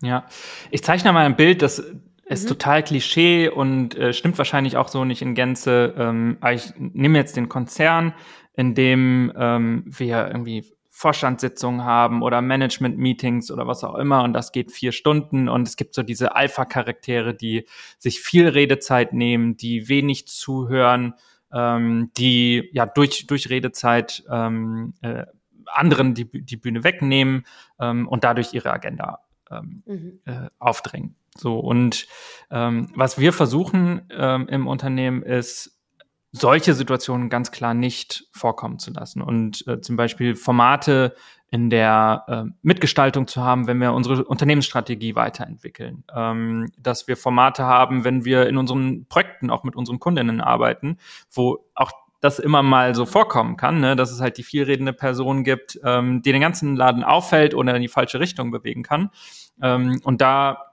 Ja, 0.00 0.26
ich 0.70 0.84
zeichne 0.84 1.12
mal 1.12 1.26
ein 1.26 1.36
Bild, 1.36 1.60
das 1.60 1.82
ist 2.28 2.44
mhm. 2.44 2.48
total 2.48 2.82
Klischee 2.82 3.48
und 3.48 3.96
äh, 3.96 4.12
stimmt 4.12 4.38
wahrscheinlich 4.38 4.76
auch 4.76 4.88
so 4.88 5.04
nicht 5.04 5.22
in 5.22 5.34
Gänze. 5.34 5.94
Ähm, 5.96 6.36
aber 6.40 6.52
ich 6.52 6.72
nehme 6.76 7.18
jetzt 7.18 7.36
den 7.36 7.48
Konzern, 7.48 8.14
in 8.54 8.74
dem 8.74 9.32
ähm, 9.36 9.84
wir 9.86 10.28
irgendwie 10.28 10.64
Vorstandssitzungen 10.90 11.84
haben 11.84 12.22
oder 12.22 12.42
Management-Meetings 12.42 13.52
oder 13.52 13.68
was 13.68 13.84
auch 13.84 13.94
immer 13.94 14.24
und 14.24 14.32
das 14.32 14.50
geht 14.50 14.72
vier 14.72 14.90
Stunden 14.90 15.48
und 15.48 15.68
es 15.68 15.76
gibt 15.76 15.94
so 15.94 16.02
diese 16.02 16.34
Alpha-Charaktere, 16.34 17.34
die 17.34 17.66
sich 17.98 18.20
viel 18.20 18.48
Redezeit 18.48 19.12
nehmen, 19.12 19.56
die 19.56 19.88
wenig 19.88 20.26
zuhören, 20.26 21.14
ähm, 21.52 22.10
die 22.16 22.68
ja 22.72 22.84
durch, 22.84 23.28
durch 23.28 23.48
Redezeit 23.48 24.24
ähm, 24.28 24.94
äh, 25.02 25.24
anderen 25.66 26.14
die, 26.14 26.24
die 26.24 26.56
Bühne 26.56 26.82
wegnehmen 26.82 27.46
ähm, 27.78 28.08
und 28.08 28.24
dadurch 28.24 28.52
ihre 28.52 28.72
Agenda 28.72 29.20
ähm, 29.52 29.84
mhm. 29.86 30.20
äh, 30.24 30.48
aufdrängen. 30.58 31.14
So 31.40 31.58
und 31.58 32.06
ähm, 32.50 32.90
was 32.94 33.18
wir 33.18 33.32
versuchen 33.32 34.08
ähm, 34.10 34.48
im 34.48 34.66
Unternehmen 34.66 35.22
ist 35.22 35.78
solche 36.32 36.74
Situationen 36.74 37.30
ganz 37.30 37.50
klar 37.50 37.74
nicht 37.74 38.24
vorkommen 38.32 38.78
zu 38.78 38.92
lassen 38.92 39.22
und 39.22 39.66
äh, 39.66 39.80
zum 39.80 39.96
Beispiel 39.96 40.36
Formate 40.36 41.14
in 41.50 41.70
der 41.70 42.24
äh, 42.28 42.44
Mitgestaltung 42.60 43.26
zu 43.26 43.42
haben, 43.42 43.66
wenn 43.66 43.80
wir 43.80 43.94
unsere 43.94 44.24
Unternehmensstrategie 44.24 45.14
weiterentwickeln, 45.14 46.04
ähm, 46.14 46.70
dass 46.78 47.08
wir 47.08 47.16
Formate 47.16 47.64
haben, 47.64 48.04
wenn 48.04 48.24
wir 48.26 48.46
in 48.46 48.58
unseren 48.58 49.06
Projekten 49.06 49.48
auch 49.48 49.64
mit 49.64 49.74
unseren 49.74 49.98
Kundinnen 49.98 50.42
arbeiten, 50.42 50.98
wo 51.30 51.64
auch 51.74 51.90
das 52.20 52.38
immer 52.38 52.62
mal 52.62 52.94
so 52.94 53.06
vorkommen 53.06 53.56
kann, 53.56 53.80
ne? 53.80 53.96
dass 53.96 54.10
es 54.10 54.20
halt 54.20 54.36
die 54.38 54.42
vielredende 54.42 54.92
Person 54.92 55.44
gibt, 55.44 55.78
ähm, 55.84 56.20
die 56.20 56.32
den 56.32 56.40
ganzen 56.40 56.76
Laden 56.76 57.04
auffällt 57.04 57.54
oder 57.54 57.74
in 57.74 57.82
die 57.82 57.88
falsche 57.88 58.20
Richtung 58.20 58.50
bewegen 58.50 58.82
kann. 58.82 59.10
Ähm, 59.62 60.00
und 60.04 60.20
da 60.20 60.67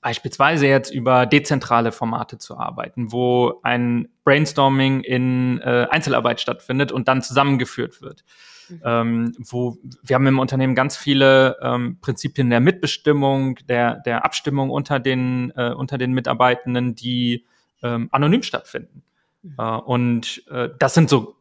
beispielsweise 0.00 0.66
jetzt 0.66 0.90
über 0.92 1.26
dezentrale 1.26 1.92
Formate 1.92 2.38
zu 2.38 2.56
arbeiten, 2.56 3.12
wo 3.12 3.60
ein 3.62 4.08
Brainstorming 4.24 5.00
in 5.00 5.60
äh, 5.60 5.86
Einzelarbeit 5.90 6.40
stattfindet 6.40 6.92
und 6.92 7.08
dann 7.08 7.22
zusammengeführt 7.22 8.02
wird. 8.02 8.24
Mhm. 8.68 8.80
Ähm, 8.84 9.32
wo 9.38 9.76
wir 10.02 10.14
haben 10.14 10.26
im 10.26 10.38
Unternehmen 10.38 10.74
ganz 10.74 10.96
viele 10.96 11.56
ähm, 11.60 11.98
Prinzipien 12.00 12.50
der 12.50 12.60
Mitbestimmung, 12.60 13.56
der, 13.68 14.00
der 14.00 14.24
Abstimmung 14.24 14.70
unter 14.70 14.98
den, 14.98 15.52
äh, 15.56 15.72
unter 15.72 15.98
den 15.98 16.12
Mitarbeitenden, 16.12 16.94
die 16.94 17.44
ähm, 17.82 18.08
anonym 18.12 18.42
stattfinden. 18.42 19.02
Mhm. 19.42 19.54
Äh, 19.58 19.62
und 19.62 20.42
äh, 20.50 20.70
das 20.78 20.94
sind 20.94 21.10
so 21.10 21.36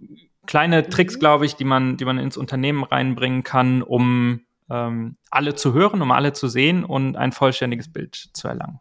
kleine 0.45 0.89
Tricks, 0.89 1.15
mhm. 1.15 1.19
glaube 1.19 1.45
ich, 1.45 1.55
die 1.55 1.65
man, 1.65 1.97
die 1.97 2.05
man 2.05 2.19
ins 2.19 2.37
Unternehmen 2.37 2.83
reinbringen 2.83 3.43
kann, 3.43 3.81
um 3.81 4.41
ähm, 4.69 5.17
alle 5.29 5.55
zu 5.55 5.73
hören, 5.73 6.01
um 6.01 6.11
alle 6.11 6.33
zu 6.33 6.47
sehen 6.47 6.83
und 6.83 7.15
ein 7.15 7.31
vollständiges 7.31 7.91
Bild 7.91 8.15
zu 8.15 8.47
erlangen. 8.47 8.79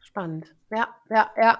Spannend. 0.00 0.54
Ja, 0.70 0.88
ja, 1.10 1.30
ja. 1.40 1.58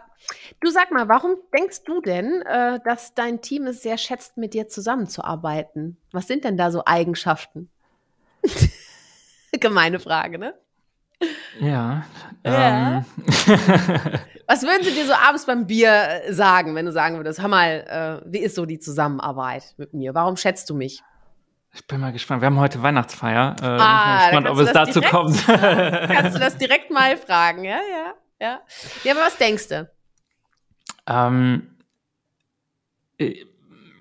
Du 0.60 0.70
sag 0.70 0.90
mal, 0.90 1.08
warum 1.08 1.36
denkst 1.56 1.84
du 1.84 2.00
denn, 2.00 2.42
äh, 2.42 2.80
dass 2.84 3.14
dein 3.14 3.40
Team 3.40 3.66
es 3.66 3.82
sehr 3.82 3.98
schätzt, 3.98 4.36
mit 4.36 4.54
dir 4.54 4.68
zusammenzuarbeiten? 4.68 5.96
Was 6.12 6.26
sind 6.26 6.44
denn 6.44 6.56
da 6.56 6.70
so 6.70 6.82
Eigenschaften? 6.84 7.70
Gemeine 9.60 10.00
Frage, 10.00 10.38
ne? 10.38 10.54
Ja. 11.60 12.04
ja. 12.44 12.98
Ähm. 12.98 13.04
Was 14.46 14.62
würden 14.62 14.84
sie 14.84 14.92
dir 14.92 15.06
so 15.06 15.12
abends 15.12 15.46
beim 15.46 15.66
Bier 15.66 16.22
sagen, 16.30 16.74
wenn 16.74 16.86
du 16.86 16.92
sagen 16.92 17.16
würdest, 17.16 17.40
hör 17.40 17.48
mal, 17.48 18.22
äh, 18.24 18.30
wie 18.30 18.38
ist 18.38 18.54
so 18.54 18.64
die 18.64 18.78
Zusammenarbeit 18.78 19.74
mit 19.76 19.92
mir? 19.92 20.14
Warum 20.14 20.36
schätzt 20.36 20.70
du 20.70 20.74
mich? 20.74 21.02
Ich 21.76 21.86
bin 21.86 22.00
mal 22.00 22.10
gespannt. 22.10 22.40
Wir 22.40 22.46
haben 22.46 22.58
heute 22.58 22.82
Weihnachtsfeier. 22.82 23.54
Äh, 23.60 23.66
ah, 23.66 24.24
ich 24.24 24.30
bin 24.30 24.44
gespannt, 24.44 24.58
ob 24.58 24.66
es 24.66 24.72
dazu 24.72 25.00
direkt, 25.00 25.10
kommt. 25.10 25.46
kannst 25.46 26.34
du 26.34 26.40
das 26.40 26.56
direkt 26.58 26.90
mal 26.90 27.18
fragen, 27.18 27.64
ja, 27.64 27.80
ja, 27.90 28.14
ja. 28.40 28.60
Ja, 29.04 29.12
aber 29.12 29.20
was 29.20 29.36
denkst 29.36 29.68
du? 29.68 29.90
Ähm, 31.06 31.76
äh, 33.18 33.44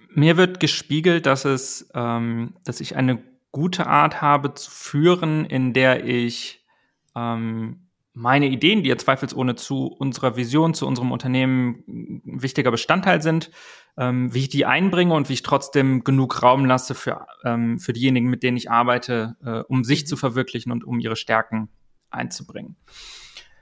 mir 0.10 0.38
wird 0.38 0.62
gespiegelt, 0.62 1.26
dass 1.26 1.44
es, 1.44 1.90
ähm, 1.94 2.54
dass 2.64 2.80
ich 2.80 2.96
eine 2.96 3.22
gute 3.52 3.88
Art 3.88 4.22
habe 4.22 4.54
zu 4.54 4.72
führen, 4.72 5.44
in 5.44 5.74
der 5.74 6.06
ich 6.06 6.66
ähm, 7.14 7.85
meine 8.16 8.48
Ideen, 8.48 8.82
die 8.82 8.90
ja 8.90 8.98
zweifelsohne 8.98 9.56
zu 9.56 9.88
unserer 9.88 10.38
Vision, 10.38 10.74
zu 10.74 10.88
unserem 10.88 11.12
Unternehmen 11.12 11.84
ein 12.26 12.42
wichtiger 12.42 12.72
Bestandteil 12.72 13.22
sind, 13.22 13.52
ähm, 13.98 14.34
wie 14.34 14.40
ich 14.40 14.50
die 14.50 14.66
einbringe 14.66 15.14
und 15.14 15.28
wie 15.28 15.34
ich 15.34 15.44
trotzdem 15.44 16.04
genug 16.04 16.42
Raum 16.42 16.66
lasse 16.66 16.96
für, 16.96 17.28
ähm, 17.44 17.78
für 17.78 17.92
diejenigen, 17.92 18.30
mit 18.30 18.42
denen 18.42 18.56
ich 18.56 18.72
arbeite, 18.72 19.36
äh, 19.46 19.60
um 19.68 19.84
sich 19.84 20.08
zu 20.08 20.16
verwirklichen 20.16 20.72
und 20.72 20.86
um 20.86 21.00
ihre 21.00 21.18
Stärken 21.18 21.70
einzubringen. 22.10 22.78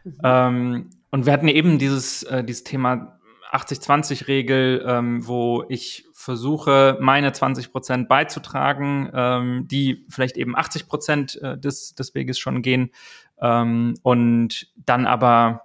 Mhm. 0.04 0.18
Ähm, 0.24 0.89
und 1.10 1.26
wir 1.26 1.34
hatten 1.34 1.48
eben 1.48 1.80
dieses, 1.80 2.22
äh, 2.24 2.44
dieses 2.44 2.63
Thema 2.63 3.20
80-20-Regel, 3.52 4.84
ähm, 4.88 5.28
wo 5.28 5.63
ich 5.70 6.06
versuche, 6.13 6.98
meine 7.00 7.32
20 7.32 7.72
Prozent 7.72 8.10
beizutragen, 8.10 9.12
ähm, 9.13 9.68
die 9.68 10.06
vielleicht 10.10 10.38
eben 10.38 10.56
80 10.56 10.88
Prozent 10.88 11.39
äh, 11.42 11.58
des, 11.58 11.94
des 11.94 12.16
Weges 12.16 12.39
schon 12.39 12.63
gehen 12.63 12.92
ähm, 13.41 13.96
und 14.04 14.72
dann 14.76 15.06
aber 15.06 15.63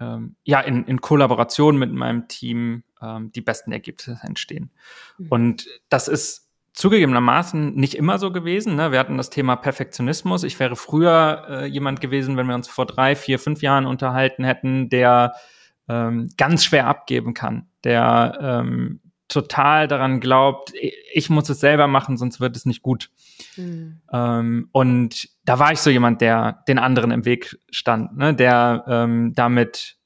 ähm, 0.00 0.36
ja 0.44 0.60
in, 0.60 0.84
in 0.84 1.00
Kollaboration 1.00 1.78
mit 1.78 1.92
meinem 1.92 2.28
Team 2.28 2.84
ähm, 3.00 3.32
die 3.32 3.40
besten 3.40 3.72
Ergebnisse 3.72 4.18
entstehen. 4.22 4.70
Mhm. 5.18 5.26
Und 5.28 5.66
das 5.88 6.08
ist 6.08 6.46
zugegebenermaßen 6.72 7.74
nicht 7.74 7.94
immer 7.94 8.18
so 8.18 8.30
gewesen. 8.30 8.76
Ne? 8.76 8.92
Wir 8.92 8.98
hatten 8.98 9.16
das 9.16 9.30
Thema 9.30 9.56
Perfektionismus. 9.56 10.44
Ich 10.44 10.60
wäre 10.60 10.76
früher 10.76 11.46
äh, 11.48 11.66
jemand 11.66 12.02
gewesen, 12.02 12.36
wenn 12.36 12.46
wir 12.46 12.54
uns 12.54 12.68
vor 12.68 12.84
drei, 12.84 13.16
vier, 13.16 13.38
fünf 13.38 13.62
Jahren 13.62 13.86
unterhalten 13.86 14.44
hätten, 14.44 14.90
der 14.90 15.34
ähm, 15.88 16.28
ganz 16.36 16.64
schwer 16.64 16.86
abgeben 16.86 17.32
kann, 17.32 17.68
der 17.82 18.38
ähm, 18.40 19.00
total 19.28 19.88
daran 19.88 20.20
glaubt, 20.20 20.72
ich 21.12 21.30
muss 21.30 21.48
es 21.48 21.60
selber 21.60 21.86
machen, 21.86 22.16
sonst 22.16 22.40
wird 22.40 22.56
es 22.56 22.66
nicht 22.66 22.82
gut. 22.82 23.10
Mhm. 23.56 24.00
Ähm, 24.12 24.68
und 24.72 25.28
da 25.44 25.58
war 25.58 25.72
ich 25.72 25.80
so 25.80 25.90
jemand, 25.90 26.20
der 26.20 26.64
den 26.68 26.78
anderen 26.78 27.10
im 27.10 27.24
Weg 27.24 27.58
stand, 27.70 28.16
ne? 28.16 28.34
der 28.34 28.84
ähm, 28.88 29.32
damit 29.34 29.96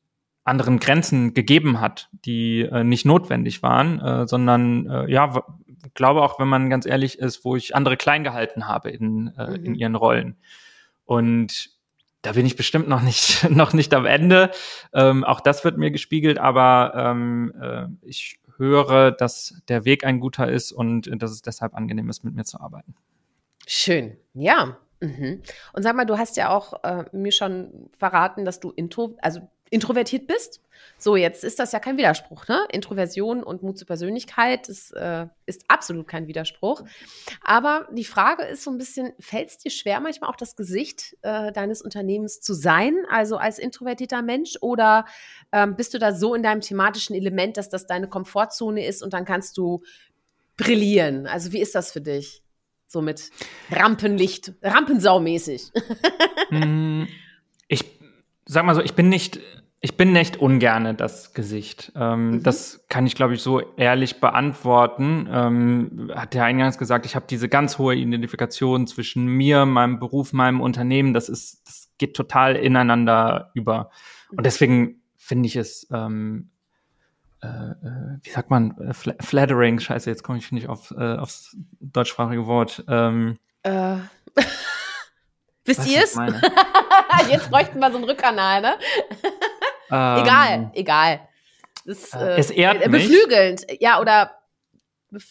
anderen 0.45 0.81
Grenzen 0.81 1.35
gegeben 1.35 1.81
hat, 1.81 2.09
die 2.25 2.63
äh, 2.63 2.83
nicht 2.83 3.05
notwendig 3.05 3.63
waren, 3.63 4.01
äh, 4.01 4.27
sondern 4.27 4.89
äh, 4.89 5.11
ja, 5.11 5.45
glaube 5.95 6.23
auch, 6.23 6.39
wenn 6.39 6.49
man 6.49 6.71
ganz 6.71 6.87
ehrlich 6.87 7.19
ist, 7.19 7.45
wo 7.45 7.57
ich 7.57 7.75
andere 7.75 7.97
klein 7.97 8.25
gehalten 8.25 8.67
habe 8.67 8.91
in, 8.91 9.33
äh, 9.39 9.51
mhm. 9.51 9.65
in 9.65 9.75
ihren 9.75 9.95
Rollen. 9.95 10.37
Und 11.05 11.71
da 12.23 12.33
bin 12.33 12.47
ich 12.47 12.57
bestimmt 12.57 12.89
noch 12.89 13.03
nicht, 13.03 13.49
noch 13.51 13.73
nicht 13.73 13.95
am 13.95 14.07
Ende. 14.07 14.51
Ähm, 14.93 15.25
auch 15.25 15.41
das 15.41 15.65
wird 15.65 15.79
mir 15.79 15.91
gespiegelt, 15.91 16.39
aber 16.39 16.93
ähm, 16.97 17.53
äh, 17.61 17.87
ich 18.03 18.40
höre, 18.61 19.11
dass 19.11 19.61
der 19.69 19.85
Weg 19.85 20.05
ein 20.05 20.21
guter 20.21 20.49
ist 20.49 20.71
und 20.71 21.11
dass 21.21 21.33
es 21.33 21.43
deshalb 21.43 21.75
angenehm 21.75 22.09
ist, 22.09 22.23
mit 22.23 22.35
mir 22.35 22.45
zu 22.45 22.61
arbeiten. 22.61 22.95
Schön, 23.67 24.17
ja. 24.35 24.79
Mhm. 25.01 25.43
Und 25.73 25.83
sag 25.83 25.97
mal, 25.97 26.05
du 26.05 26.19
hast 26.19 26.37
ja 26.37 26.51
auch 26.51 26.85
äh, 26.85 27.05
mir 27.13 27.33
schon 27.33 27.91
verraten, 27.99 28.45
dass 28.45 28.61
du 28.61 28.71
intro, 28.71 29.17
also 29.23 29.41
introvertiert 29.71 30.27
bist. 30.27 30.61
So, 31.03 31.17
jetzt 31.17 31.45
ist 31.45 31.59
das 31.59 31.73
ja 31.73 31.79
kein 31.79 31.97
Widerspruch, 31.97 32.47
ne? 32.47 32.61
Introversion 32.71 33.43
und 33.43 33.63
Mut 33.63 33.79
zur 33.79 33.87
Persönlichkeit 33.87 34.69
ist, 34.69 34.93
äh, 34.93 35.29
ist 35.47 35.65
absolut 35.69 36.07
kein 36.07 36.27
Widerspruch. 36.27 36.85
Aber 37.43 37.89
die 37.91 38.05
Frage 38.05 38.45
ist 38.45 38.65
so 38.65 38.71
ein 38.71 38.77
bisschen, 38.77 39.13
fällt 39.19 39.49
es 39.49 39.57
dir 39.57 39.71
schwer, 39.71 39.99
manchmal 40.01 40.29
auch 40.29 40.37
das 40.37 40.57
Gesicht 40.57 41.17
äh, 41.23 41.53
deines 41.53 41.81
Unternehmens 41.81 42.43
zu 42.43 42.53
sein, 42.53 42.99
also 43.09 43.39
als 43.39 43.59
introvertierter 43.59 44.21
Mensch? 44.21 44.59
Oder 44.61 45.07
ähm, 45.53 45.75
bist 45.75 45.95
du 45.95 45.99
da 45.99 46.13
so 46.13 46.35
in 46.35 46.43
deinem 46.43 46.61
thematischen 46.61 47.17
Element, 47.17 47.57
dass 47.57 47.71
das 47.71 47.87
deine 47.87 48.07
Komfortzone 48.07 48.85
ist 48.85 49.03
und 49.03 49.15
dann 49.15 49.25
kannst 49.25 49.57
du 49.57 49.83
brillieren? 50.59 51.27
Also, 51.27 51.53
wie 51.53 51.61
ist 51.61 51.75
das 51.75 51.93
für 51.93 52.03
dich? 52.03 52.43
So 52.87 53.01
mit 53.01 53.31
Rampenlicht, 53.71 54.53
Rampensaumäßig. 54.63 55.71
Hm, 56.51 57.09
ich 57.69 57.85
sag 58.45 58.67
mal 58.67 58.75
so, 58.75 58.83
ich 58.83 58.95
bin 58.95 59.09
nicht 59.09 59.41
ich 59.83 59.97
bin 59.97 60.13
nicht 60.13 60.37
ungerne 60.37 60.95
das 60.95 61.33
Gesicht. 61.33 61.93
Ähm, 61.97 62.33
mhm. 62.33 62.43
Das 62.43 62.85
kann 62.89 63.07
ich, 63.07 63.15
glaube 63.15 63.35
ich, 63.35 63.43
so 63.43 63.61
ehrlich 63.77 64.21
beantworten. 64.21 65.27
Ähm, 65.31 66.13
hat 66.15 66.35
ja 66.35 66.45
eingangs 66.45 66.77
gesagt, 66.77 67.07
ich 67.07 67.17
habe 67.17 67.25
diese 67.29 67.49
ganz 67.49 67.79
hohe 67.79 67.95
Identifikation 67.95 68.87
zwischen 68.87 69.27
mir, 69.27 69.65
meinem 69.65 69.99
Beruf, 69.99 70.35
meinem 70.35 70.61
Unternehmen. 70.61 71.15
Das 71.15 71.31
ist, 71.31 71.67
das 71.67 71.89
geht 71.97 72.15
total 72.15 72.57
ineinander 72.57 73.51
über. 73.55 73.91
Und 74.37 74.45
deswegen 74.45 75.01
finde 75.17 75.47
ich 75.47 75.57
es, 75.57 75.89
ähm, 75.91 76.51
äh, 77.43 77.47
äh 77.47 78.19
wie 78.23 78.31
sagt 78.31 78.51
man, 78.51 78.77
äh, 78.79 78.93
flattering. 78.93 79.81
Scheiße, 79.81 80.11
jetzt 80.11 80.23
komme 80.23 80.39
ich 80.39 80.53
nicht 80.53 80.69
auf, 80.69 80.91
äh, 80.91 81.17
aufs 81.17 81.57
deutschsprachige 81.81 82.47
Wort. 82.47 82.85
Ähm, 82.87 83.39
äh. 83.63 83.97
Wisst 85.65 85.87
ihr 85.87 86.03
es? 86.03 86.17
Jetzt 87.31 87.51
bräuchten 87.51 87.79
wir 87.79 87.91
so 87.91 87.99
einen 87.99 88.05
Rückkanal, 88.05 88.63
ne? 88.63 88.75
Ähm, 89.91 90.23
egal, 90.23 90.71
egal. 90.75 91.21
Das, 91.85 92.13
äh, 92.15 92.37
es 92.37 92.51
ehrt 92.51 92.85
äh, 92.85 92.89
beflügelnd, 92.89 93.67
mich. 93.69 93.81
ja, 93.81 94.01
oder 94.01 94.31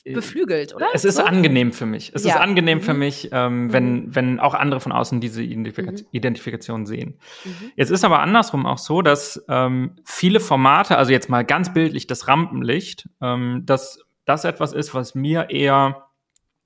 äh, 0.03 0.13
beflügelt, 0.13 0.75
oder? 0.75 0.87
Es 0.93 1.05
ist 1.05 1.15
so? 1.15 1.23
angenehm 1.23 1.71
für 1.71 1.85
mich. 1.85 2.11
Es 2.13 2.23
ja. 2.23 2.35
ist 2.35 2.41
angenehm 2.41 2.79
mhm. 2.79 2.83
für 2.83 2.93
mich, 2.93 3.29
ähm, 3.31 3.71
wenn, 3.71 3.93
mhm. 3.93 4.15
wenn 4.15 4.39
auch 4.39 4.53
andere 4.53 4.79
von 4.79 4.91
außen 4.91 5.21
diese 5.21 5.41
Identifika 5.41 5.91
mhm. 5.91 6.05
Identifikation 6.11 6.85
sehen. 6.85 7.19
Mhm. 7.45 7.71
Jetzt 7.75 7.89
ist 7.89 8.03
aber 8.03 8.19
andersrum 8.19 8.65
auch 8.65 8.77
so, 8.77 9.01
dass 9.01 9.43
ähm, 9.47 9.95
viele 10.03 10.39
Formate, 10.39 10.97
also 10.97 11.11
jetzt 11.11 11.29
mal 11.29 11.45
ganz 11.45 11.73
bildlich 11.73 12.07
das 12.07 12.27
Rampenlicht, 12.27 13.07
ähm, 13.21 13.63
dass 13.65 13.99
das 14.25 14.43
etwas 14.43 14.73
ist, 14.73 14.93
was 14.93 15.15
mir 15.15 15.49
eher 15.49 16.07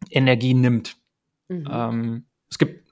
Energie 0.09 0.53
nimmt. 0.53 0.97
Mhm. 1.49 1.69
Ähm, 1.71 2.25
es 2.49 2.57
gibt, 2.57 2.82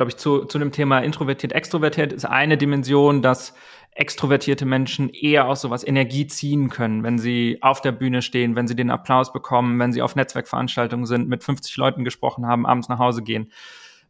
glaube 0.00 0.12
ich, 0.12 0.16
zu, 0.16 0.46
zu 0.46 0.58
dem 0.58 0.72
Thema 0.72 1.00
introvertiert, 1.00 1.52
extrovertiert 1.52 2.10
ist 2.14 2.24
eine 2.24 2.56
Dimension, 2.56 3.20
dass 3.20 3.52
extrovertierte 3.90 4.64
Menschen 4.64 5.10
eher 5.10 5.46
aus 5.46 5.60
sowas 5.60 5.86
Energie 5.86 6.26
ziehen 6.26 6.70
können, 6.70 7.02
wenn 7.02 7.18
sie 7.18 7.58
auf 7.60 7.82
der 7.82 7.92
Bühne 7.92 8.22
stehen, 8.22 8.56
wenn 8.56 8.66
sie 8.66 8.74
den 8.74 8.90
Applaus 8.90 9.30
bekommen, 9.30 9.78
wenn 9.78 9.92
sie 9.92 10.00
auf 10.00 10.16
Netzwerkveranstaltungen 10.16 11.04
sind, 11.04 11.28
mit 11.28 11.44
50 11.44 11.76
Leuten 11.76 12.02
gesprochen 12.02 12.46
haben, 12.46 12.64
abends 12.64 12.88
nach 12.88 12.98
Hause 12.98 13.22
gehen. 13.22 13.52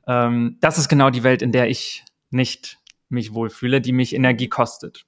Ähm, 0.06 0.58
das 0.60 0.78
ist 0.78 0.88
genau 0.88 1.10
die 1.10 1.24
Welt, 1.24 1.42
in 1.42 1.50
der 1.50 1.68
ich 1.68 2.04
nicht 2.30 2.78
mich 3.08 3.34
wohlfühle, 3.34 3.80
die 3.80 3.92
mich 3.92 4.14
Energie 4.14 4.48
kostet. 4.48 5.06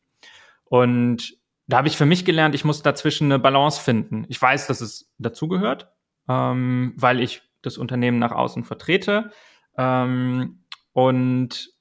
Und 0.65 1.37
da 1.69 1.77
habe 1.77 1.87
ich 1.87 1.97
für 1.97 2.07
mich 2.07 2.25
gelernt, 2.25 2.57
ich 2.57 2.65
muss 2.65 2.83
dazwischen 2.83 3.31
eine 3.31 3.39
Balance 3.39 3.81
finden. 3.81 4.27
Ich 4.29 4.43
weiß, 4.43 4.67
dass 4.67 4.81
es 4.81 5.13
dazugehört, 5.19 5.93
ähm, 6.29 6.95
weil 6.97 7.21
ich 7.21 7.43
das 7.63 7.79
Unternehmen 7.79 8.19
nach 8.19 8.33
außen 8.33 8.65
vertrete. 8.65 9.31
Ähm, 9.79 10.59
und 10.93 11.73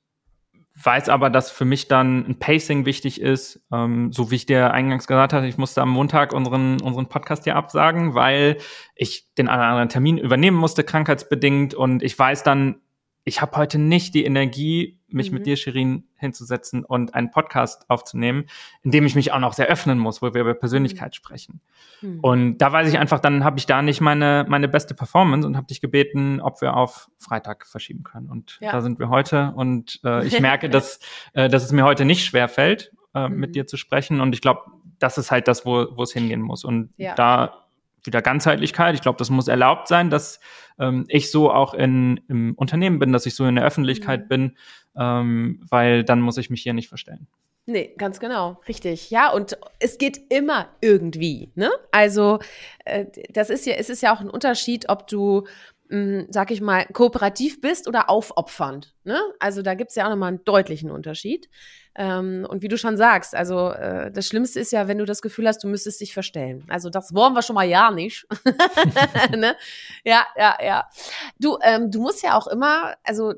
weiß 0.84 1.10
aber, 1.10 1.30
dass 1.30 1.52
für 1.52 1.66
mich 1.66 1.88
dann 1.88 2.26
ein 2.26 2.40
Pacing 2.40 2.86
wichtig 2.86 3.22
ist, 3.22 3.62
ähm, 3.72 4.12
so 4.12 4.32
wie 4.32 4.36
ich 4.36 4.46
dir 4.46 4.72
eingangs 4.72 5.08
gesagt 5.08 5.34
hatte, 5.34 5.48
ich 5.48 5.58
musste 5.58 5.82
am 5.82 5.90
Montag 5.90 6.34
unseren, 6.34 6.82
unseren 6.82 7.08
Podcast 7.08 7.44
hier 7.44 7.56
absagen, 7.56 8.16
weil 8.16 8.58
ich 8.96 9.28
den 9.38 9.48
anderen 9.48 9.90
Termin 9.90 10.18
übernehmen 10.18 10.58
musste, 10.58 10.84
krankheitsbedingt. 10.84 11.74
Und 11.74 12.04
ich 12.04 12.18
weiß 12.18 12.44
dann, 12.44 12.82
ich 13.24 13.42
habe 13.42 13.56
heute 13.58 13.78
nicht 13.78 14.16
die 14.16 14.26
Energie, 14.26 15.00
mich 15.08 15.30
mhm. 15.30 15.38
mit 15.38 15.46
dir, 15.46 15.56
Shirin, 15.56 16.06
hinzusetzen 16.16 16.84
und 16.84 17.14
einen 17.14 17.32
Podcast 17.32 17.90
aufzunehmen, 17.90 18.46
in 18.82 18.92
dem 18.92 19.06
ich 19.06 19.16
mich 19.16 19.32
auch 19.32 19.40
noch 19.40 19.54
sehr 19.54 19.68
öffnen 19.68 20.00
muss, 20.00 20.22
wo 20.22 20.34
wir 20.34 20.42
über 20.42 20.54
Persönlichkeit 20.54 21.12
mhm. 21.12 21.16
sprechen. 21.16 21.62
Mhm. 22.02 22.20
Und 22.22 22.58
da 22.60 22.72
weiß 22.72 22.90
ich 22.90 22.98
einfach, 22.98 23.20
dann 23.20 23.44
habe 23.44 23.60
ich 23.60 23.66
da 23.66 23.82
nicht 23.82 24.02
meine, 24.02 24.46
meine 24.48 24.68
beste 24.68 24.94
Performance 24.94 25.48
und 25.48 25.56
habe 25.56 25.68
dich 25.68 25.82
gebeten, 25.82 26.40
ob 26.42 26.62
wir 26.62 26.76
auf 26.76 27.10
Freitag 27.18 27.68
verschieben 27.68 28.04
können. 28.04 28.30
Und 28.30 28.58
ja. 28.62 28.72
da 28.72 28.82
sind 28.82 29.00
wir 29.00 29.10
heute. 29.10 29.54
Und 29.56 30.00
äh, 30.04 30.26
ich 30.26 30.40
merke, 30.40 30.70
dass, 30.72 31.00
äh, 31.34 31.50
dass 31.50 31.64
es 31.64 31.72
mir 31.72 31.84
heute 31.84 32.06
nicht 32.06 32.26
schwer 32.26 32.48
fällt, 32.48 32.92
äh, 33.14 33.30
mit 33.30 33.52
mhm. 33.52 33.54
dir 33.54 33.68
zu 33.68 33.78
sprechen. 33.78 34.22
Und 34.22 34.34
ich 34.34 34.42
glaube, 34.42 34.62
das 35.00 35.18
ist 35.18 35.32
halt 35.32 35.48
das, 35.48 35.66
wo, 35.66 35.88
wo 35.96 36.04
es 36.04 36.14
hingehen 36.14 36.42
muss. 36.42 36.64
Und 36.64 36.94
ja. 36.98 37.14
da 37.16 37.66
wieder 38.04 38.22
Ganzheitlichkeit. 38.22 38.96
Ich 38.96 39.02
glaube, 39.02 39.18
das 39.18 39.30
muss 39.30 39.48
erlaubt 39.48 39.88
sein, 39.88 40.10
dass 40.10 40.40
ähm, 40.80 41.06
ich 41.08 41.32
so 41.32 41.52
auch 41.52 41.74
in, 41.74 42.22
im 42.28 42.54
Unternehmen 42.56 43.00
bin, 43.00 43.14
dass 43.14 43.26
ich 43.26 43.36
so 43.36 43.46
in 43.46 43.56
der 43.56 43.66
Öffentlichkeit 43.66 44.24
mhm. 44.24 44.28
bin, 44.28 44.58
ähm, 44.96 45.66
weil 45.70 46.04
dann 46.04 46.22
muss 46.22 46.38
ich 46.38 46.50
mich 46.50 46.62
hier 46.62 46.74
nicht 46.74 46.90
verstellen. 46.90 47.28
Nee, 47.68 47.94
ganz 47.98 48.20
genau, 48.20 48.60
richtig. 48.68 49.12
Ja, 49.12 49.32
und 49.32 49.56
es 49.80 50.00
geht 50.00 50.20
immer 50.30 50.70
irgendwie, 50.82 51.52
ne? 51.54 51.70
Also, 51.92 52.40
äh, 52.86 53.06
das 53.30 53.52
ist 53.52 53.68
ja, 53.68 53.76
es 53.76 53.90
ist 53.92 54.02
ja 54.02 54.16
auch 54.16 54.20
ein 54.20 54.32
Unterschied, 54.32 54.90
ob 54.90 55.08
du 55.08 55.46
mh, 55.92 56.28
sag 56.30 56.52
ich 56.52 56.62
mal, 56.62 56.86
kooperativ 56.86 57.62
bist 57.62 57.88
oder 57.88 58.10
aufopfernd. 58.10 58.96
Ne? 59.04 59.20
Also 59.40 59.62
da 59.62 59.76
gibt's 59.76 59.96
ja 59.96 60.06
auch 60.06 60.10
nochmal 60.10 60.30
einen 60.30 60.44
deutlichen 60.46 60.90
Unterschied. 60.90 61.50
Ähm, 61.94 62.48
und 62.50 62.62
wie 62.62 62.70
du 62.70 62.78
schon 62.78 62.96
sagst, 62.96 63.36
also 63.36 63.72
äh, 63.72 64.12
das 64.12 64.26
Schlimmste 64.26 64.60
ist 64.62 64.72
ja, 64.72 64.88
wenn 64.88 64.98
du 64.98 65.06
das 65.06 65.22
Gefühl 65.22 65.48
hast, 65.48 65.64
du 65.64 65.68
müsstest 65.68 66.00
dich 66.00 66.14
verstellen. 66.14 66.64
Also 66.70 66.90
das 66.90 67.14
wollen 67.14 67.34
wir 67.34 67.42
schon 67.42 67.56
mal 67.56 67.68
ja 67.68 67.92
nicht. 67.92 68.26
ne? 69.36 69.58
Ja, 70.06 70.26
ja, 70.38 70.58
ja. 70.64 70.90
Du, 71.38 71.58
ähm, 71.62 71.92
du 71.92 72.02
musst 72.02 72.24
ja 72.24 72.38
auch 72.38 72.48
immer, 72.48 72.96
also 73.04 73.32
äh, 73.32 73.36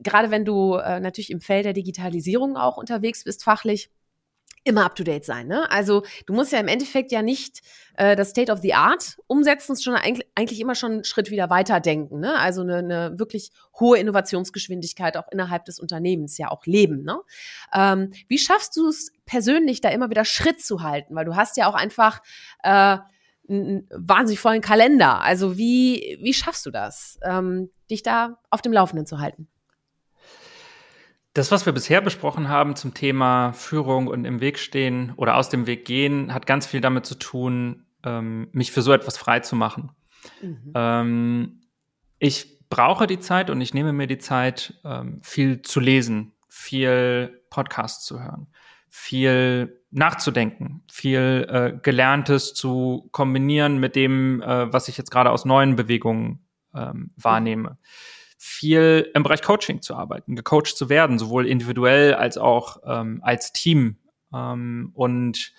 gerade 0.00 0.32
wenn 0.32 0.44
du 0.44 0.74
äh, 0.74 0.98
natürlich 0.98 1.30
im 1.30 1.40
Feld 1.40 1.64
der 1.64 1.72
Digitalisierung 1.72 2.56
auch 2.56 2.76
unterwegs 2.76 3.22
bist, 3.22 3.44
fachlich, 3.44 3.90
immer 4.64 4.84
up 4.84 4.94
to 4.94 5.04
date 5.04 5.24
sein. 5.24 5.46
Ne? 5.46 5.70
Also 5.70 6.02
du 6.26 6.34
musst 6.34 6.52
ja 6.52 6.58
im 6.58 6.68
Endeffekt 6.68 7.12
ja 7.12 7.22
nicht 7.22 7.60
äh, 7.96 8.14
das 8.14 8.30
State 8.30 8.52
of 8.52 8.60
the 8.60 8.74
Art 8.74 9.16
umsetzen, 9.26 9.76
schon 9.76 9.94
eigentlich, 9.94 10.26
eigentlich 10.34 10.60
immer 10.60 10.74
schon 10.74 10.92
einen 10.92 11.04
Schritt 11.04 11.30
wieder 11.30 11.48
weiter 11.48 11.80
denken. 11.80 12.20
Ne? 12.20 12.38
Also 12.38 12.60
eine, 12.60 12.76
eine 12.76 13.18
wirklich 13.18 13.52
hohe 13.78 13.98
Innovationsgeschwindigkeit 13.98 15.16
auch 15.16 15.28
innerhalb 15.30 15.64
des 15.64 15.80
Unternehmens 15.80 16.36
ja 16.36 16.50
auch 16.50 16.66
leben. 16.66 17.04
Ne? 17.04 17.18
Ähm, 17.72 18.12
wie 18.28 18.38
schaffst 18.38 18.76
du 18.76 18.88
es 18.88 19.12
persönlich, 19.24 19.80
da 19.80 19.88
immer 19.88 20.10
wieder 20.10 20.24
Schritt 20.24 20.60
zu 20.60 20.82
halten? 20.82 21.14
Weil 21.14 21.24
du 21.24 21.36
hast 21.36 21.56
ja 21.56 21.66
auch 21.66 21.74
einfach 21.74 22.20
äh, 22.62 22.98
einen 23.48 23.88
wahnsinnig 23.90 24.40
vollen 24.40 24.60
Kalender. 24.60 25.22
Also 25.22 25.56
wie, 25.56 26.18
wie 26.20 26.34
schaffst 26.34 26.66
du 26.66 26.70
das, 26.70 27.18
ähm, 27.22 27.70
dich 27.90 28.02
da 28.02 28.38
auf 28.50 28.60
dem 28.60 28.72
Laufenden 28.72 29.06
zu 29.06 29.20
halten? 29.20 29.48
Das, 31.32 31.52
was 31.52 31.64
wir 31.64 31.72
bisher 31.72 32.00
besprochen 32.00 32.48
haben 32.48 32.74
zum 32.74 32.92
Thema 32.92 33.52
Führung 33.52 34.08
und 34.08 34.24
im 34.24 34.40
Weg 34.40 34.58
stehen 34.58 35.12
oder 35.16 35.36
aus 35.36 35.48
dem 35.48 35.66
Weg 35.66 35.84
gehen, 35.84 36.34
hat 36.34 36.46
ganz 36.46 36.66
viel 36.66 36.80
damit 36.80 37.06
zu 37.06 37.14
tun, 37.14 37.86
ähm, 38.04 38.48
mich 38.52 38.72
für 38.72 38.82
so 38.82 38.92
etwas 38.92 39.16
frei 39.16 39.40
zu 39.40 39.54
machen. 39.54 39.92
Mhm. 40.42 40.72
Ähm, 40.74 41.60
ich 42.18 42.58
brauche 42.68 43.06
die 43.06 43.20
Zeit 43.20 43.48
und 43.48 43.60
ich 43.60 43.74
nehme 43.74 43.92
mir 43.92 44.06
die 44.06 44.18
Zeit, 44.18 44.74
ähm, 44.84 45.20
viel 45.22 45.62
zu 45.62 45.78
lesen, 45.78 46.32
viel 46.48 47.42
Podcasts 47.48 48.04
zu 48.04 48.20
hören, 48.20 48.48
viel 48.88 49.80
nachzudenken, 49.92 50.82
viel 50.90 51.46
äh, 51.48 51.78
Gelerntes 51.80 52.54
zu 52.54 53.08
kombinieren 53.12 53.78
mit 53.78 53.94
dem, 53.94 54.42
äh, 54.42 54.72
was 54.72 54.88
ich 54.88 54.96
jetzt 54.96 55.10
gerade 55.10 55.30
aus 55.30 55.44
neuen 55.44 55.76
Bewegungen 55.76 56.44
ähm, 56.74 57.10
wahrnehme. 57.16 57.78
Viel 58.42 59.10
im 59.14 59.22
Bereich 59.22 59.42
Coaching 59.42 59.82
zu 59.82 59.94
arbeiten, 59.94 60.34
gecoacht 60.34 60.74
zu 60.74 60.88
werden, 60.88 61.18
sowohl 61.18 61.46
individuell 61.46 62.14
als 62.14 62.38
auch 62.38 62.78
ähm, 62.86 63.20
als 63.22 63.52
Team. 63.52 63.98
Ähm, 64.32 64.92
und 64.94 65.52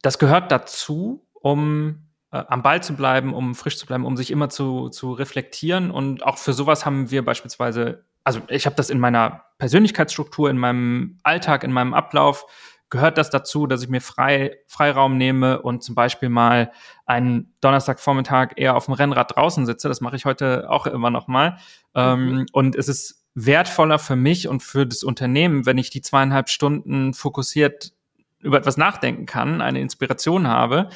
das 0.00 0.18
gehört 0.18 0.50
dazu, 0.50 1.26
um 1.34 2.06
äh, 2.30 2.42
am 2.48 2.62
Ball 2.62 2.82
zu 2.82 2.94
bleiben, 2.94 3.34
um 3.34 3.54
frisch 3.54 3.76
zu 3.76 3.84
bleiben, 3.84 4.06
um 4.06 4.16
sich 4.16 4.30
immer 4.30 4.48
zu, 4.48 4.88
zu 4.88 5.12
reflektieren. 5.12 5.90
Und 5.90 6.24
auch 6.24 6.38
für 6.38 6.54
sowas 6.54 6.86
haben 6.86 7.10
wir 7.10 7.22
beispielsweise, 7.22 8.06
also 8.24 8.40
ich 8.48 8.64
habe 8.64 8.76
das 8.76 8.88
in 8.88 8.98
meiner 8.98 9.44
Persönlichkeitsstruktur, 9.58 10.48
in 10.48 10.56
meinem 10.56 11.18
Alltag, 11.22 11.64
in 11.64 11.72
meinem 11.72 11.92
Ablauf 11.92 12.46
gehört 12.94 13.18
das 13.18 13.28
dazu, 13.28 13.66
dass 13.66 13.82
ich 13.82 13.88
mir 13.88 14.00
frei, 14.00 14.56
Freiraum 14.68 15.18
nehme 15.18 15.60
und 15.60 15.82
zum 15.82 15.96
Beispiel 15.96 16.28
mal 16.28 16.70
einen 17.06 17.52
Donnerstagvormittag 17.60 18.52
eher 18.54 18.76
auf 18.76 18.84
dem 18.84 18.94
Rennrad 18.94 19.34
draußen 19.34 19.66
sitze. 19.66 19.88
Das 19.88 20.00
mache 20.00 20.14
ich 20.14 20.24
heute 20.24 20.70
auch 20.70 20.86
immer 20.86 21.10
noch 21.10 21.26
mal. 21.26 21.58
Ähm, 21.96 22.26
mhm. 22.26 22.46
Und 22.52 22.76
es 22.76 22.86
ist 22.86 23.26
wertvoller 23.34 23.98
für 23.98 24.14
mich 24.14 24.46
und 24.46 24.62
für 24.62 24.86
das 24.86 25.02
Unternehmen, 25.02 25.66
wenn 25.66 25.76
ich 25.76 25.90
die 25.90 26.02
zweieinhalb 26.02 26.48
Stunden 26.48 27.14
fokussiert 27.14 27.92
über 28.38 28.58
etwas 28.58 28.76
nachdenken 28.76 29.26
kann, 29.26 29.60
eine 29.60 29.80
Inspiration 29.80 30.46
habe 30.46 30.88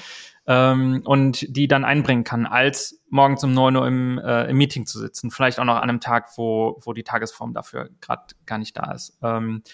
ähm, 0.46 1.02
und 1.04 1.44
die 1.48 1.66
dann 1.66 1.84
einbringen 1.84 2.22
kann, 2.22 2.46
als 2.46 3.02
morgens 3.10 3.42
um 3.42 3.52
neun 3.52 3.74
Uhr 3.74 3.88
im, 3.88 4.18
äh, 4.18 4.44
im 4.44 4.56
Meeting 4.56 4.86
zu 4.86 5.00
sitzen. 5.00 5.32
Vielleicht 5.32 5.58
auch 5.58 5.64
noch 5.64 5.76
an 5.76 5.88
einem 5.88 6.00
Tag, 6.00 6.28
wo, 6.36 6.78
wo 6.84 6.92
die 6.92 7.02
Tagesform 7.02 7.54
dafür 7.54 7.90
gerade 8.00 8.22
gar 8.46 8.58
nicht 8.58 8.76
da 8.76 8.92
ist. 8.92 9.18
Ähm, 9.20 9.64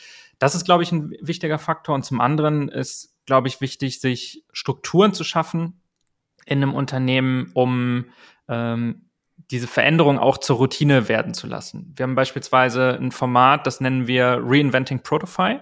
das 0.44 0.54
ist, 0.54 0.66
glaube 0.66 0.82
ich, 0.82 0.92
ein 0.92 1.16
wichtiger 1.22 1.58
Faktor. 1.58 1.94
Und 1.94 2.04
zum 2.04 2.20
anderen 2.20 2.68
ist, 2.68 3.16
glaube 3.24 3.48
ich, 3.48 3.62
wichtig, 3.62 3.98
sich 3.98 4.44
Strukturen 4.52 5.14
zu 5.14 5.24
schaffen 5.24 5.80
in 6.44 6.62
einem 6.62 6.74
Unternehmen, 6.74 7.50
um 7.54 8.04
ähm, 8.48 9.08
diese 9.50 9.66
Veränderung 9.66 10.18
auch 10.18 10.36
zur 10.36 10.56
Routine 10.56 11.08
werden 11.08 11.32
zu 11.32 11.46
lassen. 11.46 11.94
Wir 11.96 12.02
haben 12.02 12.14
beispielsweise 12.14 12.98
ein 13.00 13.10
Format, 13.10 13.66
das 13.66 13.80
nennen 13.80 14.06
wir 14.06 14.38
Reinventing 14.44 15.02
Protofy. 15.02 15.60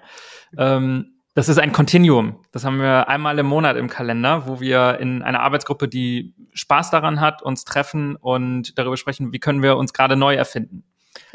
Ähm, 0.58 1.14
das 1.34 1.48
ist 1.48 1.60
ein 1.60 1.70
Continuum. 1.70 2.44
Das 2.50 2.64
haben 2.64 2.80
wir 2.80 3.08
einmal 3.08 3.38
im 3.38 3.46
Monat 3.46 3.76
im 3.76 3.88
Kalender, 3.88 4.48
wo 4.48 4.60
wir 4.60 4.98
in 4.98 5.22
einer 5.22 5.42
Arbeitsgruppe, 5.42 5.86
die 5.86 6.34
Spaß 6.54 6.90
daran 6.90 7.20
hat, 7.20 7.40
uns 7.40 7.64
treffen 7.64 8.16
und 8.16 8.76
darüber 8.76 8.96
sprechen, 8.96 9.32
wie 9.32 9.38
können 9.38 9.62
wir 9.62 9.76
uns 9.76 9.92
gerade 9.92 10.16
neu 10.16 10.34
erfinden. 10.34 10.82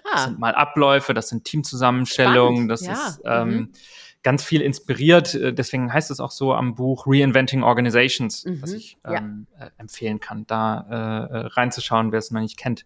Ah. 0.04 0.10
Das 0.14 0.24
sind 0.26 0.40
mal 0.40 0.56
Abläufe, 0.56 1.14
das 1.14 1.30
sind 1.30 1.46
Teamzusammenstellungen, 1.46 2.68
das 2.68 2.86
ja. 2.86 2.94
ist 2.94 3.22
ähm, 3.26 3.50
mhm. 3.50 3.72
ganz 4.24 4.44
viel 4.44 4.62
inspiriert. 4.62 5.36
Äh, 5.36 5.54
deswegen 5.54 5.92
heißt 5.92 6.12
es 6.12 6.20
auch 6.20 6.32
so 6.32 6.54
am 6.54 6.76
Buch 6.76 7.06
Reinventing 7.08 7.64
Organizations, 7.64 8.46
mhm. 8.46 8.62
was 8.62 8.74
ich 8.74 8.98
ähm, 9.06 9.48
ja. 9.60 9.68
äh, 9.68 9.70
empfehlen 9.78 10.20
kann, 10.20 10.46
da 10.48 10.88
äh, 10.90 11.34
äh, 11.34 11.46
reinzuschauen, 11.48 12.12
wer 12.12 12.20
es 12.20 12.32
noch 12.32 12.42
nicht 12.42 12.58
kennt. 12.58 12.86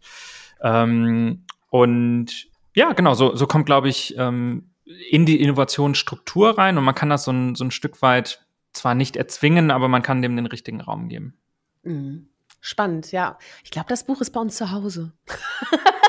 Ähm, 0.62 1.44
und 1.70 2.48
ja, 2.74 2.94
genau, 2.94 3.14
so, 3.14 3.36
so 3.36 3.48
kommt, 3.48 3.66
glaube 3.66 3.90
ich, 3.90 4.16
ähm, 4.18 4.72
in 5.10 5.26
die 5.26 5.42
Innovationsstruktur 5.42 6.58
rein 6.58 6.78
und 6.78 6.84
man 6.84 6.96
kann 6.96 7.10
das 7.10 7.24
so 7.24 7.32
ein, 7.32 7.56
so 7.56 7.64
ein 7.64 7.72
Stück 7.72 8.02
weit 8.02 8.46
zwar 8.74 8.96
nicht 8.96 9.16
erzwingen, 9.16 9.72
aber 9.72 9.88
man 9.88 10.02
kann 10.02 10.22
dem 10.22 10.36
den 10.36 10.46
richtigen 10.46 10.82
Raum 10.82 11.10
geben. 11.10 11.36
Mhm. 11.84 12.28
Spannend, 12.60 13.12
ja. 13.12 13.38
Ich 13.64 13.72
glaube, 13.72 13.88
das 13.90 14.06
Buch 14.06 14.22
ist 14.22 14.32
bei 14.32 14.40
uns 14.40 14.56
zu 14.56 14.72
Hause. 14.72 15.14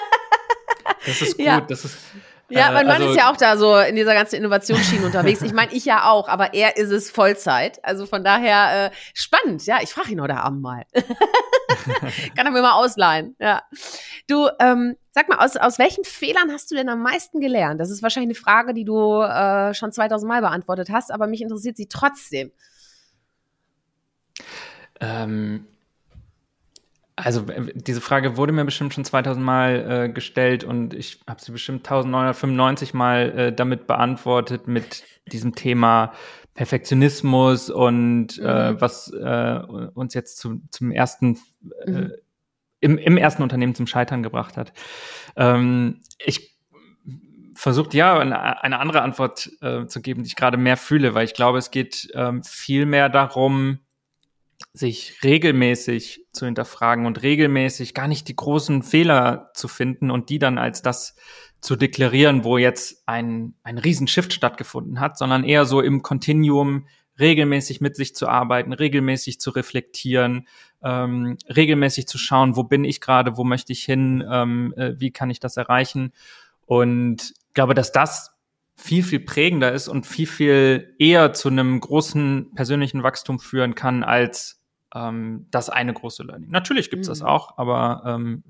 Das 1.07 1.23
ist 1.23 1.37
gut. 1.37 1.47
Ja. 1.47 1.61
Das 1.61 1.85
ist, 1.85 1.99
ja, 2.53 2.71
mein 2.71 2.87
Mann 2.87 3.01
also, 3.01 3.11
ist 3.11 3.17
ja 3.17 3.31
auch 3.31 3.37
da 3.37 3.57
so 3.57 3.79
in 3.79 3.97
dieser 3.97 4.15
ganzen 4.15 4.37
Innovationsschiene 4.37 5.07
unterwegs. 5.07 5.43
Ich 5.43 5.53
meine, 5.53 5.73
ich 5.73 5.85
ja 5.85 6.11
auch, 6.11 6.29
aber 6.29 6.55
er 6.55 6.77
ist 6.77 6.91
es 6.91 7.11
Vollzeit. 7.11 7.83
Also 7.85 8.07
von 8.07 8.25
daher 8.25 8.87
äh, 8.87 8.91
spannend. 9.15 9.65
Ja, 9.67 9.79
ich 9.83 9.91
frage 9.91 10.11
ihn 10.11 10.21
heute 10.21 10.37
Abend 10.37 10.61
mal. 10.61 10.85
Kann 12.37 12.47
er 12.47 12.51
mir 12.51 12.63
mal 12.63 12.73
ausleihen. 12.73 13.37
Ja. 13.39 13.63
Du, 14.29 14.49
ähm, 14.61 14.97
sag 15.13 15.29
mal, 15.29 15.39
aus, 15.39 15.57
aus 15.57 15.79
welchen 15.79 16.05
Fehlern 16.05 16.53
hast 16.53 16.71
du 16.71 16.75
denn 16.75 16.89
am 16.89 17.03
meisten 17.03 17.41
gelernt? 17.41 17.81
Das 17.81 17.91
ist 17.91 18.03
wahrscheinlich 18.03 18.37
eine 18.37 18.45
Frage, 18.45 18.75
die 18.75 18.85
du 18.85 19.23
äh, 19.23 19.73
schon 19.73 19.93
2000 19.93 20.29
Mal 20.29 20.43
beantwortet 20.43 20.91
hast, 20.91 21.11
aber 21.11 21.27
mich 21.27 21.41
interessiert 21.41 21.77
sie 21.77 21.87
trotzdem. 21.87 22.53
Ähm, 25.01 25.67
Also 27.15 27.45
diese 27.75 28.01
Frage 28.01 28.37
wurde 28.37 28.53
mir 28.53 28.65
bestimmt 28.65 28.95
schon 28.95 29.05
2000 29.05 29.45
Mal 29.45 30.07
äh, 30.07 30.13
gestellt 30.13 30.65
und 30.65 30.95
ich 30.95 31.21
habe 31.29 31.43
sie 31.43 31.53
bestimmt 31.53 31.81
1995 31.81 32.95
Mal 32.95 33.39
äh, 33.39 33.53
damit 33.53 33.87
beantwortet 33.87 34.67
mit 34.67 35.05
diesem 35.27 35.55
Thema 35.55 36.13
Perfektionismus 36.55 37.71
und 37.71 38.39
äh, 38.39 38.43
mhm. 38.43 38.77
äh, 38.77 38.81
was 38.81 39.13
äh, 39.13 39.61
uns 39.95 40.15
jetzt 40.15 40.39
zu, 40.39 40.63
zum 40.71 40.91
ersten 40.91 41.39
äh, 41.85 41.91
mhm. 41.91 42.13
im, 42.81 42.99
im 42.99 43.17
ersten 43.17 43.43
Unternehmen 43.43 43.75
zum 43.75 43.87
Scheitern 43.87 44.23
gebracht 44.23 44.57
hat. 44.57 44.73
Ähm, 45.37 46.01
ich 46.19 46.57
versucht 47.55 47.95
ja 47.95 48.19
eine, 48.19 48.63
eine 48.63 48.81
andere 48.81 49.03
Antwort 49.03 49.51
äh, 49.61 49.87
zu 49.87 50.01
geben, 50.01 50.23
die 50.23 50.29
ich 50.29 50.37
gerade 50.37 50.57
mehr 50.57 50.77
fühle, 50.77 51.15
weil 51.15 51.25
ich 51.25 51.35
glaube, 51.35 51.59
es 51.59 51.71
geht 51.71 52.11
ähm, 52.15 52.43
viel 52.43 52.87
mehr 52.87 53.09
darum, 53.09 53.79
sich 54.73 55.23
regelmäßig 55.23 56.27
zu 56.33 56.47
hinterfragen 56.47 57.07
und 57.07 57.23
regelmäßig 57.23 57.95
gar 57.95 58.09
nicht 58.09 58.29
die 58.29 58.37
großen 58.37 58.83
Fehler 58.83 59.51
zu 59.55 59.69
finden 59.69 60.11
und 60.11 60.31
die 60.31 60.39
dann 60.39 60.59
als 60.59 60.83
das 60.83 61.17
zu 61.61 61.77
deklarieren, 61.77 62.45
wo 62.45 62.59
jetzt 62.59 63.07
ein, 63.07 63.55
ein 63.63 63.79
Riesenshift 63.79 64.33
stattgefunden 64.33 65.01
hat, 65.01 65.17
sondern 65.17 65.45
eher 65.45 65.65
so 65.65 65.81
im 65.81 66.03
Continuum 66.03 66.87
regelmäßig 67.19 67.81
mit 67.81 67.97
sich 67.97 68.15
zu 68.15 68.29
arbeiten, 68.29 68.73
regelmäßig 68.73 69.39
zu 69.39 69.51
reflektieren, 69.51 70.49
ähm, 70.83 71.37
regelmäßig 71.49 72.09
zu 72.09 72.19
schauen, 72.19 72.57
wo 72.57 72.65
bin 72.65 72.85
ich 72.85 73.01
gerade, 73.01 73.37
wo 73.37 73.45
möchte 73.45 73.73
ich 73.73 73.85
hin, 73.85 74.25
ähm, 74.29 74.75
äh, 74.77 74.99
wie 74.99 75.13
kann 75.13 75.31
ich 75.31 75.39
das 75.39 75.57
erreichen. 75.57 76.13
Und 76.67 77.35
ich 77.49 77.55
glaube, 77.55 77.75
dass 77.75 77.93
das 77.93 78.32
viel, 78.83 79.05
viel 79.05 79.21
prägender 79.21 79.73
ist 79.73 79.89
und 79.89 80.07
viel, 80.07 80.27
viel 80.27 80.95
eher 80.99 81.33
zu 81.33 81.49
einem 81.49 81.79
großen 81.79 82.53
persönlichen 82.55 83.03
Wachstum 83.03 83.39
führen 83.39 83.75
kann 83.75 84.03
als 84.03 84.61
ähm, 84.95 85.47
das 85.51 85.71
eine 85.71 85.93
große 85.95 86.25
Learning. 86.25 86.51
Natürlich 86.51 86.91
gibt's 86.91 87.07
mhm. 87.07 87.13
das 87.13 87.23
auch, 87.23 87.57
aber 87.59 88.03
ähm, 88.07 88.43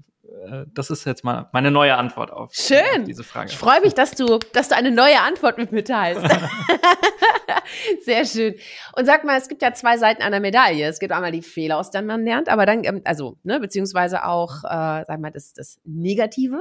äh, 0.47 0.65
das 0.73 0.89
ist 0.89 1.05
jetzt 1.05 1.23
mal 1.23 1.51
meine 1.53 1.71
neue 1.71 1.97
Antwort 1.97 2.31
auf, 2.31 2.55
Schön. 2.55 3.05
Diese 3.05 3.25
Frage. 3.25 3.51
Ich 3.51 3.59
freue 3.59 3.83
mich, 3.83 3.93
dass 3.93 4.13
du, 4.13 4.39
dass 4.55 4.69
du 4.69 4.77
eine 4.77 4.91
neue 4.91 5.21
Antwort 5.21 5.59
mit 5.59 5.71
mir 5.71 5.85
teilst. 5.85 6.23
Sehr 8.03 8.25
schön. 8.25 8.55
Und 8.97 9.05
sag 9.05 9.25
mal, 9.25 9.37
es 9.37 9.49
gibt 9.49 9.61
ja 9.61 9.75
zwei 9.75 9.99
Seiten 9.99 10.23
einer 10.23 10.41
Medaille. 10.41 10.87
Es 10.87 10.99
gibt 10.99 11.13
einmal 11.13 11.33
die 11.33 11.43
Fehler, 11.43 11.79
aus 11.79 11.91
denen 11.91 12.07
man 12.07 12.25
lernt, 12.25 12.49
aber 12.49 12.65
dann, 12.65 12.85
ähm, 12.85 13.03
also, 13.05 13.37
ne, 13.43 13.61
beziehungsweise 13.61 14.25
auch, 14.25 14.65
äh, 14.65 15.05
sag 15.07 15.21
mal, 15.21 15.31
das, 15.31 15.53
das 15.53 15.79
Negative. 15.85 16.61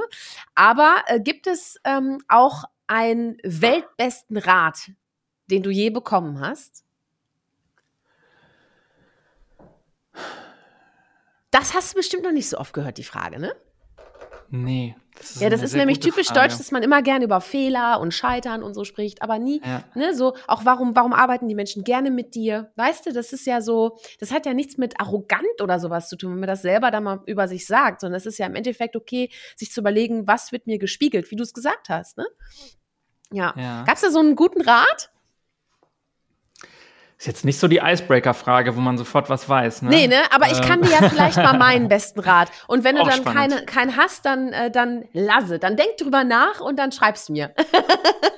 Aber 0.55 0.95
äh, 1.07 1.21
gibt 1.21 1.47
es 1.47 1.79
ähm, 1.85 2.19
auch 2.27 2.65
einen 2.91 3.37
weltbesten 3.43 4.35
Rat, 4.35 4.91
den 5.49 5.63
du 5.63 5.69
je 5.69 5.91
bekommen 5.91 6.41
hast? 6.41 6.83
Das 11.51 11.73
hast 11.73 11.93
du 11.93 11.97
bestimmt 11.97 12.23
noch 12.23 12.33
nicht 12.33 12.49
so 12.49 12.57
oft 12.57 12.73
gehört, 12.73 12.97
die 12.97 13.05
Frage, 13.05 13.39
ne? 13.39 13.55
Nee. 14.49 14.97
Das 15.17 15.39
ja, 15.39 15.49
das 15.49 15.61
ist 15.61 15.73
nämlich 15.73 16.01
typisch 16.01 16.27
Frage. 16.27 16.49
deutsch, 16.49 16.57
dass 16.57 16.71
man 16.71 16.83
immer 16.83 17.01
gerne 17.01 17.23
über 17.23 17.39
Fehler 17.39 18.01
und 18.01 18.13
Scheitern 18.13 18.61
und 18.61 18.73
so 18.73 18.83
spricht, 18.83 19.21
aber 19.21 19.39
nie, 19.39 19.61
ja. 19.63 19.83
ne, 19.95 20.13
so, 20.13 20.35
auch 20.47 20.65
warum, 20.65 20.93
warum 20.93 21.13
arbeiten 21.13 21.47
die 21.47 21.55
Menschen 21.55 21.85
gerne 21.85 22.11
mit 22.11 22.35
dir? 22.35 22.73
Weißt 22.75 23.05
du, 23.05 23.13
das 23.13 23.31
ist 23.31 23.45
ja 23.45 23.61
so, 23.61 23.97
das 24.19 24.33
hat 24.33 24.45
ja 24.45 24.53
nichts 24.53 24.77
mit 24.77 24.99
arrogant 24.99 25.61
oder 25.61 25.79
sowas 25.79 26.09
zu 26.09 26.17
tun, 26.17 26.33
wenn 26.33 26.39
man 26.41 26.47
das 26.47 26.61
selber 26.61 26.91
dann 26.91 27.03
mal 27.05 27.21
über 27.25 27.47
sich 27.47 27.65
sagt, 27.65 28.01
sondern 28.01 28.17
es 28.17 28.25
ist 28.25 28.37
ja 28.37 28.45
im 28.45 28.55
Endeffekt 28.55 28.97
okay, 28.97 29.29
sich 29.55 29.71
zu 29.71 29.79
überlegen, 29.79 30.27
was 30.27 30.51
wird 30.51 30.67
mir 30.67 30.79
gespiegelt, 30.79 31.31
wie 31.31 31.37
du 31.37 31.43
es 31.43 31.53
gesagt 31.53 31.87
hast, 31.87 32.17
ne? 32.17 32.25
Ja. 33.31 33.53
ja. 33.57 33.83
Gab 33.83 33.95
es 33.95 34.01
da 34.01 34.09
so 34.09 34.19
einen 34.19 34.35
guten 34.35 34.61
Rat? 34.61 35.11
Ist 37.21 37.27
jetzt 37.27 37.45
nicht 37.45 37.59
so 37.59 37.67
die 37.67 37.77
Icebreaker-Frage, 37.77 38.75
wo 38.75 38.79
man 38.79 38.97
sofort 38.97 39.29
was 39.29 39.47
weiß, 39.47 39.83
ne? 39.83 39.89
Nee, 39.89 40.07
ne? 40.07 40.23
Aber 40.31 40.47
äh. 40.47 40.53
ich 40.53 40.61
kann 40.63 40.81
dir 40.81 40.89
ja 40.89 41.07
vielleicht 41.07 41.37
mal 41.37 41.55
meinen 41.55 41.87
besten 41.87 42.19
Rat. 42.19 42.51
Und 42.67 42.83
wenn 42.83 42.95
du 42.95 43.03
dann 43.03 43.23
keine, 43.23 43.63
keinen 43.65 43.95
hast, 43.95 44.25
dann, 44.25 44.51
äh, 44.53 44.71
dann 44.71 45.05
lasse. 45.13 45.59
Dann 45.59 45.77
denk 45.77 45.97
drüber 45.97 46.23
nach 46.23 46.61
und 46.61 46.79
dann 46.79 46.91
schreib's 46.91 47.29
mir. 47.29 47.53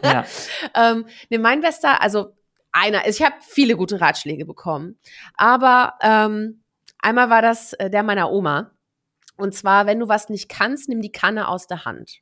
ja. 0.04 0.26
ähm, 0.76 1.06
ne, 1.30 1.40
mein 1.40 1.62
bester, 1.62 2.02
also 2.02 2.36
einer, 2.74 3.08
ich 3.08 3.22
habe 3.22 3.36
viele 3.40 3.78
gute 3.78 4.02
Ratschläge 4.02 4.46
bekommen. 4.46 5.00
Aber 5.36 5.94
ähm, 6.02 6.62
einmal 7.00 7.30
war 7.30 7.42
das 7.42 7.72
äh, 7.74 7.90
der 7.90 8.04
meiner 8.04 8.32
Oma. 8.32 8.72
Und 9.38 9.56
zwar, 9.56 9.86
wenn 9.86 10.02
du 10.02 10.10
was 10.10 10.28
nicht 10.28 10.50
kannst, 10.50 10.90
nimm 10.90 11.02
die 11.02 11.14
Kanne 11.14 11.48
aus 11.48 11.68
der 11.68 11.86
Hand. 11.86 12.20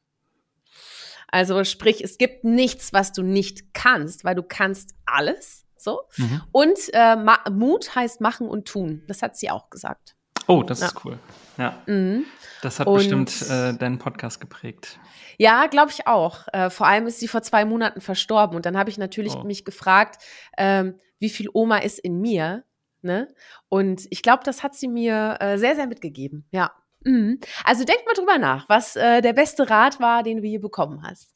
Also 1.32 1.64
sprich, 1.64 2.04
es 2.04 2.18
gibt 2.18 2.44
nichts, 2.44 2.94
was 2.94 3.14
du 3.14 3.24
nicht 3.24 3.74
kannst, 3.74 4.26
weil 4.26 4.36
du 4.36 4.44
kannst 4.44 4.96
alles. 5.06 5.66
So. 5.78 6.02
Mhm. 6.18 6.42
Und 6.52 6.78
äh, 6.94 7.16
Mut 7.50 7.96
heißt 7.96 8.22
machen 8.22 8.48
und 8.48 8.68
tun. 8.68 9.04
Das 9.08 9.22
hat 9.22 9.36
sie 9.36 9.50
auch 9.50 9.70
gesagt. 9.70 10.16
Oh, 10.48 10.64
das 10.64 10.82
ja. 10.82 10.88
ist 10.88 11.06
cool. 11.06 11.18
Ja. 11.58 11.82
Mhm. 11.86 12.26
Das 12.62 12.80
hat 12.80 12.88
und, 12.88 12.98
bestimmt 12.98 13.42
äh, 13.50 13.74
deinen 13.74 13.98
Podcast 13.98 14.40
geprägt. 14.40 15.00
Ja, 15.38 15.68
glaube 15.68 15.92
ich 15.92 16.06
auch. 16.08 16.48
Äh, 16.54 16.70
vor 16.70 16.88
allem 16.88 17.08
ist 17.08 17.20
sie 17.20 17.28
vor 17.28 17.42
zwei 17.42 17.66
Monaten 17.66 18.02
verstorben. 18.02 18.56
Und 18.56 18.66
dann 18.66 18.78
habe 18.78 18.90
ich 18.90 18.98
natürlich 18.98 19.34
oh. 19.36 19.44
mich 19.44 19.66
gefragt, 19.66 20.22
ähm, 20.58 21.00
wie 21.20 21.30
viel 21.30 21.50
Oma 21.54 21.78
ist 21.78 22.00
in 22.00 22.20
mir? 22.20 22.64
Ne? 23.02 23.34
Und 23.70 24.06
ich 24.12 24.22
glaube, 24.22 24.44
das 24.44 24.62
hat 24.62 24.76
sie 24.76 24.88
mir 24.88 25.38
äh, 25.40 25.58
sehr, 25.58 25.76
sehr 25.76 25.88
mitgegeben. 25.88 26.46
Ja. 26.52 26.72
Mhm. 27.04 27.40
Also 27.64 27.84
denk 27.84 28.06
mal 28.06 28.14
drüber 28.14 28.38
nach, 28.38 28.70
was 28.70 28.96
äh, 28.96 29.22
der 29.22 29.34
beste 29.34 29.70
Rat 29.70 30.00
war, 30.00 30.24
den 30.24 30.42
du 30.42 30.48
hier 30.48 30.62
bekommen 30.62 31.04
hast. 31.04 31.34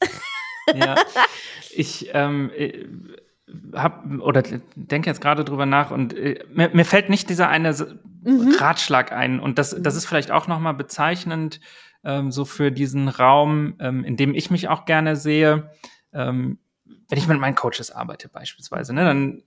ja, 0.73 0.95
ich 1.71 2.09
ähm, 2.13 2.51
äh, 2.55 2.85
hab 3.73 4.05
oder 4.19 4.43
denke 4.75 5.09
jetzt 5.09 5.21
gerade 5.21 5.43
drüber 5.43 5.65
nach 5.65 5.91
und 5.91 6.13
äh, 6.13 6.43
mir, 6.51 6.69
mir, 6.73 6.85
fällt 6.85 7.09
nicht 7.09 7.29
dieser 7.29 7.49
eine 7.49 7.73
mhm. 8.23 8.55
Ratschlag 8.57 9.11
ein 9.11 9.39
und 9.39 9.59
das 9.59 9.75
das 9.79 9.93
mhm. 9.93 9.97
ist 9.97 10.05
vielleicht 10.05 10.31
auch 10.31 10.47
noch 10.47 10.59
mal 10.59 10.73
bezeichnend 10.73 11.59
ähm, 12.03 12.31
so 12.31 12.45
für 12.45 12.71
diesen 12.71 13.07
Raum, 13.07 13.75
ähm, 13.79 14.03
in 14.03 14.17
dem 14.17 14.33
ich 14.33 14.51
mich 14.51 14.67
auch 14.67 14.85
gerne 14.85 15.15
sehe. 15.15 15.71
Ähm, 16.13 16.59
wenn 17.07 17.17
ich 17.17 17.27
mit 17.27 17.39
meinen 17.39 17.55
Coaches 17.55 17.91
arbeite 17.91 18.29
beispielsweise, 18.29 18.93
ne, 18.93 19.03
dann 19.05 19.43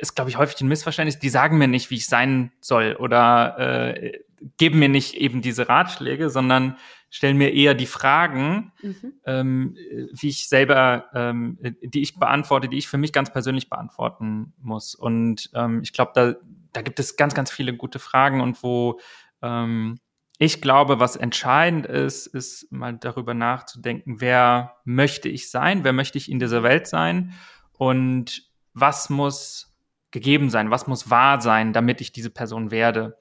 ist 0.00 0.14
glaube 0.14 0.30
ich 0.30 0.36
häufig 0.36 0.60
ein 0.60 0.68
Missverständnis. 0.68 1.18
Die 1.18 1.28
sagen 1.28 1.58
mir 1.58 1.68
nicht, 1.68 1.90
wie 1.90 1.96
ich 1.96 2.06
sein 2.06 2.52
soll 2.60 2.96
oder 2.98 3.94
äh, 3.96 4.20
geben 4.56 4.78
mir 4.78 4.88
nicht 4.88 5.14
eben 5.14 5.42
diese 5.42 5.68
Ratschläge, 5.68 6.30
sondern 6.30 6.76
stellen 7.10 7.36
mir 7.36 7.52
eher 7.52 7.74
die 7.74 7.86
Fragen, 7.86 8.72
mhm. 8.82 9.12
ähm, 9.26 9.76
wie 10.12 10.28
ich 10.28 10.48
selber, 10.48 11.06
ähm, 11.14 11.58
die 11.82 12.00
ich 12.00 12.18
beantworte, 12.18 12.68
die 12.68 12.78
ich 12.78 12.88
für 12.88 12.98
mich 12.98 13.12
ganz 13.12 13.32
persönlich 13.32 13.68
beantworten 13.68 14.54
muss. 14.58 14.94
Und 14.94 15.50
ähm, 15.54 15.80
ich 15.82 15.92
glaube, 15.92 16.12
da, 16.14 16.34
da 16.72 16.82
gibt 16.82 16.98
es 16.98 17.16
ganz, 17.16 17.34
ganz 17.34 17.50
viele 17.50 17.76
gute 17.76 17.98
Fragen 17.98 18.40
und 18.40 18.62
wo 18.62 18.98
ähm, 19.42 20.00
ich 20.38 20.60
glaube, 20.60 20.98
was 20.98 21.14
entscheidend 21.14 21.86
ist, 21.86 22.26
ist 22.26 22.72
mal 22.72 22.94
darüber 22.94 23.34
nachzudenken, 23.34 24.20
wer 24.20 24.76
möchte 24.84 25.28
ich 25.28 25.50
sein, 25.50 25.84
wer 25.84 25.92
möchte 25.92 26.18
ich 26.18 26.30
in 26.30 26.40
dieser 26.40 26.62
Welt 26.62 26.86
sein 26.88 27.34
und 27.74 28.50
was 28.74 29.10
muss 29.10 29.78
gegeben 30.10 30.50
sein, 30.50 30.70
was 30.70 30.86
muss 30.86 31.10
wahr 31.10 31.40
sein, 31.40 31.72
damit 31.72 32.00
ich 32.00 32.10
diese 32.10 32.30
Person 32.30 32.70
werde. 32.70 33.18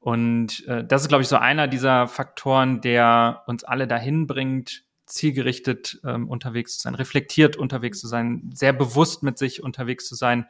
Und 0.00 0.66
äh, 0.66 0.82
das 0.84 1.02
ist, 1.02 1.08
glaube 1.08 1.22
ich, 1.22 1.28
so 1.28 1.36
einer 1.36 1.68
dieser 1.68 2.08
Faktoren, 2.08 2.80
der 2.80 3.42
uns 3.46 3.64
alle 3.64 3.86
dahin 3.86 4.26
bringt, 4.26 4.84
zielgerichtet 5.06 6.00
ähm, 6.04 6.28
unterwegs 6.28 6.76
zu 6.76 6.82
sein, 6.82 6.94
reflektiert 6.94 7.56
unterwegs 7.56 8.00
zu 8.00 8.08
sein, 8.08 8.50
sehr 8.54 8.72
bewusst 8.72 9.22
mit 9.22 9.38
sich 9.38 9.62
unterwegs 9.62 10.08
zu 10.08 10.14
sein 10.14 10.46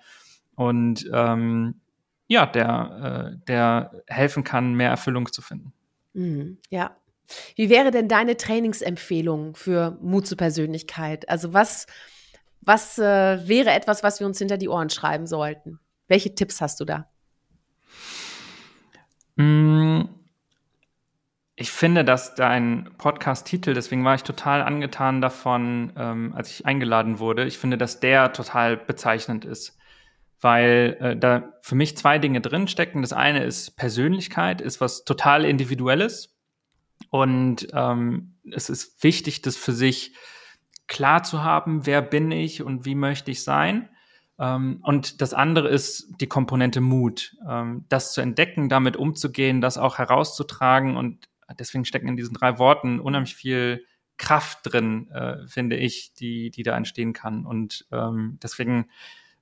und 0.54 1.08
ähm, 1.12 1.80
ja, 2.28 2.46
der, 2.46 3.32
äh, 3.32 3.44
der 3.48 4.02
helfen 4.06 4.44
kann, 4.44 4.74
mehr 4.74 4.90
Erfüllung 4.90 5.32
zu 5.32 5.42
finden. 5.42 5.72
Mhm, 6.12 6.58
ja. 6.68 6.96
Wie 7.56 7.70
wäre 7.70 7.90
denn 7.90 8.08
deine 8.08 8.36
Trainingsempfehlung 8.36 9.56
für 9.56 9.98
Mut 10.00 10.26
zur 10.26 10.36
Persönlichkeit? 10.36 11.28
Also 11.28 11.52
was, 11.52 11.86
was 12.60 12.98
äh, 12.98 13.48
wäre 13.48 13.70
etwas, 13.70 14.02
was 14.02 14.20
wir 14.20 14.26
uns 14.26 14.38
hinter 14.38 14.58
die 14.58 14.68
Ohren 14.68 14.90
schreiben 14.90 15.26
sollten? 15.26 15.80
Welche 16.08 16.34
Tipps 16.34 16.60
hast 16.60 16.80
du 16.80 16.84
da? 16.84 17.08
Mm, 19.40 20.08
ich 21.56 21.70
finde, 21.70 22.04
dass 22.04 22.34
dein 22.34 22.90
Podcast-Titel, 22.98 23.74
deswegen 23.74 24.04
war 24.04 24.14
ich 24.14 24.22
total 24.22 24.62
angetan 24.62 25.20
davon, 25.20 25.92
ähm, 25.96 26.32
als 26.34 26.50
ich 26.50 26.66
eingeladen 26.66 27.18
wurde. 27.18 27.44
Ich 27.46 27.58
finde, 27.58 27.78
dass 27.78 28.00
der 28.00 28.32
total 28.32 28.76
bezeichnend 28.76 29.44
ist, 29.44 29.78
weil 30.40 30.96
äh, 31.00 31.16
da 31.16 31.54
für 31.62 31.74
mich 31.74 31.96
zwei 31.96 32.18
Dinge 32.18 32.40
drinstecken. 32.40 33.02
Das 33.02 33.12
eine 33.12 33.44
ist 33.44 33.76
Persönlichkeit, 33.76 34.60
ist 34.60 34.80
was 34.80 35.04
total 35.04 35.44
Individuelles. 35.44 36.36
Und 37.08 37.68
ähm, 37.72 38.36
es 38.50 38.68
ist 38.68 39.02
wichtig, 39.02 39.40
das 39.42 39.56
für 39.56 39.72
sich 39.72 40.14
klar 40.86 41.22
zu 41.22 41.42
haben, 41.42 41.86
wer 41.86 42.02
bin 42.02 42.30
ich 42.30 42.62
und 42.62 42.84
wie 42.84 42.94
möchte 42.94 43.30
ich 43.30 43.42
sein. 43.42 43.88
Ähm, 44.40 44.80
und 44.82 45.20
das 45.20 45.34
andere 45.34 45.68
ist 45.68 46.14
die 46.20 46.26
Komponente 46.26 46.80
Mut, 46.80 47.36
ähm, 47.48 47.84
das 47.88 48.12
zu 48.12 48.22
entdecken, 48.22 48.68
damit 48.70 48.96
umzugehen, 48.96 49.60
das 49.60 49.76
auch 49.76 49.98
herauszutragen. 49.98 50.96
Und 50.96 51.28
deswegen 51.58 51.84
stecken 51.84 52.08
in 52.08 52.16
diesen 52.16 52.34
drei 52.34 52.58
Worten 52.58 52.98
unheimlich 52.98 53.36
viel 53.36 53.84
Kraft 54.16 54.60
drin, 54.62 55.10
äh, 55.10 55.46
finde 55.46 55.76
ich, 55.76 56.14
die, 56.14 56.50
die 56.50 56.62
da 56.62 56.76
entstehen 56.76 57.12
kann. 57.12 57.44
Und 57.44 57.86
ähm, 57.92 58.38
deswegen 58.42 58.88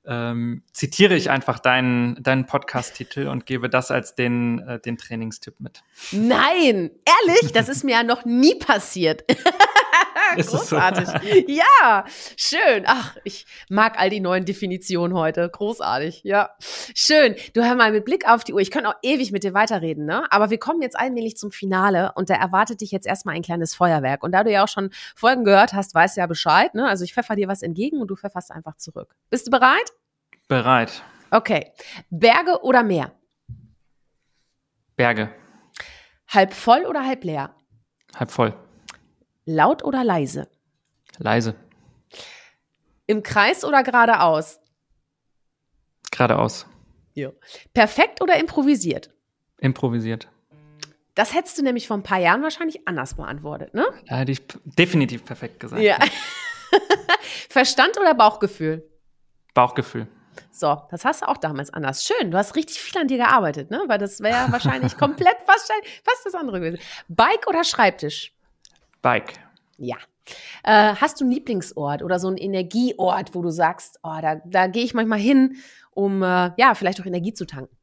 ähm, 0.04 0.62
zitiere 0.72 1.14
ich 1.14 1.30
einfach 1.30 1.58
deinen, 1.58 2.20
deinen 2.22 2.46
Podcast-Titel 2.46 3.28
und 3.28 3.46
gebe 3.46 3.68
das 3.68 3.90
als 3.90 4.14
den, 4.14 4.60
äh, 4.60 4.80
den 4.80 4.96
Trainingstipp 4.96 5.60
mit. 5.60 5.82
Nein, 6.12 6.90
ehrlich, 7.04 7.52
das 7.52 7.68
ist 7.68 7.84
mir 7.84 7.92
ja 7.92 8.02
noch 8.02 8.24
nie 8.24 8.56
passiert. 8.56 9.24
Großartig. 10.36 11.08
Ja, 11.48 12.04
schön. 12.36 12.84
Ach, 12.86 13.16
ich 13.24 13.46
mag 13.68 13.98
all 13.98 14.10
die 14.10 14.20
neuen 14.20 14.44
Definitionen 14.44 15.16
heute. 15.16 15.48
Großartig. 15.48 16.22
Ja, 16.24 16.50
schön. 16.94 17.34
Du 17.54 17.64
hör 17.64 17.74
mal 17.74 17.92
mit 17.92 18.04
Blick 18.04 18.28
auf 18.28 18.44
die 18.44 18.52
Uhr. 18.52 18.60
Ich 18.60 18.70
könnte 18.70 18.88
auch 18.90 18.96
ewig 19.02 19.32
mit 19.32 19.44
dir 19.44 19.54
weiterreden, 19.54 20.04
ne? 20.04 20.30
Aber 20.30 20.50
wir 20.50 20.58
kommen 20.58 20.82
jetzt 20.82 20.98
allmählich 20.98 21.36
zum 21.36 21.50
Finale 21.50 22.12
und 22.14 22.30
da 22.30 22.34
erwartet 22.34 22.80
dich 22.80 22.90
jetzt 22.90 23.06
erstmal 23.06 23.34
ein 23.34 23.42
kleines 23.42 23.74
Feuerwerk. 23.74 24.22
Und 24.22 24.32
da 24.32 24.44
du 24.44 24.50
ja 24.50 24.64
auch 24.64 24.68
schon 24.68 24.90
Folgen 25.16 25.44
gehört 25.44 25.72
hast, 25.72 25.94
weißt 25.94 26.16
du 26.16 26.20
ja 26.20 26.26
Bescheid, 26.26 26.74
ne? 26.74 26.86
Also 26.86 27.04
ich 27.04 27.14
pfeffer 27.14 27.36
dir 27.36 27.48
was 27.48 27.62
entgegen 27.62 28.00
und 28.00 28.08
du 28.08 28.16
pfefferst 28.16 28.50
einfach 28.50 28.76
zurück. 28.76 29.14
Bist 29.30 29.46
du 29.46 29.50
bereit? 29.50 29.92
Bereit. 30.48 31.02
Okay. 31.30 31.72
Berge 32.10 32.62
oder 32.62 32.82
Meer? 32.82 33.12
Berge. 34.96 35.30
Halb 36.28 36.52
voll 36.52 36.84
oder 36.84 37.06
halb 37.06 37.24
leer? 37.24 37.54
Halb 38.16 38.30
voll. 38.30 38.54
Laut 39.50 39.82
oder 39.82 40.04
leise? 40.04 40.46
Leise. 41.16 41.54
Im 43.06 43.22
Kreis 43.22 43.64
oder 43.64 43.82
geradeaus? 43.82 44.60
Geradeaus. 46.10 46.66
Ja. 47.14 47.30
Perfekt 47.72 48.20
oder 48.20 48.38
improvisiert? 48.38 49.08
Improvisiert. 49.56 50.28
Das 51.14 51.32
hättest 51.32 51.56
du 51.56 51.62
nämlich 51.62 51.88
vor 51.88 51.96
ein 51.96 52.02
paar 52.02 52.18
Jahren 52.18 52.42
wahrscheinlich 52.42 52.86
anders 52.86 53.14
beantwortet, 53.14 53.72
ne? 53.72 53.86
Da 54.06 54.16
hätte 54.16 54.32
ich 54.32 54.42
definitiv 54.64 55.24
perfekt 55.24 55.60
gesagt. 55.60 55.80
Ja. 55.80 55.96
Verstand 57.48 57.98
oder 57.98 58.12
Bauchgefühl? 58.12 58.86
Bauchgefühl. 59.54 60.08
So, 60.50 60.82
das 60.90 61.06
hast 61.06 61.22
du 61.22 61.26
auch 61.28 61.38
damals 61.38 61.72
anders. 61.72 62.04
Schön, 62.04 62.30
du 62.30 62.36
hast 62.36 62.54
richtig 62.54 62.78
viel 62.78 63.00
an 63.00 63.08
dir 63.08 63.16
gearbeitet, 63.16 63.70
ne? 63.70 63.82
Weil 63.86 63.98
das 63.98 64.20
wäre 64.20 64.52
wahrscheinlich 64.52 64.94
komplett 64.98 65.38
fast, 65.46 65.72
fast 66.04 66.26
das 66.26 66.34
andere 66.34 66.60
gewesen. 66.60 66.78
Bike 67.08 67.46
oder 67.46 67.64
Schreibtisch? 67.64 68.34
Bike. 69.02 69.34
Ja. 69.76 69.96
Äh, 70.64 70.94
hast 70.96 71.20
du 71.20 71.24
einen 71.24 71.32
Lieblingsort 71.32 72.02
oder 72.02 72.18
so 72.18 72.28
einen 72.28 72.36
Energieort, 72.36 73.34
wo 73.34 73.42
du 73.42 73.50
sagst, 73.50 73.98
oh, 74.02 74.18
da, 74.20 74.36
da 74.44 74.66
gehe 74.66 74.84
ich 74.84 74.94
manchmal 74.94 75.18
hin, 75.18 75.56
um 75.92 76.22
äh, 76.22 76.52
ja, 76.56 76.74
vielleicht 76.74 77.00
auch 77.00 77.06
Energie 77.06 77.32
zu 77.32 77.46
tanken? 77.46 77.74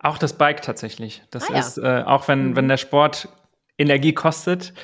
Auch 0.00 0.18
das 0.18 0.34
Bike 0.34 0.62
tatsächlich. 0.62 1.22
Das 1.30 1.50
ah, 1.50 1.58
ist, 1.58 1.76
ja. 1.76 2.00
äh, 2.00 2.04
auch 2.04 2.28
wenn, 2.28 2.50
mhm. 2.50 2.56
wenn 2.56 2.68
der 2.68 2.76
Sport 2.76 3.28
Energie 3.78 4.12
kostet, 4.12 4.74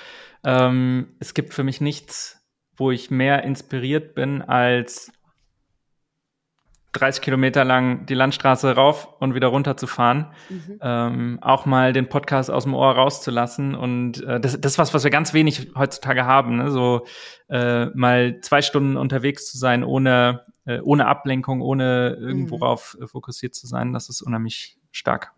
ähm, 0.44 1.14
es 1.18 1.34
gibt 1.34 1.52
für 1.54 1.64
mich 1.64 1.80
nichts, 1.80 2.40
wo 2.76 2.90
ich 2.90 3.10
mehr 3.10 3.42
inspiriert 3.44 4.14
bin, 4.14 4.42
als 4.42 5.12
30 6.92 7.22
Kilometer 7.22 7.64
lang 7.64 8.06
die 8.06 8.14
Landstraße 8.14 8.74
rauf 8.74 9.08
und 9.20 9.34
wieder 9.34 9.48
runter 9.48 9.76
zu 9.76 9.86
fahren, 9.86 10.32
mhm. 10.48 10.78
ähm, 10.82 11.38
auch 11.40 11.66
mal 11.66 11.92
den 11.92 12.08
Podcast 12.08 12.50
aus 12.50 12.64
dem 12.64 12.74
Ohr 12.74 12.92
rauszulassen 12.92 13.74
und 13.74 14.22
äh, 14.24 14.40
das, 14.40 14.60
das 14.60 14.72
ist 14.72 14.78
was, 14.78 14.92
was 14.92 15.04
wir 15.04 15.10
ganz 15.10 15.32
wenig 15.32 15.70
heutzutage 15.76 16.24
haben, 16.24 16.56
ne? 16.56 16.70
so 16.70 17.06
äh, 17.48 17.86
mal 17.94 18.40
zwei 18.40 18.62
Stunden 18.62 18.96
unterwegs 18.96 19.50
zu 19.50 19.58
sein, 19.58 19.84
ohne 19.84 20.44
äh, 20.66 20.80
ohne 20.80 21.06
Ablenkung, 21.06 21.62
ohne 21.62 22.16
irgendwo 22.20 22.56
mhm. 22.56 22.62
rauf 22.62 22.96
äh, 23.00 23.06
fokussiert 23.06 23.54
zu 23.54 23.66
sein, 23.66 23.92
das 23.92 24.08
ist 24.08 24.22
unheimlich 24.22 24.76
stark. 24.90 25.32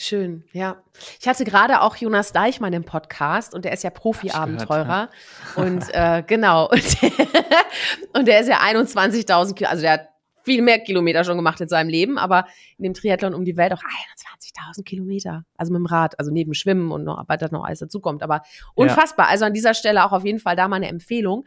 Schön, 0.00 0.44
ja. 0.52 0.76
Ich 1.20 1.26
hatte 1.26 1.44
gerade 1.44 1.80
auch 1.80 1.96
Jonas 1.96 2.32
Deichmann 2.32 2.72
im 2.72 2.84
Podcast 2.84 3.52
und 3.52 3.64
der 3.64 3.72
ist 3.72 3.82
ja 3.82 3.90
Profi-Abenteurer. 3.90 5.08
Ja. 5.56 5.62
Und 5.62 5.92
äh, 5.92 6.22
genau. 6.24 6.68
Und, 6.70 6.98
und 8.14 8.28
der 8.28 8.40
ist 8.40 8.48
ja 8.48 8.60
21.000 8.60 9.54
Kilometer, 9.54 9.70
also 9.70 9.82
der 9.82 9.92
hat 9.94 10.08
viel 10.48 10.62
mehr 10.62 10.78
Kilometer 10.78 11.24
schon 11.24 11.36
gemacht 11.36 11.60
in 11.60 11.68
seinem 11.68 11.90
Leben, 11.90 12.16
aber 12.16 12.46
in 12.78 12.84
dem 12.84 12.94
Triathlon 12.94 13.34
um 13.34 13.44
die 13.44 13.56
Welt 13.56 13.72
auch 13.72 13.82
21.000 13.82 14.82
Kilometer. 14.82 15.44
Also 15.56 15.72
mit 15.72 15.80
dem 15.80 15.86
Rad, 15.86 16.18
also 16.18 16.30
neben 16.30 16.54
Schwimmen 16.54 16.90
und 16.90 17.04
noch, 17.04 17.22
weil 17.28 17.36
da 17.36 17.48
noch 17.50 17.64
alles 17.64 17.80
dazukommt. 17.80 18.22
Aber 18.22 18.42
unfassbar. 18.74 19.26
Ja. 19.26 19.32
Also 19.32 19.44
an 19.44 19.52
dieser 19.52 19.74
Stelle 19.74 20.04
auch 20.04 20.12
auf 20.12 20.24
jeden 20.24 20.38
Fall 20.38 20.56
da 20.56 20.66
mal 20.66 20.76
eine 20.76 20.88
Empfehlung. 20.88 21.44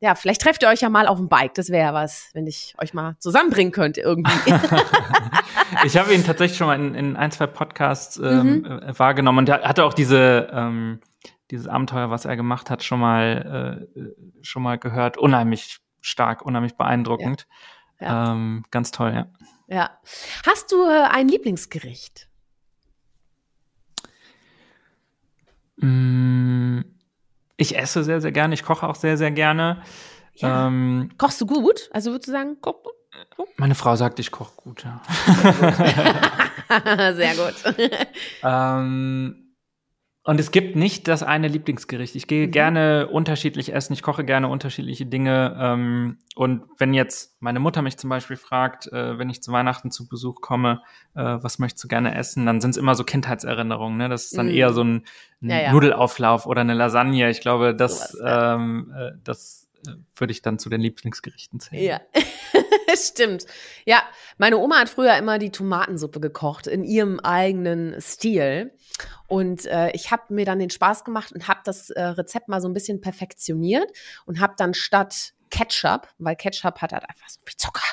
Ja, 0.00 0.14
vielleicht 0.16 0.42
trefft 0.42 0.62
ihr 0.62 0.68
euch 0.68 0.80
ja 0.80 0.90
mal 0.90 1.06
auf 1.06 1.16
dem 1.16 1.28
Bike. 1.28 1.54
Das 1.54 1.70
wäre 1.70 1.86
ja 1.86 1.94
was, 1.94 2.28
wenn 2.34 2.46
ich 2.46 2.74
euch 2.78 2.92
mal 2.92 3.16
zusammenbringen 3.20 3.72
könnte 3.72 4.00
irgendwie. 4.00 4.32
ich 5.86 5.96
habe 5.96 6.12
ihn 6.12 6.24
tatsächlich 6.24 6.58
schon 6.58 6.66
mal 6.66 6.74
in, 6.74 6.94
in 6.94 7.16
ein, 7.16 7.30
zwei 7.30 7.46
Podcasts 7.46 8.18
ähm, 8.18 8.58
mhm. 8.58 8.64
Äh, 8.64 8.98
wahrgenommen 8.98 9.38
und 9.38 9.48
er 9.48 9.62
hatte 9.62 9.84
auch 9.84 9.94
diese, 9.94 10.50
ähm, 10.52 11.00
dieses 11.50 11.68
Abenteuer, 11.68 12.10
was 12.10 12.24
er 12.24 12.36
gemacht 12.36 12.68
hat, 12.68 12.82
schon 12.82 13.00
mal, 13.00 13.86
äh, 13.96 14.42
schon 14.42 14.62
mal 14.62 14.76
gehört. 14.76 15.16
Unheimlich 15.16 15.78
stark, 16.02 16.42
unheimlich 16.42 16.76
beeindruckend. 16.76 17.46
Ja. 17.48 17.56
Ja. 18.02 18.32
Ähm, 18.32 18.64
ganz 18.72 18.90
toll, 18.90 19.12
ja. 19.14 19.26
Ja. 19.68 19.90
Hast 20.44 20.72
du 20.72 20.82
äh, 20.84 21.04
ein 21.08 21.28
Lieblingsgericht? 21.28 22.28
Mm, 25.76 26.80
ich 27.56 27.78
esse 27.78 28.04
sehr, 28.04 28.20
sehr 28.20 28.32
gerne. 28.32 28.54
Ich 28.54 28.64
koche 28.64 28.86
auch 28.88 28.96
sehr, 28.96 29.16
sehr 29.16 29.30
gerne. 29.30 29.82
Ja. 30.34 30.66
Ähm, 30.66 31.10
Kochst 31.16 31.40
du 31.40 31.46
gut? 31.46 31.88
Also 31.92 32.10
würdest 32.10 32.28
du 32.28 32.32
sagen, 32.32 32.56
koch, 32.60 32.82
koch? 33.36 33.46
Meine 33.56 33.74
Frau 33.74 33.94
sagt, 33.96 34.18
ich 34.18 34.30
koche 34.30 34.52
gut, 34.56 34.84
ja. 34.84 35.00
Sehr 37.14 37.34
gut. 37.34 37.54
Sehr 37.58 37.88
gut. 37.88 38.08
ähm, 38.42 39.41
und 40.24 40.38
es 40.38 40.52
gibt 40.52 40.76
nicht 40.76 41.08
das 41.08 41.24
eine 41.24 41.48
Lieblingsgericht. 41.48 42.14
Ich 42.14 42.28
gehe 42.28 42.46
mhm. 42.46 42.52
gerne 42.52 43.08
unterschiedlich 43.08 43.74
essen, 43.74 43.92
ich 43.92 44.02
koche 44.02 44.24
gerne 44.24 44.46
unterschiedliche 44.46 45.04
Dinge. 45.04 45.56
Ähm, 45.58 46.18
und 46.36 46.62
wenn 46.78 46.94
jetzt 46.94 47.36
meine 47.40 47.58
Mutter 47.58 47.82
mich 47.82 47.96
zum 47.96 48.08
Beispiel 48.08 48.36
fragt, 48.36 48.86
äh, 48.92 49.18
wenn 49.18 49.30
ich 49.30 49.42
zu 49.42 49.50
Weihnachten 49.50 49.90
zu 49.90 50.08
Besuch 50.08 50.40
komme, 50.40 50.80
äh, 51.16 51.22
was 51.22 51.58
möchtest 51.58 51.82
du 51.82 51.88
gerne 51.88 52.14
essen, 52.14 52.46
dann 52.46 52.60
sind 52.60 52.70
es 52.70 52.76
immer 52.76 52.94
so 52.94 53.02
Kindheitserinnerungen. 53.02 53.98
Ne? 53.98 54.08
Das 54.08 54.26
ist 54.26 54.38
dann 54.38 54.46
mhm. 54.46 54.54
eher 54.54 54.72
so 54.72 54.84
ein, 54.84 55.04
ein 55.42 55.50
ja, 55.50 55.60
ja. 55.62 55.72
Nudelauflauf 55.72 56.46
oder 56.46 56.60
eine 56.60 56.74
Lasagne. 56.74 57.28
Ich 57.28 57.40
glaube, 57.40 57.74
das, 57.74 58.12
so 58.12 58.18
was, 58.20 58.30
ja. 58.30 58.54
ähm, 58.54 58.94
äh, 58.96 59.10
das 59.24 59.61
würde 60.16 60.32
ich 60.32 60.42
dann 60.42 60.58
zu 60.58 60.68
den 60.68 60.80
Lieblingsgerichten 60.80 61.60
zählen. 61.60 61.84
Ja. 61.84 62.00
Stimmt. 62.94 63.46
Ja, 63.84 64.02
meine 64.38 64.58
Oma 64.58 64.80
hat 64.80 64.88
früher 64.88 65.16
immer 65.16 65.38
die 65.38 65.50
Tomatensuppe 65.50 66.20
gekocht 66.20 66.66
in 66.66 66.84
ihrem 66.84 67.20
eigenen 67.20 68.00
Stil. 68.00 68.72
Und 69.28 69.66
äh, 69.66 69.90
ich 69.92 70.10
habe 70.10 70.34
mir 70.34 70.44
dann 70.44 70.58
den 70.58 70.70
Spaß 70.70 71.04
gemacht 71.04 71.32
und 71.32 71.48
habe 71.48 71.60
das 71.64 71.90
äh, 71.90 72.02
Rezept 72.02 72.48
mal 72.48 72.60
so 72.60 72.68
ein 72.68 72.74
bisschen 72.74 73.00
perfektioniert 73.00 73.90
und 74.26 74.40
habe 74.40 74.54
dann 74.58 74.74
statt 74.74 75.32
Ketchup, 75.52 76.08
weil 76.18 76.34
Ketchup 76.34 76.80
hat 76.80 76.92
halt 76.92 77.08
einfach 77.08 77.28
so 77.28 77.38
viel 77.44 77.56
Zucker, 77.56 77.84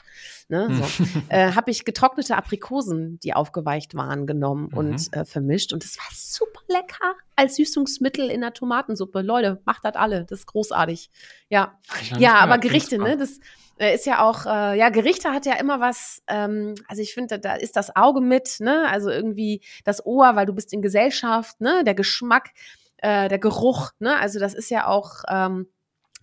ne, 0.47 0.70
so, 0.74 1.03
äh, 1.30 1.51
habe 1.51 1.70
ich 1.70 1.84
getrocknete 1.84 2.38
Aprikosen, 2.38 3.20
die 3.20 3.34
aufgeweicht 3.34 3.95
waren, 3.95 4.26
genommen 4.26 4.70
mhm. 4.72 4.78
und 4.78 5.14
äh, 5.14 5.26
vermischt. 5.26 5.74
Und 5.74 5.84
das 5.84 5.97
war 5.97 6.05
super 6.12 6.62
lecker 6.70 7.16
als 7.36 7.57
Süßungsmittel 7.57 8.32
in 8.32 8.41
der 8.41 8.53
Tomatensuppe. 8.53 9.22
Leute, 9.22 9.62
macht 9.66 9.84
das 9.84 9.95
alle. 9.95 10.26
Das 10.26 10.39
ist 10.39 10.47
großartig. 10.47 11.10
Ja, 11.49 11.78
ja, 12.18 12.36
aber 12.36 12.60
Gerichte, 12.60 12.97
ne? 12.97 13.18
Das, 13.18 13.39
äh, 13.78 13.93
ist 13.93 14.05
ja 14.05 14.24
auch, 14.24 14.45
äh, 14.45 14.78
ja, 14.78 14.89
Gerichte 14.89 15.32
hat 15.32 15.45
ja 15.45 15.55
immer 15.55 15.82
was, 15.82 16.22
ähm, 16.28 16.76
also 16.88 17.01
ich 17.01 17.14
finde, 17.14 17.39
da 17.39 17.55
ist 17.55 17.76
das 17.76 17.93
Auge 17.95 18.22
mit, 18.22 18.57
ne? 18.60 18.88
Also 18.89 19.10
irgendwie 19.10 19.62
das 19.84 20.05
Ohr, 20.05 20.36
weil 20.36 20.45
du 20.45 20.53
bist 20.53 20.72
in 20.72 20.82
Gesellschaft, 20.82 21.60
ne? 21.60 21.84
Der 21.86 21.93
Geschmack, 21.93 22.51
äh, 22.97 23.28
der 23.28 23.39
Geruch, 23.39 23.91
ne? 23.99 24.18
Also 24.18 24.39
das 24.39 24.53
ist 24.53 24.70
ja 24.70 24.88
auch 24.88 25.24
ähm, 25.30 25.68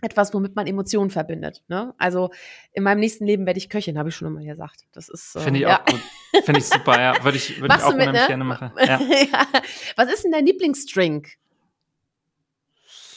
etwas, 0.01 0.33
womit 0.33 0.55
man 0.55 0.67
Emotionen 0.67 1.09
verbindet. 1.09 1.63
Ne? 1.67 1.93
Also 1.97 2.29
in 2.71 2.83
meinem 2.83 2.99
nächsten 2.99 3.25
Leben 3.25 3.45
werde 3.45 3.57
ich 3.57 3.69
Köchin, 3.69 3.97
habe 3.97 4.09
ich 4.09 4.15
schon 4.15 4.27
immer 4.27 4.43
gesagt. 4.43 4.85
Das 4.91 5.09
ist 5.09 5.35
äh, 5.35 5.39
finde 5.39 5.59
ich 5.59 5.63
ja. 5.63 5.81
auch 5.81 5.85
gut. 5.85 6.01
Finde 6.43 6.59
ich 6.59 6.67
super, 6.67 7.01
ja. 7.01 7.23
Würde 7.23 7.37
ich, 7.37 7.59
würde 7.59 7.75
ich 7.75 7.83
auch 7.83 7.95
mit, 7.95 8.11
ne? 8.11 8.25
gerne 8.27 8.43
machen. 8.43 8.71
Ja. 8.77 8.99
ja. 8.99 9.47
Was 9.95 10.11
ist 10.11 10.23
denn 10.23 10.31
dein 10.31 10.45
Lieblingsdrink? 10.45 11.29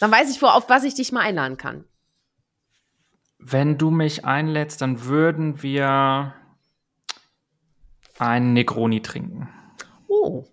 Dann 0.00 0.10
weiß 0.10 0.34
ich, 0.34 0.42
auf 0.42 0.68
was 0.70 0.84
ich 0.84 0.94
dich 0.94 1.12
mal 1.12 1.20
einladen 1.20 1.58
kann. 1.58 1.84
Wenn 3.38 3.76
du 3.76 3.90
mich 3.90 4.24
einlädst, 4.24 4.80
dann 4.80 5.04
würden 5.04 5.62
wir 5.62 6.34
einen 8.18 8.52
Negroni 8.54 9.02
trinken. 9.02 9.48
Oh, 10.08 10.44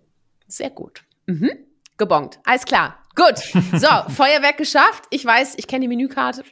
sehr 0.46 0.70
gut. 0.70 1.04
Mhm. 1.26 1.50
Gebongt. 1.96 2.40
Alles 2.44 2.64
klar. 2.64 3.02
Gut. 3.18 3.38
So, 3.80 3.88
Feuerwerk 4.12 4.58
geschafft. 4.58 5.04
Ich 5.10 5.24
weiß, 5.24 5.56
ich 5.58 5.66
kenne 5.66 5.82
die 5.82 5.88
Menükarte. 5.88 6.44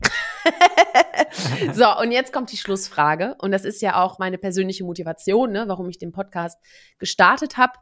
so, 1.72 1.96
und 2.00 2.10
jetzt 2.10 2.32
kommt 2.32 2.50
die 2.50 2.56
Schlussfrage. 2.56 3.36
Und 3.38 3.52
das 3.52 3.64
ist 3.64 3.80
ja 3.82 4.02
auch 4.02 4.18
meine 4.18 4.36
persönliche 4.36 4.82
Motivation, 4.82 5.52
ne, 5.52 5.64
warum 5.68 5.88
ich 5.88 5.98
den 5.98 6.10
Podcast 6.10 6.58
gestartet 6.98 7.56
habe. 7.56 7.74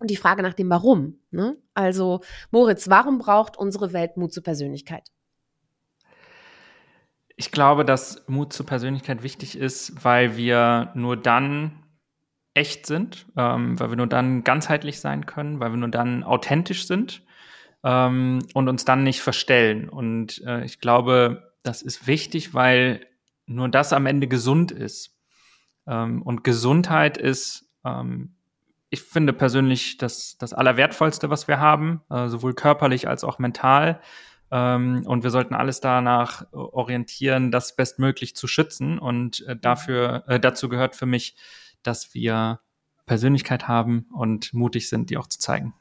Und 0.00 0.10
die 0.10 0.16
Frage 0.16 0.42
nach 0.42 0.52
dem 0.52 0.68
Warum. 0.68 1.20
Ne? 1.30 1.56
Also, 1.72 2.20
Moritz, 2.50 2.90
warum 2.90 3.18
braucht 3.18 3.56
unsere 3.56 3.94
Welt 3.94 4.18
Mut 4.18 4.34
zur 4.34 4.42
Persönlichkeit? 4.42 5.08
Ich 7.36 7.52
glaube, 7.52 7.86
dass 7.86 8.22
Mut 8.28 8.52
zur 8.52 8.66
Persönlichkeit 8.66 9.22
wichtig 9.22 9.56
ist, 9.56 10.04
weil 10.04 10.36
wir 10.36 10.92
nur 10.94 11.16
dann 11.16 11.84
echt 12.52 12.84
sind, 12.84 13.26
ähm, 13.36 13.80
weil 13.80 13.88
wir 13.90 13.96
nur 13.96 14.06
dann 14.06 14.44
ganzheitlich 14.44 15.00
sein 15.00 15.24
können, 15.24 15.58
weil 15.58 15.70
wir 15.70 15.78
nur 15.78 15.88
dann 15.88 16.22
authentisch 16.22 16.86
sind 16.86 17.22
ähm, 17.84 18.40
und 18.54 18.68
uns 18.68 18.84
dann 18.84 19.02
nicht 19.02 19.20
verstellen. 19.20 19.88
Und 19.88 20.42
äh, 20.46 20.64
ich 20.64 20.80
glaube, 20.80 21.52
das 21.62 21.82
ist 21.82 22.06
wichtig, 22.06 22.54
weil 22.54 23.06
nur 23.46 23.68
das 23.68 23.92
am 23.92 24.06
Ende 24.06 24.28
gesund 24.28 24.70
ist. 24.70 25.18
Ähm, 25.86 26.22
und 26.22 26.44
Gesundheit 26.44 27.18
ist, 27.18 27.70
ähm, 27.84 28.34
ich 28.90 29.02
finde 29.02 29.32
persönlich 29.32 29.98
das, 29.98 30.36
das 30.38 30.52
Allerwertvollste, 30.52 31.30
was 31.30 31.48
wir 31.48 31.60
haben, 31.60 32.02
äh, 32.10 32.28
sowohl 32.28 32.54
körperlich 32.54 33.08
als 33.08 33.24
auch 33.24 33.38
mental. 33.38 34.00
Ähm, 34.50 35.04
und 35.06 35.22
wir 35.22 35.30
sollten 35.30 35.54
alles 35.54 35.80
danach 35.80 36.52
orientieren, 36.52 37.50
das 37.52 37.76
bestmöglich 37.76 38.34
zu 38.34 38.48
schützen. 38.48 38.98
Und 38.98 39.46
äh, 39.46 39.56
dafür, 39.56 40.24
äh, 40.26 40.40
dazu 40.40 40.68
gehört 40.68 40.96
für 40.96 41.06
mich, 41.06 41.36
dass 41.82 42.14
wir 42.14 42.60
Persönlichkeit 43.06 43.68
haben 43.68 44.06
und 44.12 44.52
mutig 44.52 44.88
sind, 44.88 45.10
die 45.10 45.16
auch 45.16 45.26
zu 45.26 45.38
zeigen. 45.38 45.74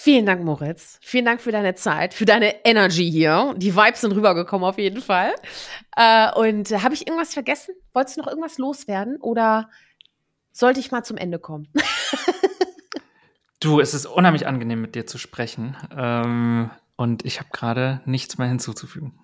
Vielen 0.00 0.26
Dank, 0.26 0.44
Moritz. 0.44 1.00
Vielen 1.02 1.24
Dank 1.24 1.40
für 1.40 1.50
deine 1.50 1.74
Zeit, 1.74 2.14
für 2.14 2.24
deine 2.24 2.64
Energy 2.64 3.10
hier. 3.10 3.52
Die 3.56 3.74
Vibes 3.74 4.02
sind 4.02 4.12
rübergekommen 4.12 4.64
auf 4.64 4.78
jeden 4.78 5.02
Fall. 5.02 5.34
Äh, 5.96 6.32
und 6.34 6.70
habe 6.84 6.94
ich 6.94 7.08
irgendwas 7.08 7.34
vergessen? 7.34 7.74
Wolltest 7.94 8.16
du 8.16 8.20
noch 8.20 8.28
irgendwas 8.28 8.58
loswerden 8.58 9.16
oder 9.16 9.68
sollte 10.52 10.78
ich 10.78 10.92
mal 10.92 11.02
zum 11.02 11.16
Ende 11.16 11.40
kommen? 11.40 11.66
du, 13.60 13.80
es 13.80 13.92
ist 13.92 14.06
unheimlich 14.06 14.46
angenehm, 14.46 14.80
mit 14.80 14.94
dir 14.94 15.04
zu 15.04 15.18
sprechen. 15.18 15.76
Ähm, 15.90 16.70
und 16.94 17.24
ich 17.24 17.40
habe 17.40 17.50
gerade 17.52 18.00
nichts 18.04 18.38
mehr 18.38 18.46
hinzuzufügen. 18.46 19.18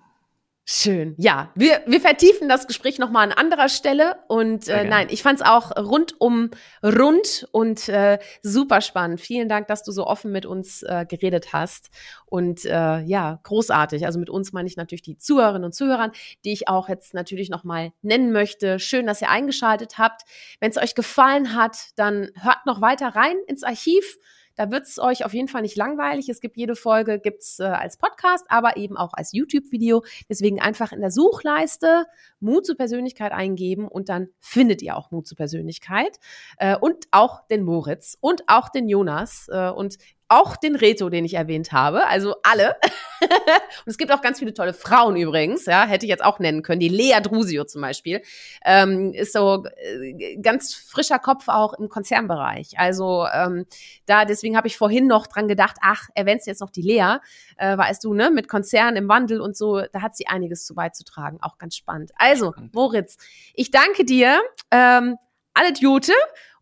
Schön. 0.67 1.13
Ja, 1.19 1.51
wir, 1.53 1.83
wir 1.85 2.01
vertiefen 2.01 2.49
das 2.49 2.65
Gespräch 2.65 2.97
nochmal 2.97 3.31
an 3.31 3.31
anderer 3.31 3.69
Stelle. 3.69 4.15
Und 4.27 4.67
äh, 4.67 4.83
nein, 4.83 5.09
ich 5.11 5.21
fand 5.21 5.39
es 5.39 5.45
auch 5.45 5.69
rundum 5.77 6.49
rund 6.83 7.47
und 7.51 7.87
äh, 7.87 8.17
super 8.41 8.81
spannend. 8.81 9.21
Vielen 9.21 9.47
Dank, 9.47 9.67
dass 9.67 9.83
du 9.83 9.91
so 9.91 10.07
offen 10.07 10.31
mit 10.31 10.47
uns 10.47 10.81
äh, 10.81 11.05
geredet 11.07 11.53
hast. 11.53 11.91
Und 12.25 12.65
äh, 12.65 12.99
ja, 13.01 13.39
großartig. 13.43 14.07
Also 14.07 14.17
mit 14.17 14.31
uns 14.31 14.53
meine 14.53 14.67
ich 14.67 14.75
natürlich 14.75 15.03
die 15.03 15.19
Zuhörerinnen 15.19 15.65
und 15.65 15.75
Zuhörer, 15.75 16.11
die 16.45 16.53
ich 16.53 16.67
auch 16.67 16.89
jetzt 16.89 17.13
natürlich 17.13 17.51
nochmal 17.51 17.91
nennen 18.01 18.31
möchte. 18.31 18.79
Schön, 18.79 19.05
dass 19.05 19.21
ihr 19.21 19.29
eingeschaltet 19.29 19.99
habt. 19.99 20.23
Wenn 20.59 20.71
es 20.71 20.77
euch 20.77 20.95
gefallen 20.95 21.55
hat, 21.55 21.89
dann 21.95 22.31
hört 22.41 22.65
noch 22.65 22.81
weiter 22.81 23.09
rein 23.09 23.37
ins 23.45 23.61
Archiv. 23.61 24.17
Da 24.55 24.71
wird 24.71 24.83
es 24.83 24.99
euch 24.99 25.25
auf 25.25 25.33
jeden 25.33 25.47
Fall 25.47 25.61
nicht 25.61 25.75
langweilig. 25.75 26.29
Es 26.29 26.41
gibt 26.41 26.57
jede 26.57 26.75
Folge, 26.75 27.19
gibt's 27.19 27.59
äh, 27.59 27.63
als 27.63 27.97
Podcast, 27.97 28.45
aber 28.49 28.77
eben 28.77 28.97
auch 28.97 29.13
als 29.13 29.33
YouTube-Video. 29.33 30.03
Deswegen 30.29 30.59
einfach 30.59 30.91
in 30.91 31.01
der 31.01 31.11
Suchleiste 31.11 32.05
Mut 32.39 32.65
zur 32.65 32.77
Persönlichkeit 32.77 33.31
eingeben 33.31 33.87
und 33.87 34.09
dann 34.09 34.29
findet 34.39 34.81
ihr 34.81 34.95
auch 34.97 35.11
Mut 35.11 35.27
zur 35.27 35.37
Persönlichkeit. 35.37 36.19
Äh, 36.57 36.77
und 36.77 37.05
auch 37.11 37.47
den 37.47 37.63
Moritz 37.63 38.17
und 38.19 38.43
auch 38.47 38.69
den 38.69 38.87
Jonas. 38.87 39.47
Äh, 39.49 39.69
und 39.69 39.97
auch 40.27 40.55
den 40.55 40.75
Reto, 40.75 41.09
den 41.09 41.23
ich 41.23 41.35
erwähnt 41.35 41.71
habe, 41.71 42.07
also 42.07 42.35
alle. 42.41 42.75
und 43.21 43.29
es 43.85 43.97
gibt 43.97 44.11
auch 44.11 44.21
ganz 44.21 44.39
viele 44.39 44.53
tolle 44.53 44.73
Frauen 44.73 45.15
übrigens, 45.15 45.65
ja, 45.65 45.85
hätte 45.85 46.05
ich 46.05 46.09
jetzt 46.09 46.23
auch 46.23 46.39
nennen 46.39 46.63
können. 46.63 46.79
Die 46.79 46.89
Lea 46.89 47.19
Drusio 47.21 47.63
zum 47.65 47.81
Beispiel 47.81 48.21
ähm, 48.65 49.13
ist 49.13 49.33
so 49.33 49.65
äh, 49.65 50.37
ganz 50.41 50.73
frischer 50.73 51.19
Kopf 51.19 51.47
auch 51.47 51.73
im 51.73 51.89
Konzernbereich. 51.89 52.79
Also 52.79 53.27
ähm, 53.31 53.65
da, 54.07 54.25
deswegen 54.25 54.57
habe 54.57 54.67
ich 54.67 54.77
vorhin 54.77 55.05
noch 55.05 55.27
dran 55.27 55.47
gedacht, 55.47 55.77
ach, 55.81 56.09
erwähnst 56.15 56.47
du 56.47 56.51
jetzt 56.51 56.61
noch 56.61 56.71
die 56.71 56.81
Lea, 56.81 57.17
äh, 57.57 57.77
weißt 57.77 58.03
du, 58.03 58.13
ne, 58.13 58.31
mit 58.31 58.47
Konzernen 58.47 58.95
im 58.95 59.07
Wandel 59.07 59.41
und 59.41 59.55
so, 59.55 59.81
da 59.81 60.01
hat 60.01 60.15
sie 60.15 60.27
einiges 60.27 60.65
zu 60.65 60.73
beizutragen, 60.73 61.37
auch 61.41 61.57
ganz 61.59 61.75
spannend. 61.75 62.11
Also, 62.15 62.53
Moritz, 62.73 63.17
ich 63.53 63.69
danke 63.69 64.05
dir, 64.05 64.41
ähm, 64.71 65.17
alle 65.53 65.73
Jute 65.79 66.13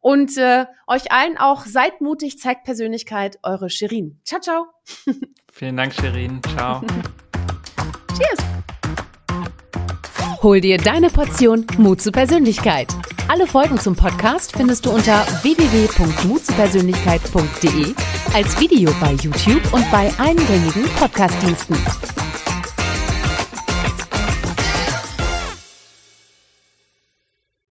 und 0.04 0.38
äh, 0.38 0.66
euch 0.86 1.12
allen 1.12 1.38
auch 1.38 1.66
seid 1.66 2.02
mutig, 2.02 2.38
zeigt 2.38 2.66
Persönlichkeit, 2.66 3.40
eure 3.42 3.70
Shirin. 3.70 4.20
Ciao, 4.26 4.42
ciao. 4.42 4.66
Vielen 5.52 5.78
Dank, 5.78 5.94
Shirin. 5.94 6.42
Ciao. 6.44 6.82
Cheers. 8.18 8.40
Hol 10.44 10.60
dir 10.60 10.78
deine 10.78 11.10
Portion 11.10 11.66
Mut 11.78 12.02
zu 12.02 12.12
Persönlichkeit. 12.12 12.90
Alle 13.30 13.48
Folgen 13.48 13.80
zum 13.80 13.96
Podcast 13.96 14.52
findest 14.52 14.86
du 14.86 14.92
unter 14.92 15.26
www.mutzupersönlichkeit.de 15.42 17.96
als 18.34 18.60
Video 18.60 18.92
bei 19.00 19.14
YouTube 19.14 19.74
und 19.74 19.90
bei 19.90 20.12
allen 20.18 20.36
gängigen 20.36 20.84
Podcastdiensten. 21.00 21.78